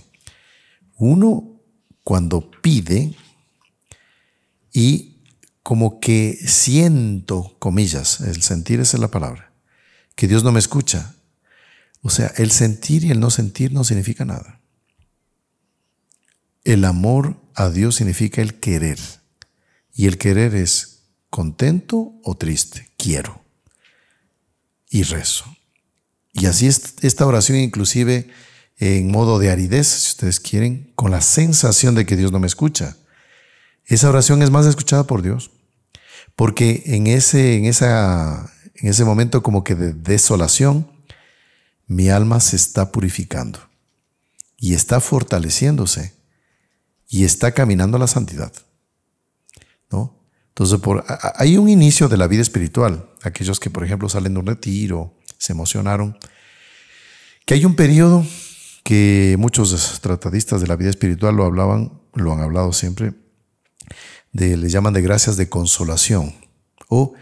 Uno 0.95 1.59
cuando 2.03 2.49
pide 2.61 3.15
y 4.71 5.16
como 5.67 5.99
que 5.99 6.39
siento, 6.47 7.57
comillas, 7.59 8.21
el 8.21 8.41
sentir 8.41 8.79
esa 8.79 8.95
es 8.95 9.01
la 9.01 9.11
palabra, 9.11 9.51
que 10.15 10.25
Dios 10.25 10.45
no 10.45 10.53
me 10.53 10.59
escucha. 10.59 11.13
O 12.01 12.09
sea, 12.09 12.31
el 12.37 12.51
sentir 12.51 13.03
y 13.03 13.11
el 13.11 13.19
no 13.19 13.29
sentir 13.29 13.73
no 13.73 13.83
significa 13.83 14.23
nada. 14.23 14.61
El 16.63 16.85
amor 16.85 17.35
a 17.53 17.69
Dios 17.69 17.95
significa 17.95 18.41
el 18.41 18.61
querer. 18.61 18.97
Y 19.93 20.05
el 20.05 20.17
querer 20.17 20.55
es 20.55 21.01
contento 21.29 22.13
o 22.23 22.37
triste. 22.37 22.89
Quiero. 22.95 23.43
Y 24.89 25.03
rezo. 25.03 25.53
Y 26.31 26.45
así 26.45 26.67
es 26.67 26.93
esta 27.01 27.25
oración 27.25 27.57
inclusive 27.57 28.29
en 28.77 29.11
modo 29.11 29.37
de 29.37 29.51
aridez, 29.51 29.87
si 29.87 30.11
ustedes 30.11 30.39
quieren, 30.39 30.93
con 30.95 31.11
la 31.11 31.19
sensación 31.19 31.93
de 31.93 32.05
que 32.05 32.15
Dios 32.15 32.31
no 32.31 32.39
me 32.39 32.47
escucha. 32.47 32.95
Esa 33.83 34.07
oración 34.07 34.41
es 34.41 34.49
más 34.49 34.65
escuchada 34.65 35.03
por 35.03 35.21
Dios. 35.21 35.51
Porque 36.37 36.83
en 36.85 37.07
ese, 37.07 37.57
en 37.57 37.65
esa, 37.65 38.49
en 38.75 38.87
ese 38.87 39.03
momento 39.03 39.43
como 39.43 39.65
que 39.65 39.75
de 39.75 39.91
desolación, 39.91 40.89
mi 41.85 42.07
alma 42.07 42.39
se 42.39 42.55
está 42.55 42.93
purificando 42.93 43.59
y 44.55 44.73
está 44.73 45.01
fortaleciéndose 45.01 46.13
y 47.09 47.25
está 47.25 47.51
caminando 47.51 47.97
a 47.97 47.99
la 47.99 48.07
santidad. 48.07 48.53
Entonces, 50.57 50.79
por, 50.79 51.05
hay 51.35 51.55
un 51.55 51.69
inicio 51.69 52.09
de 52.09 52.17
la 52.17 52.25
vida 52.25 52.41
espiritual. 52.41 53.07
Aquellos 53.21 53.59
que, 53.59 53.69
por 53.69 53.83
ejemplo, 53.83 54.09
salen 54.09 54.33
de 54.33 54.39
un 54.39 54.47
retiro, 54.47 55.13
se 55.37 55.53
emocionaron, 55.53 56.17
que 57.45 57.53
hay 57.53 57.63
un 57.63 57.75
periodo 57.75 58.25
que 58.83 59.35
muchos 59.37 60.01
tratadistas 60.01 60.59
de 60.59 60.65
la 60.65 60.75
vida 60.75 60.89
espiritual 60.89 61.35
lo 61.35 61.45
hablaban, 61.45 62.01
lo 62.15 62.33
han 62.33 62.39
hablado 62.39 62.73
siempre, 62.73 63.13
de, 64.31 64.57
le 64.57 64.69
llaman 64.69 64.93
de 64.93 65.01
gracias 65.01 65.37
de 65.37 65.49
consolación. 65.49 66.33
O 66.89 67.13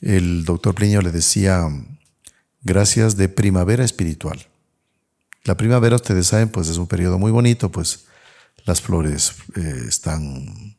el 0.00 0.44
doctor 0.44 0.74
Plinio 0.74 1.02
le 1.02 1.10
decía 1.10 1.68
gracias 2.62 3.16
de 3.16 3.28
primavera 3.28 3.84
espiritual. 3.84 4.46
La 5.44 5.56
primavera, 5.56 5.96
ustedes 5.96 6.26
saben, 6.26 6.48
pues 6.48 6.68
es 6.68 6.76
un 6.76 6.88
periodo 6.88 7.18
muy 7.18 7.30
bonito, 7.30 7.70
pues 7.70 8.06
las 8.64 8.80
flores 8.80 9.32
eh, 9.54 9.84
están 9.88 10.76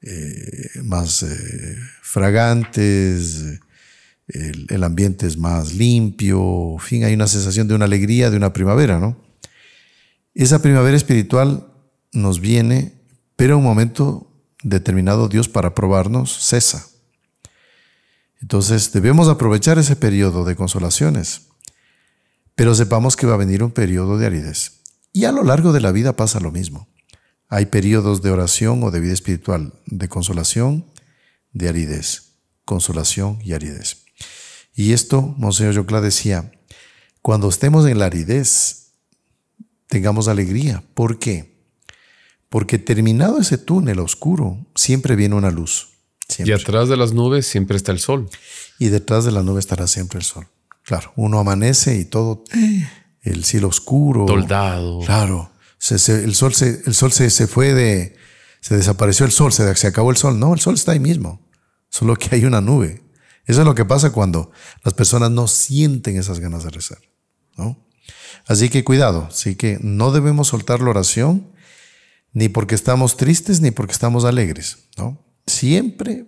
eh, 0.00 0.82
más 0.82 1.22
eh, 1.22 1.76
fragantes, 2.00 3.60
el, 4.28 4.82
ambiente 4.82 5.26
es 5.26 5.36
más 5.36 5.74
limpio, 5.74 6.72
en 6.72 6.80
fin, 6.80 7.04
hay 7.04 7.14
una 7.14 7.28
sensación 7.28 7.68
de 7.68 7.74
una 7.74 7.84
alegría, 7.84 8.30
de 8.30 8.36
una 8.36 8.52
primavera, 8.52 8.98
¿no? 8.98 9.16
Esa 10.34 10.60
primavera 10.60 10.96
espiritual 10.96 11.66
nos 12.12 12.40
viene, 12.40 12.92
pero 13.36 13.58
un 13.58 13.64
momento 13.64 14.35
determinado 14.62 15.28
Dios 15.28 15.48
para 15.48 15.74
probarnos 15.74 16.32
cesa. 16.32 16.88
Entonces 18.40 18.92
debemos 18.92 19.28
aprovechar 19.28 19.78
ese 19.78 19.96
periodo 19.96 20.44
de 20.44 20.56
consolaciones, 20.56 21.48
pero 22.54 22.74
sepamos 22.74 23.16
que 23.16 23.26
va 23.26 23.34
a 23.34 23.38
venir 23.38 23.62
un 23.62 23.70
periodo 23.70 24.18
de 24.18 24.26
aridez. 24.26 24.82
Y 25.12 25.24
a 25.24 25.32
lo 25.32 25.42
largo 25.44 25.72
de 25.72 25.80
la 25.80 25.92
vida 25.92 26.14
pasa 26.14 26.40
lo 26.40 26.52
mismo. 26.52 26.88
Hay 27.48 27.66
periodos 27.66 28.22
de 28.22 28.30
oración 28.30 28.82
o 28.82 28.90
de 28.90 29.00
vida 29.00 29.12
espiritual, 29.12 29.72
de 29.86 30.08
consolación, 30.08 30.84
de 31.52 31.68
aridez, 31.68 32.32
consolación 32.64 33.38
y 33.42 33.52
aridez. 33.52 34.04
Y 34.74 34.92
esto, 34.92 35.22
Monseñor 35.38 35.74
Yocla 35.74 36.00
decía, 36.00 36.52
cuando 37.22 37.48
estemos 37.48 37.86
en 37.86 37.98
la 37.98 38.06
aridez, 38.06 38.92
tengamos 39.86 40.28
alegría. 40.28 40.84
¿Por 40.94 41.18
qué? 41.18 41.55
Porque 42.56 42.78
terminado 42.78 43.38
ese 43.38 43.58
túnel 43.58 43.98
oscuro, 43.98 44.56
siempre 44.74 45.14
viene 45.14 45.34
una 45.34 45.50
luz. 45.50 45.88
Y 46.38 46.52
atrás 46.52 46.88
de 46.88 46.96
las 46.96 47.12
nubes 47.12 47.46
siempre 47.46 47.76
está 47.76 47.92
el 47.92 47.98
sol. 47.98 48.30
Y 48.78 48.88
detrás 48.88 49.26
de 49.26 49.30
la 49.30 49.42
nube 49.42 49.60
estará 49.60 49.86
siempre 49.86 50.20
el 50.20 50.24
sol. 50.24 50.46
Claro, 50.82 51.12
uno 51.16 51.38
amanece 51.38 51.98
y 51.98 52.06
todo, 52.06 52.44
el 53.20 53.44
cielo 53.44 53.68
oscuro. 53.68 54.24
Toldado. 54.24 55.00
Claro, 55.00 55.52
el 55.90 56.34
sol, 56.34 56.54
se, 56.54 56.82
el 56.86 56.94
sol 56.94 57.12
se, 57.12 57.28
se, 57.28 57.46
fue 57.46 57.74
de, 57.74 58.16
se 58.62 58.74
desapareció 58.74 59.26
el 59.26 59.32
sol, 59.32 59.52
se, 59.52 59.74
se 59.74 59.86
acabó 59.86 60.10
el 60.10 60.16
sol. 60.16 60.40
No, 60.40 60.54
el 60.54 60.60
sol 60.60 60.76
está 60.76 60.92
ahí 60.92 60.98
mismo, 60.98 61.46
solo 61.90 62.16
que 62.16 62.36
hay 62.36 62.46
una 62.46 62.62
nube. 62.62 63.02
Eso 63.44 63.60
es 63.60 63.66
lo 63.66 63.74
que 63.74 63.84
pasa 63.84 64.12
cuando 64.12 64.50
las 64.82 64.94
personas 64.94 65.30
no 65.30 65.46
sienten 65.46 66.16
esas 66.16 66.40
ganas 66.40 66.64
de 66.64 66.70
rezar. 66.70 67.02
¿no? 67.58 67.86
Así 68.46 68.70
que 68.70 68.82
cuidado, 68.82 69.26
así 69.28 69.56
que 69.56 69.78
no 69.82 70.10
debemos 70.10 70.48
soltar 70.48 70.80
la 70.80 70.88
oración 70.88 71.54
ni 72.32 72.48
porque 72.48 72.74
estamos 72.74 73.16
tristes 73.16 73.60
ni 73.60 73.70
porque 73.70 73.92
estamos 73.92 74.24
alegres. 74.24 74.88
¿no? 74.96 75.24
Siempre 75.46 76.26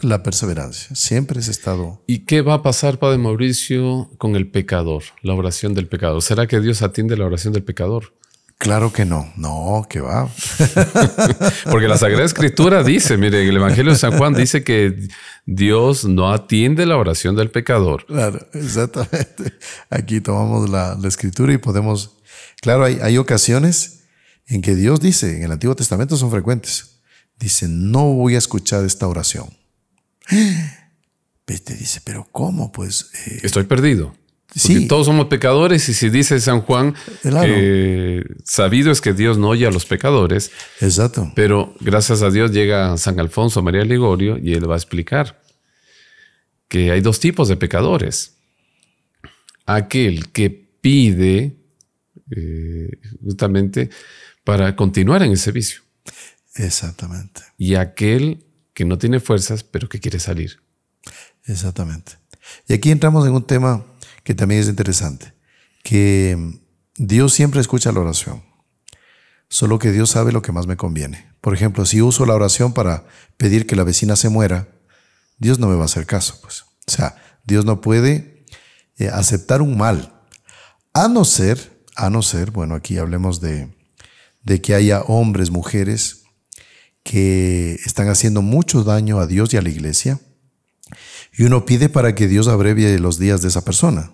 la 0.00 0.22
perseverancia, 0.22 0.94
siempre 0.94 1.40
ese 1.40 1.50
estado. 1.50 2.02
¿Y 2.06 2.20
qué 2.20 2.42
va 2.42 2.54
a 2.54 2.62
pasar, 2.62 2.98
Padre 2.98 3.18
Mauricio, 3.18 4.10
con 4.18 4.36
el 4.36 4.50
pecador, 4.50 5.02
la 5.22 5.34
oración 5.34 5.74
del 5.74 5.88
pecador? 5.88 6.22
¿Será 6.22 6.46
que 6.46 6.60
Dios 6.60 6.82
atiende 6.82 7.16
la 7.16 7.26
oración 7.26 7.52
del 7.52 7.64
pecador? 7.64 8.12
Claro 8.58 8.92
que 8.92 9.04
no, 9.04 9.32
no, 9.36 9.86
que 9.88 10.00
va. 10.00 10.28
Porque 11.70 11.86
la 11.86 11.96
Sagrada 11.96 12.24
Escritura 12.24 12.82
dice, 12.82 13.16
mire, 13.16 13.48
el 13.48 13.56
Evangelio 13.56 13.92
de 13.92 13.98
San 13.98 14.18
Juan 14.18 14.34
dice 14.34 14.64
que 14.64 15.08
Dios 15.46 16.04
no 16.04 16.32
atiende 16.32 16.84
la 16.84 16.96
oración 16.96 17.36
del 17.36 17.50
pecador. 17.50 18.04
Claro, 18.06 18.44
exactamente. 18.52 19.54
Aquí 19.90 20.20
tomamos 20.20 20.68
la, 20.68 20.98
Escritura 21.04 21.52
y 21.52 21.58
podemos, 21.58 22.16
claro, 22.60 22.84
hay, 22.84 22.98
hay 23.00 23.16
ocasiones 23.16 23.97
en 24.48 24.62
que 24.62 24.74
Dios 24.74 25.00
dice, 25.00 25.36
en 25.36 25.44
el 25.44 25.52
Antiguo 25.52 25.76
Testamento 25.76 26.16
son 26.16 26.30
frecuentes, 26.30 27.00
dice, 27.38 27.68
no 27.68 28.12
voy 28.14 28.34
a 28.34 28.38
escuchar 28.38 28.84
esta 28.84 29.06
oración. 29.06 29.48
Te 31.44 31.74
dice, 31.74 32.00
pero 32.04 32.28
¿cómo? 32.30 32.72
Pues... 32.72 33.10
Eh, 33.26 33.40
Estoy 33.42 33.64
perdido. 33.64 34.14
sí. 34.54 34.86
todos 34.86 35.06
somos 35.06 35.26
pecadores 35.26 35.88
y 35.88 35.94
si 35.94 36.10
dice 36.10 36.40
San 36.40 36.60
Juan, 36.60 36.94
sabido 38.44 38.90
es 38.90 39.00
que 39.00 39.14
Dios 39.14 39.38
no 39.38 39.48
oye 39.48 39.66
a 39.66 39.70
los 39.70 39.86
pecadores. 39.86 40.50
Exacto. 40.80 41.32
Pero 41.34 41.74
gracias 41.80 42.22
a 42.22 42.30
Dios 42.30 42.52
llega 42.52 42.96
San 42.98 43.18
Alfonso 43.20 43.62
María 43.62 43.84
Ligorio 43.84 44.38
y 44.38 44.54
él 44.54 44.68
va 44.70 44.74
a 44.74 44.78
explicar 44.78 45.40
que 46.68 46.90
hay 46.90 47.00
dos 47.00 47.18
tipos 47.18 47.48
de 47.48 47.56
pecadores. 47.56 48.34
Aquel 49.64 50.30
que 50.32 50.50
pide 50.50 51.56
eh, 52.30 52.90
justamente 53.24 53.88
para 54.48 54.74
continuar 54.76 55.22
en 55.22 55.32
ese 55.32 55.52
vicio. 55.52 55.82
Exactamente. 56.54 57.42
Y 57.58 57.74
aquel 57.74 58.46
que 58.72 58.86
no 58.86 58.96
tiene 58.96 59.20
fuerzas, 59.20 59.62
pero 59.62 59.90
que 59.90 60.00
quiere 60.00 60.18
salir. 60.18 60.62
Exactamente. 61.44 62.12
Y 62.66 62.72
aquí 62.72 62.90
entramos 62.90 63.26
en 63.26 63.34
un 63.34 63.46
tema 63.46 63.84
que 64.24 64.32
también 64.32 64.62
es 64.62 64.68
interesante, 64.68 65.34
que 65.82 66.62
Dios 66.96 67.34
siempre 67.34 67.60
escucha 67.60 67.92
la 67.92 68.00
oración, 68.00 68.42
solo 69.50 69.78
que 69.78 69.92
Dios 69.92 70.08
sabe 70.08 70.32
lo 70.32 70.40
que 70.40 70.52
más 70.52 70.66
me 70.66 70.78
conviene. 70.78 71.30
Por 71.42 71.52
ejemplo, 71.52 71.84
si 71.84 72.00
uso 72.00 72.24
la 72.24 72.34
oración 72.34 72.72
para 72.72 73.04
pedir 73.36 73.66
que 73.66 73.76
la 73.76 73.84
vecina 73.84 74.16
se 74.16 74.30
muera, 74.30 74.66
Dios 75.36 75.58
no 75.58 75.66
me 75.66 75.74
va 75.74 75.82
a 75.82 75.92
hacer 75.92 76.06
caso, 76.06 76.38
pues. 76.40 76.62
O 76.62 76.90
sea, 76.90 77.16
Dios 77.44 77.66
no 77.66 77.82
puede 77.82 78.46
eh, 78.96 79.10
aceptar 79.12 79.60
un 79.60 79.76
mal, 79.76 80.22
a 80.94 81.06
no 81.06 81.26
ser, 81.26 81.84
a 81.96 82.08
no 82.08 82.22
ser, 82.22 82.50
bueno, 82.50 82.76
aquí 82.76 82.96
hablemos 82.96 83.42
de, 83.42 83.76
de 84.48 84.62
que 84.62 84.74
haya 84.74 85.02
hombres, 85.02 85.50
mujeres 85.50 86.22
que 87.02 87.74
están 87.84 88.08
haciendo 88.08 88.40
mucho 88.40 88.82
daño 88.82 89.20
a 89.20 89.26
Dios 89.26 89.52
y 89.52 89.58
a 89.58 89.62
la 89.62 89.68
iglesia, 89.68 90.20
y 91.36 91.44
uno 91.44 91.66
pide 91.66 91.90
para 91.90 92.14
que 92.14 92.26
Dios 92.26 92.48
abrevie 92.48 92.98
los 92.98 93.18
días 93.18 93.42
de 93.42 93.48
esa 93.48 93.62
persona. 93.62 94.10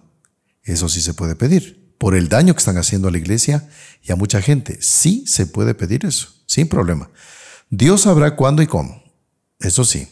Eso 0.64 0.89
sí 0.89 1.01
se 1.01 1.14
puede 1.14 1.37
pedir. 1.37 1.95
Por 1.99 2.16
el 2.16 2.28
daño 2.28 2.53
que 2.53 2.59
están 2.59 2.76
haciendo 2.78 3.07
a 3.07 3.11
la 3.12 3.18
iglesia 3.18 3.70
y 4.03 4.11
a 4.11 4.16
mucha 4.16 4.43
gente. 4.43 4.78
Sí 4.80 5.24
se 5.26 5.47
puede 5.47 5.72
pedir 5.74 6.05
eso, 6.05 6.28
sin 6.47 6.68
problema. 6.68 7.11
Dios 7.70 8.03
sabrá 8.03 8.35
cuándo 8.35 8.61
y 8.61 8.66
cómo. 8.66 9.03
Eso 9.61 9.85
sí. 9.85 10.09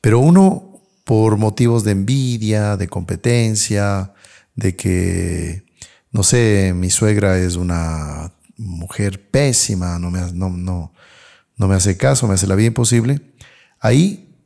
Pero 0.00 0.20
uno, 0.20 0.80
por 1.04 1.36
motivos 1.36 1.84
de 1.84 1.92
envidia, 1.92 2.78
de 2.78 2.88
competencia, 2.88 4.14
de 4.54 4.74
que, 4.74 5.64
no 6.10 6.22
sé, 6.22 6.72
mi 6.74 6.88
suegra 6.88 7.38
es 7.38 7.56
una 7.56 8.32
mujer 8.60 9.30
pésima, 9.30 9.98
no 9.98 10.10
me, 10.10 10.20
no, 10.32 10.50
no, 10.50 11.68
me 11.68 11.74
hace 11.74 11.96
caso, 11.96 12.28
me 12.28 12.34
hace 12.34 12.46
la 12.46 12.54
vida 12.54 12.68
imposible, 12.68 13.20
ahí 13.80 14.36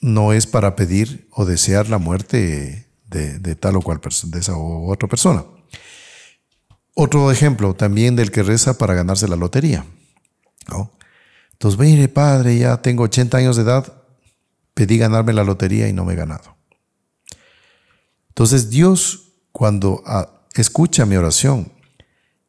no 0.00 0.32
es 0.32 0.46
para 0.46 0.76
pedir 0.76 1.28
o 1.30 1.44
desear 1.44 1.88
la 1.88 1.98
muerte 1.98 2.88
de, 3.06 3.54
tal 3.56 3.76
o 3.76 3.82
cual 3.82 4.00
persona, 4.00 4.32
de 4.32 4.40
esa 4.40 4.56
o 4.56 4.90
otra 4.90 5.08
persona. 5.08 5.44
Otro 6.94 7.30
ejemplo 7.32 7.74
también 7.74 8.16
del 8.16 8.30
que 8.30 8.42
reza 8.42 8.76
para 8.76 8.94
ganarse 8.94 9.26
la 9.28 9.36
lotería. 9.36 9.86
Entonces, 11.52 11.80
mire, 11.80 12.08
padre, 12.08 12.58
ya 12.58 12.82
tengo 12.82 13.04
80 13.04 13.38
años 13.38 13.56
de 13.56 13.62
edad, 13.62 14.02
pedí 14.74 14.98
ganarme 14.98 15.32
la 15.32 15.44
lotería 15.44 15.88
y 15.88 15.92
no 15.92 16.04
me 16.04 16.12
he 16.12 16.16
ganado. 16.16 16.56
Entonces, 18.28 18.68
Dios, 18.68 19.32
cuando 19.52 20.02
ah, 20.06 20.42
escucha 20.54 21.06
mi 21.06 21.16
oración, 21.16 21.72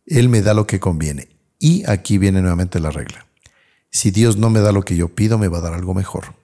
Él 0.05 0.29
me 0.29 0.41
da 0.41 0.53
lo 0.53 0.67
que 0.67 0.79
conviene. 0.79 1.29
Y 1.59 1.83
aquí 1.89 2.17
viene 2.17 2.41
nuevamente 2.41 2.79
la 2.79 2.91
regla. 2.91 3.25
Si 3.89 4.11
Dios 4.11 4.37
no 4.37 4.49
me 4.49 4.59
da 4.59 4.71
lo 4.71 4.83
que 4.83 4.95
yo 4.95 5.09
pido, 5.09 5.37
me 5.37 5.47
va 5.47 5.59
a 5.59 5.61
dar 5.61 5.73
algo 5.73 5.93
mejor. 5.93 6.35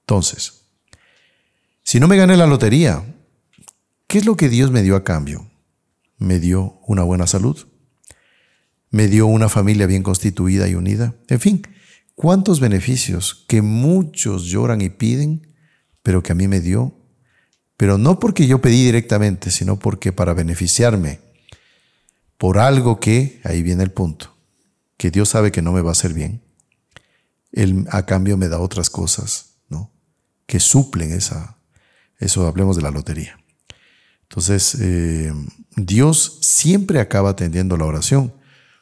Entonces, 0.00 0.62
si 1.82 2.00
no 2.00 2.08
me 2.08 2.16
gané 2.16 2.36
la 2.36 2.46
lotería, 2.46 3.04
¿qué 4.06 4.18
es 4.18 4.26
lo 4.26 4.36
que 4.36 4.48
Dios 4.48 4.70
me 4.70 4.82
dio 4.82 4.96
a 4.96 5.04
cambio? 5.04 5.48
Me 6.18 6.40
dio 6.40 6.80
una 6.86 7.04
buena 7.04 7.26
salud, 7.26 7.66
me 8.90 9.08
dio 9.08 9.26
una 9.26 9.48
familia 9.48 9.86
bien 9.86 10.02
constituida 10.02 10.68
y 10.68 10.74
unida, 10.74 11.14
en 11.28 11.40
fin, 11.40 11.62
cuántos 12.14 12.60
beneficios 12.60 13.44
que 13.48 13.62
muchos 13.62 14.46
lloran 14.46 14.80
y 14.80 14.88
piden, 14.88 15.54
pero 16.02 16.22
que 16.22 16.32
a 16.32 16.34
mí 16.34 16.48
me 16.48 16.60
dio, 16.60 16.94
pero 17.76 17.98
no 17.98 18.18
porque 18.18 18.46
yo 18.46 18.60
pedí 18.60 18.84
directamente, 18.84 19.50
sino 19.50 19.78
porque 19.78 20.12
para 20.12 20.34
beneficiarme 20.34 21.20
por 22.38 22.58
algo 22.58 23.00
que, 23.00 23.40
ahí 23.44 23.62
viene 23.62 23.82
el 23.82 23.90
punto, 23.90 24.34
que 24.96 25.10
Dios 25.10 25.30
sabe 25.30 25.52
que 25.52 25.62
no 25.62 25.72
me 25.72 25.80
va 25.80 25.90
a 25.90 25.92
hacer 25.92 26.12
bien, 26.12 26.42
él 27.52 27.86
a 27.90 28.04
cambio 28.04 28.36
me 28.36 28.48
da 28.48 28.58
otras 28.58 28.90
cosas, 28.90 29.56
¿no? 29.68 29.90
Que 30.46 30.60
suplen 30.60 31.12
esa, 31.12 31.56
eso 32.18 32.46
hablemos 32.46 32.76
de 32.76 32.82
la 32.82 32.90
lotería. 32.90 33.38
Entonces, 34.22 34.76
eh, 34.80 35.32
Dios 35.76 36.38
siempre 36.42 37.00
acaba 37.00 37.30
atendiendo 37.30 37.76
la 37.76 37.84
oración, 37.84 38.34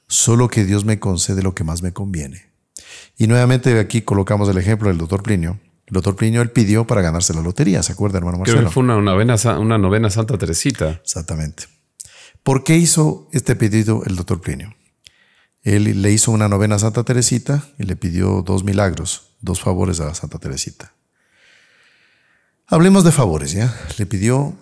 solo 0.08 0.48
que 0.48 0.64
Dios 0.64 0.84
me 0.84 0.98
concede 0.98 1.42
lo 1.42 1.54
que 1.54 1.64
más 1.64 1.82
me 1.82 1.92
conviene. 1.92 2.46
Y 3.16 3.26
nuevamente 3.26 3.78
aquí 3.78 4.02
colocamos 4.02 4.48
el 4.48 4.58
ejemplo 4.58 4.88
del 4.88 4.98
doctor 4.98 5.22
Plinio, 5.22 5.60
El 5.86 5.94
doctor 5.94 6.16
Plinio 6.16 6.42
él 6.42 6.50
pidió 6.50 6.86
para 6.86 7.02
ganarse 7.02 7.34
la 7.34 7.42
lotería, 7.42 7.82
¿se 7.82 7.92
acuerda, 7.92 8.18
hermano 8.18 8.38
Marcelo? 8.38 8.58
Creo 8.58 8.68
que 8.68 8.74
fue 8.74 8.82
una 8.82 9.00
novena, 9.00 9.36
una 9.58 9.78
novena 9.78 10.10
Santa 10.10 10.38
Teresita. 10.38 11.00
Exactamente. 11.02 11.73
¿Por 12.44 12.62
qué 12.62 12.76
hizo 12.76 13.26
este 13.32 13.56
pedido 13.56 14.02
el 14.04 14.16
doctor 14.16 14.42
Plinio? 14.42 14.74
Él 15.62 16.02
le 16.02 16.12
hizo 16.12 16.30
una 16.30 16.46
novena 16.46 16.76
a 16.76 16.78
Santa 16.78 17.02
Teresita 17.02 17.64
y 17.78 17.84
le 17.84 17.96
pidió 17.96 18.42
dos 18.42 18.64
milagros, 18.64 19.30
dos 19.40 19.62
favores 19.62 19.98
a 20.00 20.14
Santa 20.14 20.38
Teresita. 20.38 20.92
Hablemos 22.66 23.02
de 23.02 23.12
favores, 23.12 23.52
¿ya? 23.52 23.74
Le 23.96 24.04
pidió 24.04 24.54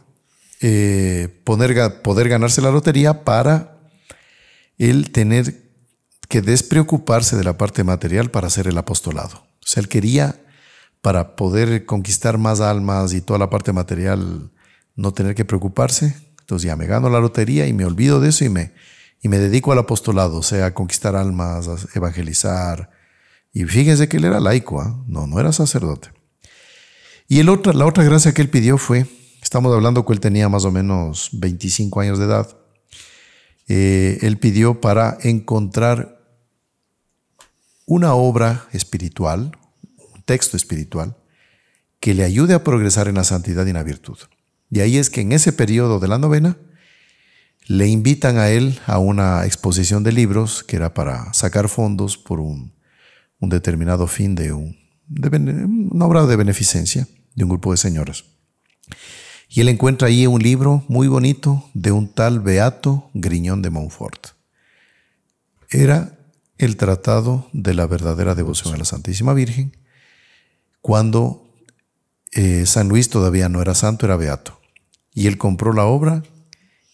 eh, 0.60 1.28
poder 1.42 1.74
ganarse 2.28 2.62
la 2.62 2.70
lotería 2.70 3.24
para 3.24 3.78
él 4.78 5.10
tener 5.10 5.72
que 6.28 6.40
despreocuparse 6.40 7.36
de 7.36 7.42
la 7.42 7.58
parte 7.58 7.82
material 7.82 8.30
para 8.30 8.46
hacer 8.46 8.68
el 8.68 8.78
apostolado. 8.78 9.38
O 9.38 9.66
sea, 9.66 9.80
él 9.80 9.88
quería, 9.88 10.40
para 11.00 11.34
poder 11.34 11.84
conquistar 11.84 12.38
más 12.38 12.60
almas 12.60 13.12
y 13.12 13.22
toda 13.22 13.40
la 13.40 13.50
parte 13.50 13.72
material, 13.72 14.52
no 14.94 15.12
tener 15.12 15.34
que 15.34 15.44
preocuparse. 15.44 16.31
Entonces 16.42 16.66
ya 16.66 16.76
me 16.76 16.86
gano 16.86 17.08
la 17.08 17.20
lotería 17.20 17.66
y 17.66 17.72
me 17.72 17.84
olvido 17.84 18.20
de 18.20 18.30
eso 18.30 18.44
y 18.44 18.48
me, 18.48 18.72
y 19.22 19.28
me 19.28 19.38
dedico 19.38 19.70
al 19.72 19.78
apostolado, 19.78 20.38
o 20.38 20.42
sea, 20.42 20.66
a 20.66 20.74
conquistar 20.74 21.14
almas, 21.14 21.68
a 21.68 21.76
evangelizar. 21.94 22.90
Y 23.52 23.64
fíjense 23.64 24.08
que 24.08 24.16
él 24.16 24.24
era 24.24 24.40
laico, 24.40 24.80
¿ah? 24.80 25.02
no, 25.06 25.26
no 25.26 25.38
era 25.38 25.52
sacerdote. 25.52 26.10
Y 27.28 27.38
el 27.38 27.46
la 27.46 27.86
otra 27.86 28.04
gracia 28.04 28.34
que 28.34 28.42
él 28.42 28.50
pidió 28.50 28.76
fue, 28.78 29.06
estamos 29.40 29.72
hablando 29.72 30.04
que 30.04 30.12
él 30.12 30.20
tenía 30.20 30.48
más 30.48 30.64
o 30.64 30.72
menos 30.72 31.30
25 31.32 32.00
años 32.00 32.18
de 32.18 32.24
edad, 32.24 32.58
eh, 33.68 34.18
él 34.22 34.38
pidió 34.38 34.80
para 34.80 35.16
encontrar 35.22 36.20
una 37.86 38.14
obra 38.14 38.66
espiritual, 38.72 39.56
un 40.14 40.22
texto 40.22 40.56
espiritual, 40.56 41.16
que 42.00 42.14
le 42.14 42.24
ayude 42.24 42.54
a 42.54 42.64
progresar 42.64 43.06
en 43.06 43.14
la 43.14 43.24
santidad 43.24 43.64
y 43.66 43.70
en 43.70 43.76
la 43.76 43.84
virtud. 43.84 44.18
Y 44.72 44.80
ahí 44.80 44.96
es 44.96 45.10
que 45.10 45.20
en 45.20 45.32
ese 45.32 45.52
periodo 45.52 46.00
de 46.00 46.08
la 46.08 46.16
novena 46.16 46.56
le 47.66 47.88
invitan 47.88 48.38
a 48.38 48.48
él 48.48 48.80
a 48.86 48.98
una 48.98 49.44
exposición 49.44 50.02
de 50.02 50.12
libros 50.12 50.64
que 50.64 50.76
era 50.76 50.94
para 50.94 51.30
sacar 51.34 51.68
fondos 51.68 52.16
por 52.16 52.40
un, 52.40 52.72
determinado 53.38 54.06
fin 54.06 54.34
de, 54.34 54.54
un, 54.54 54.78
de 55.08 55.28
una 55.90 56.06
obra 56.06 56.24
de 56.24 56.36
beneficencia 56.36 57.06
de 57.34 57.44
un 57.44 57.50
grupo 57.50 57.72
de 57.72 57.76
señoras. 57.76 58.24
Y 59.46 59.60
él 59.60 59.68
encuentra 59.68 60.08
ahí 60.08 60.26
un 60.26 60.42
libro 60.42 60.82
muy 60.88 61.06
bonito 61.06 61.68
de 61.74 61.92
un 61.92 62.08
tal 62.08 62.40
Beato 62.40 63.10
Griñón 63.12 63.60
de 63.60 63.68
Montfort. 63.68 64.28
Era 65.68 66.18
el 66.56 66.78
tratado 66.78 67.46
de 67.52 67.74
la 67.74 67.86
verdadera 67.86 68.34
devoción 68.34 68.72
a 68.72 68.78
la 68.78 68.86
Santísima 68.86 69.34
Virgen 69.34 69.76
cuando 70.80 71.46
eh, 72.30 72.64
San 72.64 72.88
Luis 72.88 73.10
todavía 73.10 73.50
no 73.50 73.60
era 73.60 73.74
santo, 73.74 74.06
era 74.06 74.16
beato. 74.16 74.61
Y 75.14 75.26
él 75.26 75.38
compró 75.38 75.72
la 75.72 75.84
obra 75.84 76.22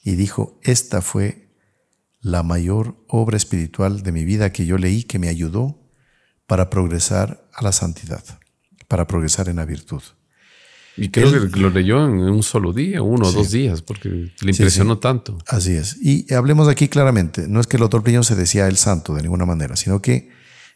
y 0.03 0.16
dijo, 0.16 0.59
esta 0.62 1.03
fue 1.03 1.49
la 2.21 2.43
mayor 2.43 2.97
obra 3.09 3.37
espiritual 3.37 4.03
de 4.03 4.12
mi 4.12 4.25
vida 4.25 4.53
que 4.53 4.66
yo 4.66 4.79
leí, 4.79 5.05
que 5.05 5.19
me 5.19 5.29
ayudó 5.29 5.79
para 6.47 6.71
progresar 6.71 7.49
a 7.53 7.62
la 7.62 7.73
santidad, 7.73 8.25
para 8.89 9.07
progresar 9.07 9.49
en 9.49 9.57
la 9.57 9.64
virtud. 9.64 10.03
Y 10.97 11.11
creo 11.11 11.31
que 11.51 11.61
lo 11.61 11.71
leyó 11.71 12.05
en 12.05 12.19
un 12.19 12.43
solo 12.43 12.73
día, 12.73 13.03
uno 13.03 13.29
o 13.29 13.33
dos 13.33 13.53
días, 13.53 13.83
porque 13.83 14.09
le 14.09 14.51
impresionó 14.51 14.99
tanto. 14.99 15.39
Así 15.47 15.73
es. 15.73 15.97
Y 16.03 16.33
hablemos 16.35 16.66
aquí 16.66 16.89
claramente, 16.89 17.47
no 17.47 17.61
es 17.61 17.69
que 17.69 17.77
el 17.77 17.83
doctor 17.83 18.03
Pliñón 18.03 18.25
se 18.25 18.35
decía 18.35 18.66
el 18.66 18.77
santo 18.77 19.14
de 19.14 19.23
ninguna 19.23 19.47
manera, 19.47 19.77
sino 19.77 20.03
que 20.03 20.31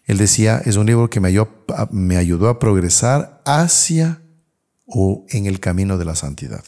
él 0.05 0.19
decía, 0.19 0.63
es 0.65 0.77
un 0.77 0.87
libro 0.87 1.11
que 1.11 1.19
me 1.19 1.29
ayudó, 1.29 1.65
me 1.91 2.17
ayudó 2.17 2.49
a 2.49 2.61
progresar 2.61 3.43
hacia 3.45 4.23
o 4.87 5.27
en 5.31 5.47
el 5.47 5.59
camino 5.59 5.99
de 5.99 6.05
la 6.05 6.15
santidad. 6.15 6.65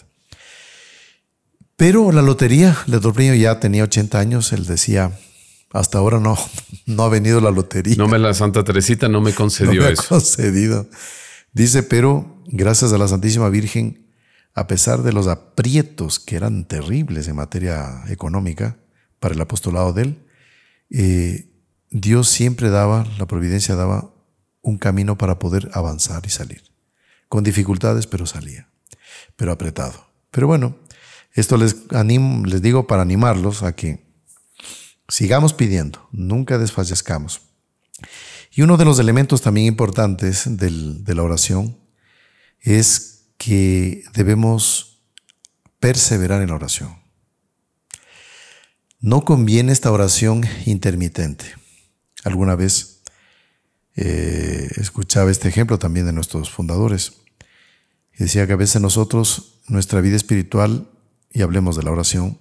Pero 1.77 2.13
la 2.13 2.23
lotería, 2.23 2.77
Pliñón 3.15 3.37
ya 3.37 3.59
tenía 3.59 3.85
80 3.85 4.19
años, 4.19 4.53
él 4.53 4.67
decía, 4.67 5.19
hasta 5.73 5.99
ahora 5.99 6.21
no, 6.21 6.39
no 6.87 7.03
ha 7.03 7.09
venido 7.09 7.41
la 7.41 7.51
lotería. 7.51 7.97
No 7.97 8.07
me 8.07 8.19
la 8.19 8.33
Santa 8.33 8.63
Teresita 8.63 9.09
no 9.09 9.21
me 9.21 9.35
concedió 9.35 9.83
no 9.83 9.89
me 9.89 9.93
Ha 9.93 9.97
concedido. 9.97 10.89
Dice, 11.53 11.83
pero 11.83 12.43
gracias 12.47 12.93
a 12.93 12.99
la 12.99 13.09
Santísima 13.09 13.49
Virgen, 13.49 14.07
a 14.55 14.69
pesar 14.69 15.03
de 15.03 15.13
los 15.13 15.27
aprietos 15.27 16.21
que 16.21 16.37
eran 16.37 16.65
terribles 16.65 17.27
en 17.27 17.37
materia 17.37 18.05
económica 18.09 18.77
para 19.19 19.35
el 19.35 19.41
apostolado 19.41 19.93
de 19.93 20.03
él, 20.03 20.25
eh, 20.91 21.51
Dios 21.91 22.29
siempre 22.29 22.71
daba, 22.71 23.05
la 23.19 23.27
providencia 23.27 23.75
daba 23.75 24.15
un 24.63 24.79
camino 24.79 25.19
para 25.19 25.39
poder 25.39 25.71
avanzar 25.75 26.23
y 26.25 26.31
salir. 26.31 26.63
Con 27.29 27.43
dificultades, 27.43 28.07
pero 28.07 28.27
salía, 28.27 28.69
pero 29.37 29.51
apretado. 29.51 30.07
Pero 30.31 30.47
bueno, 30.47 30.77
esto 31.35 31.57
les, 31.57 31.77
animo, 31.91 32.47
les 32.47 32.63
digo 32.63 32.87
para 32.87 33.03
animarlos 33.03 33.63
a 33.63 33.75
que 33.75 34.05
sigamos 35.09 35.53
pidiendo, 35.53 36.09
nunca 36.13 36.59
desfallezcamos. 36.59 37.43
Y 38.53 38.63
uno 38.63 38.77
de 38.77 38.85
los 38.85 38.99
elementos 39.01 39.43
también 39.43 39.67
importantes 39.67 40.45
de 40.47 41.15
la 41.15 41.23
oración 41.23 41.77
es 42.61 43.27
que 43.37 44.05
debemos 44.15 45.03
perseverar 45.81 46.41
en 46.41 46.49
la 46.49 46.55
oración. 46.55 46.97
No 49.01 49.25
conviene 49.25 49.73
esta 49.73 49.93
oración 49.93 50.45
intermitente. 50.65 51.45
Alguna 52.23 52.55
vez 52.55 53.03
eh, 53.97 54.71
escuchaba 54.77 55.31
este 55.31 55.49
ejemplo 55.49 55.79
también 55.79 56.07
de 56.07 56.13
nuestros 56.13 56.49
fundadores. 56.49 57.15
Decía 58.17 58.47
que 58.47 58.55
a 58.55 58.57
veces 58.57 58.81
nosotros, 58.81 59.61
nuestra 59.69 60.01
vida 60.01 60.17
espiritual, 60.17 60.89
y 61.35 61.43
hablemos 61.43 61.77
de 61.77 61.83
la 61.83 61.91
oración, 61.91 62.39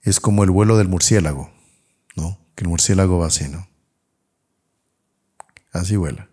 es 0.00 0.20
como 0.20 0.44
el 0.44 0.50
vuelo 0.50 0.78
del 0.78 0.88
murciélago, 0.88 1.52
¿no? 2.14 2.38
Que 2.54 2.62
el 2.64 2.68
murciélago 2.68 3.18
va 3.18 3.26
así, 3.26 3.48
¿no? 3.48 3.68
Así 5.72 5.96
vuela. 5.96 6.30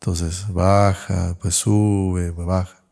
Entonces 0.00 0.50
baja, 0.50 1.36
pues 1.40 1.54
sube, 1.54 2.32
pues 2.32 2.46
baja. 2.46 2.82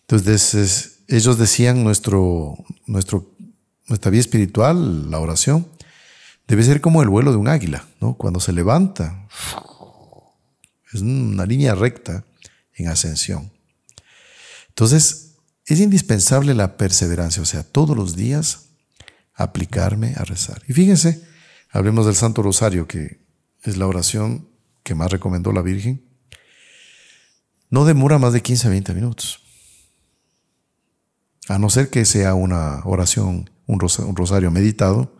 Entonces 0.00 1.04
ellos 1.06 1.38
decían 1.38 1.84
nuestro, 1.84 2.56
nuestro, 2.86 3.30
nuestra 3.86 4.10
vida 4.10 4.20
espiritual, 4.20 5.08
la 5.08 5.20
oración, 5.20 5.68
debe 6.48 6.64
ser 6.64 6.80
como 6.80 7.02
el 7.02 7.08
vuelo 7.08 7.30
de 7.30 7.36
un 7.36 7.46
águila, 7.46 7.86
¿no? 8.00 8.14
Cuando 8.14 8.40
se 8.40 8.52
levanta, 8.52 9.28
es 10.92 11.00
una 11.02 11.46
línea 11.46 11.76
recta 11.76 12.24
en 12.74 12.88
ascensión. 12.88 13.52
Entonces, 14.68 15.25
es 15.66 15.80
indispensable 15.80 16.54
la 16.54 16.76
perseverancia, 16.76 17.42
o 17.42 17.46
sea, 17.46 17.64
todos 17.64 17.96
los 17.96 18.14
días 18.14 18.68
aplicarme 19.34 20.14
a 20.16 20.24
rezar. 20.24 20.62
Y 20.68 20.72
fíjense, 20.72 21.26
hablemos 21.70 22.06
del 22.06 22.14
Santo 22.14 22.42
Rosario, 22.42 22.86
que 22.86 23.20
es 23.62 23.76
la 23.76 23.86
oración 23.86 24.48
que 24.84 24.94
más 24.94 25.10
recomendó 25.10 25.52
la 25.52 25.62
Virgen, 25.62 26.04
no 27.68 27.84
demora 27.84 28.18
más 28.18 28.32
de 28.32 28.42
15 28.42 28.68
a 28.68 28.70
20 28.70 28.94
minutos. 28.94 29.40
A 31.48 31.58
no 31.58 31.68
ser 31.68 31.90
que 31.90 32.04
sea 32.04 32.34
una 32.34 32.80
oración, 32.84 33.50
un 33.66 33.80
rosario 33.80 34.50
meditado, 34.52 35.16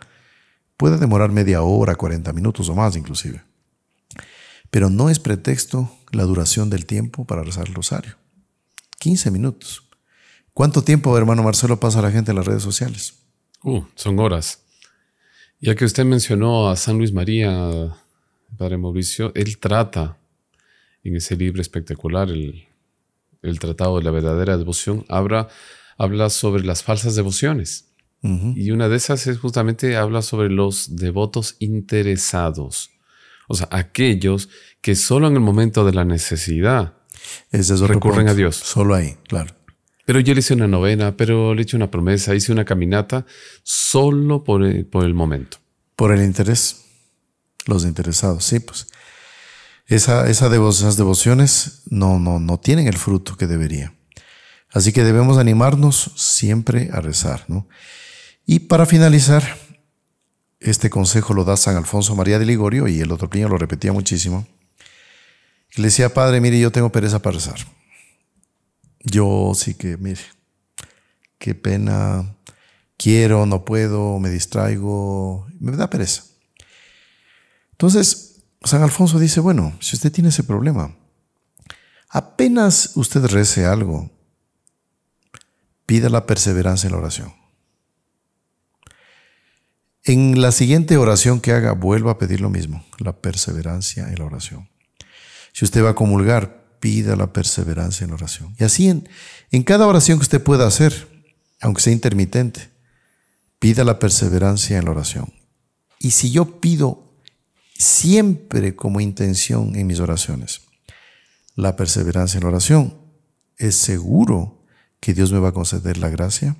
puede 0.76 0.98
demorar 0.98 1.30
media 1.32 1.62
hora, 1.62 1.96
40 1.96 2.32
minutos 2.32 2.68
o 2.68 2.74
más 2.74 2.96
inclusive. 2.96 3.42
Pero 4.70 4.90
no 4.90 5.10
es 5.10 5.18
pretexto 5.18 5.90
la 6.12 6.24
duración 6.24 6.70
del 6.70 6.86
tiempo 6.86 7.24
para 7.24 7.42
rezar 7.42 7.66
el 7.68 7.74
rosario. 7.74 8.16
15 8.98 9.30
minutos. 9.30 9.85
¿Cuánto 10.56 10.80
tiempo, 10.80 11.18
hermano 11.18 11.42
Marcelo, 11.42 11.78
pasa 11.78 12.00
la 12.00 12.10
gente 12.10 12.30
en 12.30 12.38
las 12.38 12.46
redes 12.46 12.62
sociales? 12.62 13.18
Uh, 13.62 13.82
son 13.94 14.18
horas. 14.18 14.62
Ya 15.60 15.74
que 15.74 15.84
usted 15.84 16.06
mencionó 16.06 16.70
a 16.70 16.76
San 16.76 16.96
Luis 16.96 17.12
María 17.12 17.94
Padre 18.56 18.78
Mauricio, 18.78 19.32
él 19.34 19.58
trata 19.58 20.16
en 21.04 21.14
ese 21.14 21.36
libro 21.36 21.60
espectacular, 21.60 22.30
el, 22.30 23.58
Tratado 23.58 23.98
de 23.98 24.04
la 24.04 24.10
Verdadera 24.10 24.56
Devoción, 24.56 25.04
habla, 25.10 25.48
habla 25.98 26.30
sobre 26.30 26.64
las 26.64 26.82
falsas 26.82 27.14
devociones. 27.14 27.92
Y 28.22 28.70
una 28.70 28.88
de 28.88 28.96
esas 28.96 29.26
es 29.26 29.38
justamente 29.38 29.94
habla 29.98 30.22
sobre 30.22 30.48
los 30.48 30.96
devotos 30.96 31.56
interesados. 31.58 32.92
O 33.46 33.54
sea, 33.54 33.68
aquellos 33.70 34.48
que 34.80 34.94
solo 34.94 35.26
en 35.26 35.34
el 35.34 35.40
momento 35.40 35.84
de 35.84 35.92
la 35.92 36.06
necesidad 36.06 36.94
recurren 37.52 38.28
a 38.28 38.34
Dios. 38.34 38.56
Solo 38.56 38.94
ahí, 38.94 39.18
claro. 39.28 39.55
Pero 40.06 40.20
yo 40.20 40.32
le 40.32 40.40
hice 40.40 40.54
una 40.54 40.68
novena, 40.68 41.16
pero 41.16 41.52
le 41.52 41.62
hice 41.62 41.76
una 41.76 41.90
promesa, 41.90 42.34
hice 42.34 42.52
una 42.52 42.64
caminata 42.64 43.26
solo 43.64 44.44
por 44.44 44.64
el 44.64 45.14
momento. 45.14 45.58
Por 45.96 46.12
el 46.12 46.22
interés. 46.22 46.84
Los 47.66 47.84
interesados, 47.84 48.44
sí, 48.44 48.60
pues. 48.60 48.86
Esa, 49.88 50.30
esa 50.30 50.46
esas 50.46 50.96
devociones 50.96 51.82
no, 51.90 52.20
no, 52.20 52.38
no 52.38 52.58
tienen 52.58 52.86
el 52.86 52.96
fruto 52.96 53.36
que 53.36 53.48
debería. 53.48 53.94
Así 54.70 54.92
que 54.92 55.04
debemos 55.04 55.38
animarnos 55.38 56.12
siempre 56.16 56.88
a 56.92 57.00
rezar, 57.00 57.44
¿no? 57.48 57.68
Y 58.46 58.60
para 58.60 58.86
finalizar, 58.86 59.58
este 60.60 60.88
consejo 60.88 61.34
lo 61.34 61.44
da 61.44 61.56
San 61.56 61.76
Alfonso 61.76 62.14
María 62.14 62.38
de 62.38 62.46
Ligorio, 62.46 62.86
y 62.86 63.00
el 63.00 63.10
otro 63.10 63.28
niño 63.32 63.48
lo 63.48 63.58
repetía 63.58 63.92
muchísimo, 63.92 64.46
le 65.74 65.84
decía, 65.84 66.14
Padre, 66.14 66.40
mire, 66.40 66.60
yo 66.60 66.70
tengo 66.70 66.92
pereza 66.92 67.20
para 67.20 67.34
rezar. 67.34 67.58
Yo 69.06 69.52
sí 69.54 69.74
que, 69.74 69.96
mire, 69.96 70.20
qué 71.38 71.54
pena, 71.54 72.34
quiero, 72.96 73.46
no 73.46 73.64
puedo, 73.64 74.18
me 74.18 74.30
distraigo, 74.30 75.46
me 75.60 75.76
da 75.76 75.88
pereza. 75.88 76.24
Entonces, 77.70 78.42
San 78.64 78.82
Alfonso 78.82 79.20
dice, 79.20 79.38
bueno, 79.38 79.76
si 79.80 79.94
usted 79.94 80.10
tiene 80.10 80.30
ese 80.30 80.42
problema, 80.42 80.96
apenas 82.08 82.92
usted 82.96 83.24
rece 83.26 83.64
algo, 83.64 84.10
pida 85.86 86.08
la 86.08 86.26
perseverancia 86.26 86.88
en 86.88 86.92
la 86.92 86.98
oración. 86.98 87.32
En 90.02 90.40
la 90.40 90.50
siguiente 90.50 90.96
oración 90.96 91.40
que 91.40 91.52
haga, 91.52 91.72
vuelva 91.72 92.12
a 92.12 92.18
pedir 92.18 92.40
lo 92.40 92.50
mismo, 92.50 92.84
la 92.98 93.12
perseverancia 93.12 94.08
en 94.08 94.18
la 94.18 94.24
oración. 94.24 94.68
Si 95.52 95.64
usted 95.64 95.84
va 95.84 95.90
a 95.90 95.94
comulgar, 95.94 96.65
pida 96.86 97.16
la 97.16 97.32
perseverancia 97.32 98.04
en 98.04 98.10
la 98.10 98.14
oración. 98.14 98.54
Y 98.60 98.62
así 98.62 98.88
en, 98.88 99.08
en 99.50 99.64
cada 99.64 99.88
oración 99.88 100.18
que 100.18 100.22
usted 100.22 100.40
pueda 100.40 100.68
hacer, 100.68 101.08
aunque 101.60 101.82
sea 101.82 101.92
intermitente, 101.92 102.70
pida 103.58 103.82
la 103.82 103.98
perseverancia 103.98 104.78
en 104.78 104.84
la 104.84 104.92
oración. 104.92 105.32
Y 105.98 106.12
si 106.12 106.30
yo 106.30 106.60
pido 106.60 107.20
siempre 107.76 108.76
como 108.76 109.00
intención 109.00 109.74
en 109.74 109.88
mis 109.88 109.98
oraciones 109.98 110.60
la 111.56 111.74
perseverancia 111.74 112.38
en 112.38 112.44
la 112.44 112.50
oración, 112.50 112.96
es 113.58 113.74
seguro 113.74 114.64
que 115.00 115.12
Dios 115.12 115.32
me 115.32 115.40
va 115.40 115.48
a 115.48 115.54
conceder 115.54 115.98
la 115.98 116.08
gracia 116.08 116.54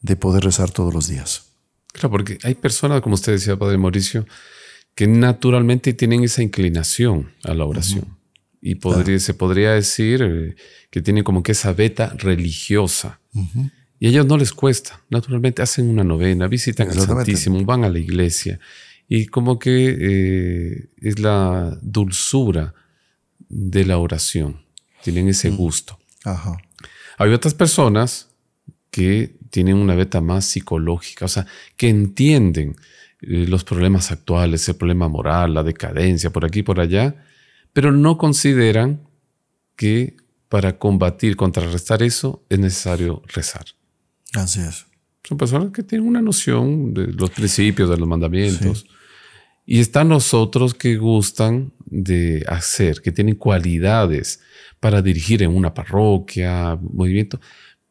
de 0.00 0.16
poder 0.16 0.44
rezar 0.44 0.70
todos 0.70 0.94
los 0.94 1.08
días. 1.08 1.42
Claro, 1.92 2.10
porque 2.10 2.38
hay 2.42 2.54
personas, 2.54 3.02
como 3.02 3.16
usted 3.16 3.32
decía, 3.32 3.58
Padre 3.58 3.76
Mauricio, 3.76 4.24
que 4.94 5.06
naturalmente 5.06 5.92
tienen 5.92 6.24
esa 6.24 6.42
inclinación 6.42 7.34
a 7.44 7.52
la 7.52 7.66
oración. 7.66 8.21
Y 8.64 8.76
podría, 8.76 9.18
se 9.18 9.34
podría 9.34 9.72
decir 9.72 10.22
eh, 10.22 10.54
que 10.88 11.02
tienen 11.02 11.24
como 11.24 11.42
que 11.42 11.52
esa 11.52 11.72
beta 11.72 12.14
religiosa. 12.16 13.20
Y 13.98 14.06
a 14.06 14.08
ellos 14.10 14.26
no 14.26 14.38
les 14.38 14.52
cuesta. 14.52 15.02
Naturalmente 15.10 15.62
hacen 15.62 15.90
una 15.90 16.04
novena, 16.04 16.46
visitan 16.46 16.88
al 16.88 17.00
Santísimo, 17.00 17.62
van 17.64 17.82
a 17.84 17.88
la 17.88 17.98
iglesia. 17.98 18.60
Y 19.08 19.26
como 19.26 19.58
que 19.58 19.96
eh, 20.00 20.90
es 20.96 21.18
la 21.18 21.76
dulzura 21.82 22.72
de 23.48 23.84
la 23.84 23.98
oración. 23.98 24.62
Tienen 25.02 25.28
ese 25.28 25.50
gusto. 25.50 25.98
Hay 27.18 27.32
otras 27.32 27.54
personas 27.54 28.28
que 28.90 29.36
tienen 29.50 29.76
una 29.76 29.94
beta 29.94 30.20
más 30.20 30.44
psicológica, 30.44 31.24
o 31.24 31.28
sea, 31.28 31.46
que 31.76 31.88
entienden 31.88 32.76
eh, 33.20 33.46
los 33.48 33.64
problemas 33.64 34.10
actuales, 34.12 34.68
el 34.68 34.76
problema 34.76 35.08
moral, 35.08 35.54
la 35.54 35.62
decadencia, 35.62 36.30
por 36.30 36.44
aquí 36.44 36.62
por 36.62 36.80
allá, 36.80 37.14
pero 37.72 37.92
no 37.92 38.18
consideran 38.18 39.08
que 39.76 40.16
para 40.48 40.78
combatir, 40.78 41.36
contrarrestar 41.36 42.02
eso, 42.02 42.44
es 42.48 42.58
necesario 42.58 43.22
rezar. 43.28 43.64
Así 44.34 44.60
es. 44.60 44.86
Son 45.24 45.38
personas 45.38 45.70
que 45.72 45.82
tienen 45.82 46.06
una 46.06 46.20
noción 46.20 46.92
de 46.92 47.06
los 47.06 47.30
principios, 47.30 47.88
de 47.88 47.96
los 47.96 48.08
mandamientos. 48.08 48.86
Y 49.64 49.78
están 49.80 50.08
nosotros 50.08 50.74
que 50.74 50.96
gustan 50.96 51.72
de 51.86 52.44
hacer, 52.48 53.00
que 53.00 53.12
tienen 53.12 53.36
cualidades 53.36 54.40
para 54.80 55.00
dirigir 55.00 55.42
en 55.42 55.54
una 55.54 55.72
parroquia, 55.72 56.76
movimiento, 56.80 57.40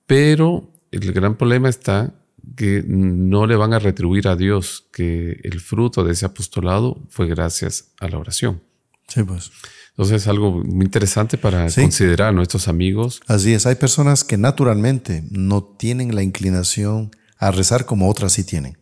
pero 0.06 0.74
el 0.92 1.14
gran 1.14 1.38
problema 1.38 1.70
está 1.70 2.14
que 2.58 2.84
no 2.86 3.48
le 3.48 3.56
van 3.56 3.74
a 3.74 3.80
retribuir 3.80 4.28
a 4.28 4.36
Dios 4.36 4.88
que 4.92 5.40
el 5.44 5.62
fruto 5.62 6.04
de 6.04 6.12
ese 6.12 6.26
apostolado 6.26 7.02
fue 7.10 7.28
gracias 7.28 7.94
a 8.00 8.10
la 8.10 8.18
oración. 8.18 8.62
Sí, 9.12 9.24
pues. 9.24 9.52
Entonces 9.90 10.22
es 10.22 10.28
algo 10.30 10.52
muy 10.64 10.86
interesante 10.86 11.38
para 11.38 11.70
considerar 11.70 12.30
a 12.30 12.32
nuestros 12.32 12.70
amigos. 12.70 13.22
Así 13.28 13.54
es, 13.54 13.66
hay 13.66 13.76
personas 13.76 14.24
que 14.24 14.38
naturalmente 14.38 15.26
no 15.32 15.64
tienen 15.64 16.16
la 16.16 16.24
inclinación 16.24 17.12
a 17.38 17.52
rezar 17.52 17.86
como 17.86 18.10
otras 18.10 18.32
sí 18.32 18.46
tienen. 18.46 18.78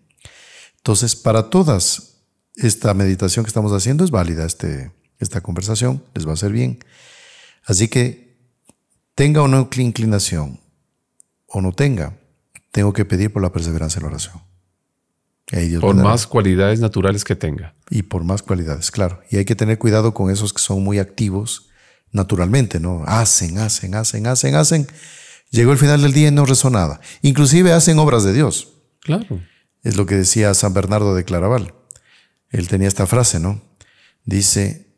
Entonces, 0.77 1.15
para 1.15 1.49
todas, 1.49 2.21
esta 2.55 2.93
meditación 2.93 3.43
que 3.43 3.49
estamos 3.49 3.71
haciendo 3.71 4.03
es 4.03 4.11
válida, 4.11 4.45
este, 4.45 4.91
esta 5.17 5.41
conversación 5.41 6.03
les 6.13 6.27
va 6.27 6.31
a 6.31 6.33
hacer 6.35 6.51
bien. 6.51 6.77
Así 7.65 7.87
que 7.87 8.37
tenga 9.15 9.41
o 9.41 9.47
no 9.47 9.67
inclinación, 9.77 10.59
o 11.47 11.59
no 11.59 11.71
tenga, 11.71 12.19
tengo 12.71 12.93
que 12.93 13.03
pedir 13.03 13.33
por 13.33 13.41
la 13.41 13.51
perseverancia 13.51 13.97
en 13.97 14.03
la 14.03 14.09
oración. 14.09 14.48
Por 15.79 15.95
más 15.95 16.27
cualidades 16.27 16.79
naturales 16.79 17.23
que 17.23 17.35
tenga. 17.35 17.73
Y 17.89 18.03
por 18.03 18.23
más 18.23 18.41
cualidades, 18.41 18.91
claro. 18.91 19.21
Y 19.29 19.37
hay 19.37 19.45
que 19.45 19.55
tener 19.55 19.77
cuidado 19.77 20.13
con 20.13 20.29
esos 20.31 20.53
que 20.53 20.61
son 20.61 20.83
muy 20.83 20.99
activos 20.99 21.69
naturalmente, 22.11 22.79
¿no? 22.79 23.03
Hacen, 23.05 23.57
hacen, 23.57 23.95
hacen, 23.95 24.27
hacen, 24.27 24.55
hacen. 24.55 24.87
Llegó 25.51 25.71
el 25.71 25.77
final 25.77 26.01
del 26.01 26.13
día 26.13 26.27
y 26.27 26.31
no 26.31 26.45
rezó 26.45 26.69
nada. 26.69 27.01
Inclusive 27.21 27.73
hacen 27.73 27.97
obras 27.99 28.23
de 28.23 28.33
Dios. 28.33 28.69
Claro. 29.01 29.41
Es 29.83 29.97
lo 29.97 30.05
que 30.05 30.15
decía 30.15 30.53
San 30.53 30.73
Bernardo 30.73 31.15
de 31.15 31.23
Claraval. 31.23 31.73
Él 32.49 32.67
tenía 32.67 32.87
esta 32.87 33.07
frase, 33.07 33.39
¿no? 33.39 33.61
Dice, 34.25 34.93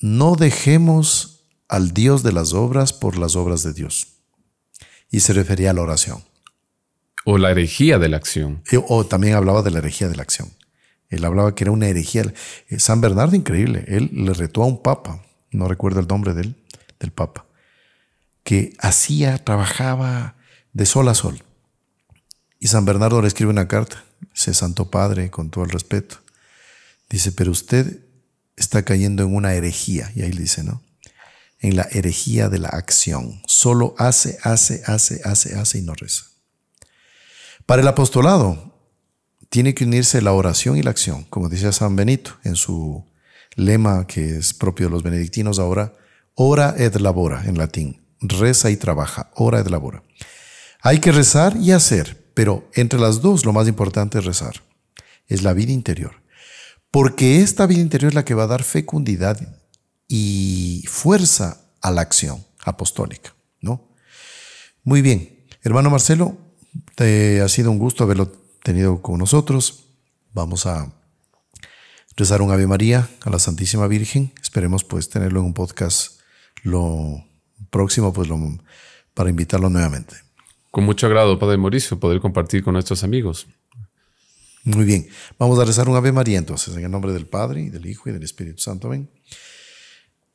no 0.00 0.36
dejemos 0.36 1.44
al 1.68 1.92
Dios 1.92 2.22
de 2.22 2.32
las 2.32 2.52
obras 2.52 2.92
por 2.92 3.18
las 3.18 3.36
obras 3.36 3.62
de 3.62 3.72
Dios 3.72 4.08
y 5.10 5.20
se 5.20 5.32
refería 5.32 5.70
a 5.70 5.74
la 5.74 5.82
oración. 5.82 6.22
O 7.24 7.38
la 7.38 7.50
herejía 7.50 7.98
de 7.98 8.08
la 8.08 8.16
acción. 8.16 8.62
O 8.88 9.06
también 9.06 9.34
hablaba 9.34 9.62
de 9.62 9.70
la 9.70 9.78
herejía 9.78 10.08
de 10.08 10.16
la 10.16 10.22
acción. 10.22 10.50
Él 11.08 11.24
hablaba 11.24 11.54
que 11.54 11.64
era 11.64 11.70
una 11.70 11.88
herejía. 11.88 12.32
Eh, 12.68 12.78
San 12.78 13.00
Bernardo, 13.00 13.36
increíble, 13.36 13.84
él 13.88 14.10
le 14.12 14.32
retó 14.32 14.62
a 14.62 14.66
un 14.66 14.82
papa, 14.82 15.22
no 15.50 15.68
recuerdo 15.68 16.00
el 16.00 16.06
nombre 16.06 16.34
del, 16.34 16.54
del 16.98 17.10
papa, 17.10 17.46
que 18.44 18.72
hacía, 18.78 19.38
trabajaba 19.38 20.36
de 20.72 20.86
sol 20.86 21.08
a 21.08 21.14
sol. 21.14 21.42
Y 22.58 22.68
San 22.68 22.84
Bernardo 22.84 23.20
le 23.20 23.28
escribe 23.28 23.50
una 23.50 23.68
carta, 23.68 24.04
ese 24.34 24.54
Santo 24.54 24.90
Padre, 24.90 25.30
con 25.30 25.50
todo 25.50 25.64
el 25.64 25.70
respeto. 25.70 26.18
Dice, 27.08 27.32
pero 27.32 27.50
usted 27.50 28.04
está 28.56 28.84
cayendo 28.84 29.24
en 29.24 29.34
una 29.34 29.54
herejía. 29.54 30.12
Y 30.14 30.22
ahí 30.22 30.32
le 30.32 30.42
dice, 30.42 30.62
¿no? 30.62 30.82
en 31.60 31.76
la 31.76 31.86
herejía 31.92 32.48
de 32.48 32.58
la 32.58 32.68
acción. 32.68 33.42
Solo 33.46 33.94
hace, 33.98 34.38
hace, 34.42 34.82
hace, 34.86 35.20
hace, 35.24 35.54
hace 35.54 35.78
y 35.78 35.82
no 35.82 35.94
reza. 35.94 36.24
Para 37.70 37.82
el 37.82 37.86
apostolado 37.88 38.74
tiene 39.48 39.74
que 39.74 39.84
unirse 39.84 40.20
la 40.20 40.32
oración 40.32 40.76
y 40.76 40.82
la 40.82 40.90
acción, 40.90 41.22
como 41.30 41.48
decía 41.48 41.70
San 41.70 41.94
Benito 41.94 42.32
en 42.42 42.56
su 42.56 43.06
lema 43.54 44.08
que 44.08 44.38
es 44.38 44.52
propio 44.54 44.86
de 44.86 44.90
los 44.90 45.04
benedictinos 45.04 45.60
ahora, 45.60 45.94
ora 46.34 46.74
et 46.76 46.96
labora 46.96 47.44
en 47.46 47.56
latín, 47.56 48.04
reza 48.18 48.70
y 48.70 48.76
trabaja, 48.76 49.30
ora 49.36 49.60
et 49.60 49.70
labora. 49.70 50.02
Hay 50.82 50.98
que 50.98 51.12
rezar 51.12 51.56
y 51.58 51.70
hacer, 51.70 52.32
pero 52.34 52.68
entre 52.74 52.98
las 52.98 53.20
dos 53.20 53.44
lo 53.44 53.52
más 53.52 53.68
importante 53.68 54.18
es 54.18 54.24
rezar, 54.24 54.64
es 55.28 55.44
la 55.44 55.52
vida 55.52 55.70
interior, 55.70 56.24
porque 56.90 57.40
esta 57.40 57.66
vida 57.66 57.82
interior 57.82 58.08
es 58.08 58.16
la 58.16 58.24
que 58.24 58.34
va 58.34 58.42
a 58.42 58.48
dar 58.48 58.64
fecundidad 58.64 59.38
y 60.08 60.82
fuerza 60.88 61.70
a 61.80 61.92
la 61.92 62.00
acción 62.00 62.44
apostólica, 62.64 63.32
¿no? 63.60 63.94
Muy 64.82 65.02
bien, 65.02 65.46
hermano 65.62 65.88
Marcelo, 65.88 66.36
te 67.00 67.40
ha 67.40 67.48
sido 67.48 67.70
un 67.70 67.78
gusto 67.78 68.04
haberlo 68.04 68.30
tenido 68.62 69.00
con 69.00 69.18
nosotros. 69.18 69.86
Vamos 70.34 70.66
a 70.66 70.92
rezar 72.14 72.42
un 72.42 72.50
Ave 72.50 72.66
María 72.66 73.08
a 73.22 73.30
la 73.30 73.38
Santísima 73.38 73.86
Virgen. 73.86 74.34
Esperemos 74.42 74.84
pues 74.84 75.08
tenerlo 75.08 75.40
en 75.40 75.46
un 75.46 75.54
podcast 75.54 76.20
lo 76.62 77.24
próximo, 77.70 78.12
pues 78.12 78.28
lo, 78.28 78.38
para 79.14 79.30
invitarlo 79.30 79.70
nuevamente. 79.70 80.14
Con 80.70 80.84
mucho 80.84 81.06
agrado, 81.06 81.38
Padre 81.38 81.56
Mauricio, 81.56 81.98
poder 81.98 82.20
compartir 82.20 82.62
con 82.62 82.74
nuestros 82.74 83.02
amigos. 83.02 83.46
Muy 84.64 84.84
bien, 84.84 85.08
vamos 85.38 85.58
a 85.58 85.64
rezar 85.64 85.88
un 85.88 85.96
Ave 85.96 86.12
María 86.12 86.36
entonces, 86.36 86.76
en 86.76 86.84
el 86.84 86.90
nombre 86.90 87.14
del 87.14 87.24
Padre, 87.24 87.62
y 87.62 87.70
del 87.70 87.86
Hijo, 87.86 88.10
y 88.10 88.12
del 88.12 88.24
Espíritu 88.24 88.60
Santo. 88.60 88.88
Amén. 88.88 89.08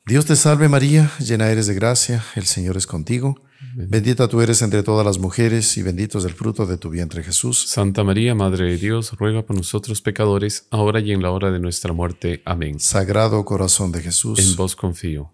Dios 0.04 0.26
te 0.26 0.34
salve 0.34 0.68
María, 0.68 1.12
llena 1.20 1.48
eres 1.48 1.68
de 1.68 1.74
gracia, 1.74 2.24
el 2.34 2.46
Señor 2.46 2.76
es 2.76 2.88
contigo. 2.88 3.40
Bendita 3.74 4.28
tú 4.28 4.40
eres 4.40 4.62
entre 4.62 4.82
todas 4.82 5.04
las 5.04 5.18
mujeres 5.18 5.76
y 5.76 5.82
bendito 5.82 6.18
es 6.18 6.24
el 6.24 6.32
fruto 6.32 6.66
de 6.66 6.78
tu 6.78 6.90
vientre 6.90 7.22
Jesús. 7.22 7.66
Santa 7.68 8.04
María, 8.04 8.34
Madre 8.34 8.66
de 8.66 8.78
Dios, 8.78 9.12
ruega 9.12 9.42
por 9.42 9.56
nosotros 9.56 10.00
pecadores, 10.00 10.66
ahora 10.70 11.00
y 11.00 11.12
en 11.12 11.22
la 11.22 11.30
hora 11.30 11.50
de 11.50 11.60
nuestra 11.60 11.92
muerte. 11.92 12.42
Amén. 12.44 12.80
Sagrado 12.80 13.44
corazón 13.44 13.92
de 13.92 14.02
Jesús. 14.02 14.38
En 14.38 14.56
vos 14.56 14.76
confío. 14.76 15.30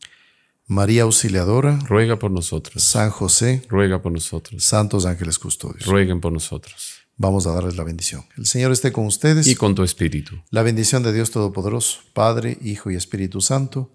María 0.66 1.03
Auxiliadora. 1.03 1.79
Ruega 1.87 2.18
por 2.18 2.31
nosotros. 2.31 2.83
San 2.83 3.11
José. 3.11 3.62
Ruega 3.68 4.01
por 4.01 4.12
nosotros. 4.12 4.64
Santos 4.64 5.07
ángeles 5.07 5.39
custodios. 5.39 5.87
Rueguen 5.87 6.20
por 6.20 6.33
nosotros. 6.33 7.03
Vamos 7.16 7.47
a 7.47 7.53
darles 7.53 7.77
la 7.77 7.85
bendición. 7.85 8.25
El 8.37 8.47
Señor 8.47 8.73
esté 8.73 8.91
con 8.91 9.07
ustedes. 9.07 9.47
Y 9.47 9.55
con 9.55 9.75
tu 9.75 9.83
espíritu. 9.83 10.43
La 10.51 10.62
bendición 10.62 11.03
de 11.03 11.12
Dios 11.12 11.31
Todopoderoso, 11.31 12.01
Padre, 12.14 12.59
Hijo 12.62 12.91
y 12.91 12.97
Espíritu 12.97 13.41
Santo 13.41 13.93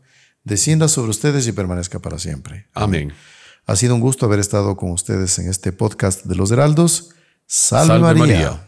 descienda 0.48 0.88
sobre 0.88 1.12
ustedes 1.12 1.46
y 1.48 1.52
permanezca 1.52 2.00
para 2.00 2.18
siempre. 2.20 2.68
Amén. 2.74 3.12
Ha 3.68 3.76
sido 3.76 3.96
un 3.96 4.02
gusto 4.02 4.26
haber 4.26 4.40
estado 4.40 4.78
con 4.78 4.92
ustedes 4.92 5.38
en 5.40 5.50
este 5.50 5.74
podcast 5.74 6.24
de 6.24 6.36
los 6.36 6.52
Heraldos. 6.52 7.10
Salve, 7.46 8.00
María. 8.00 8.67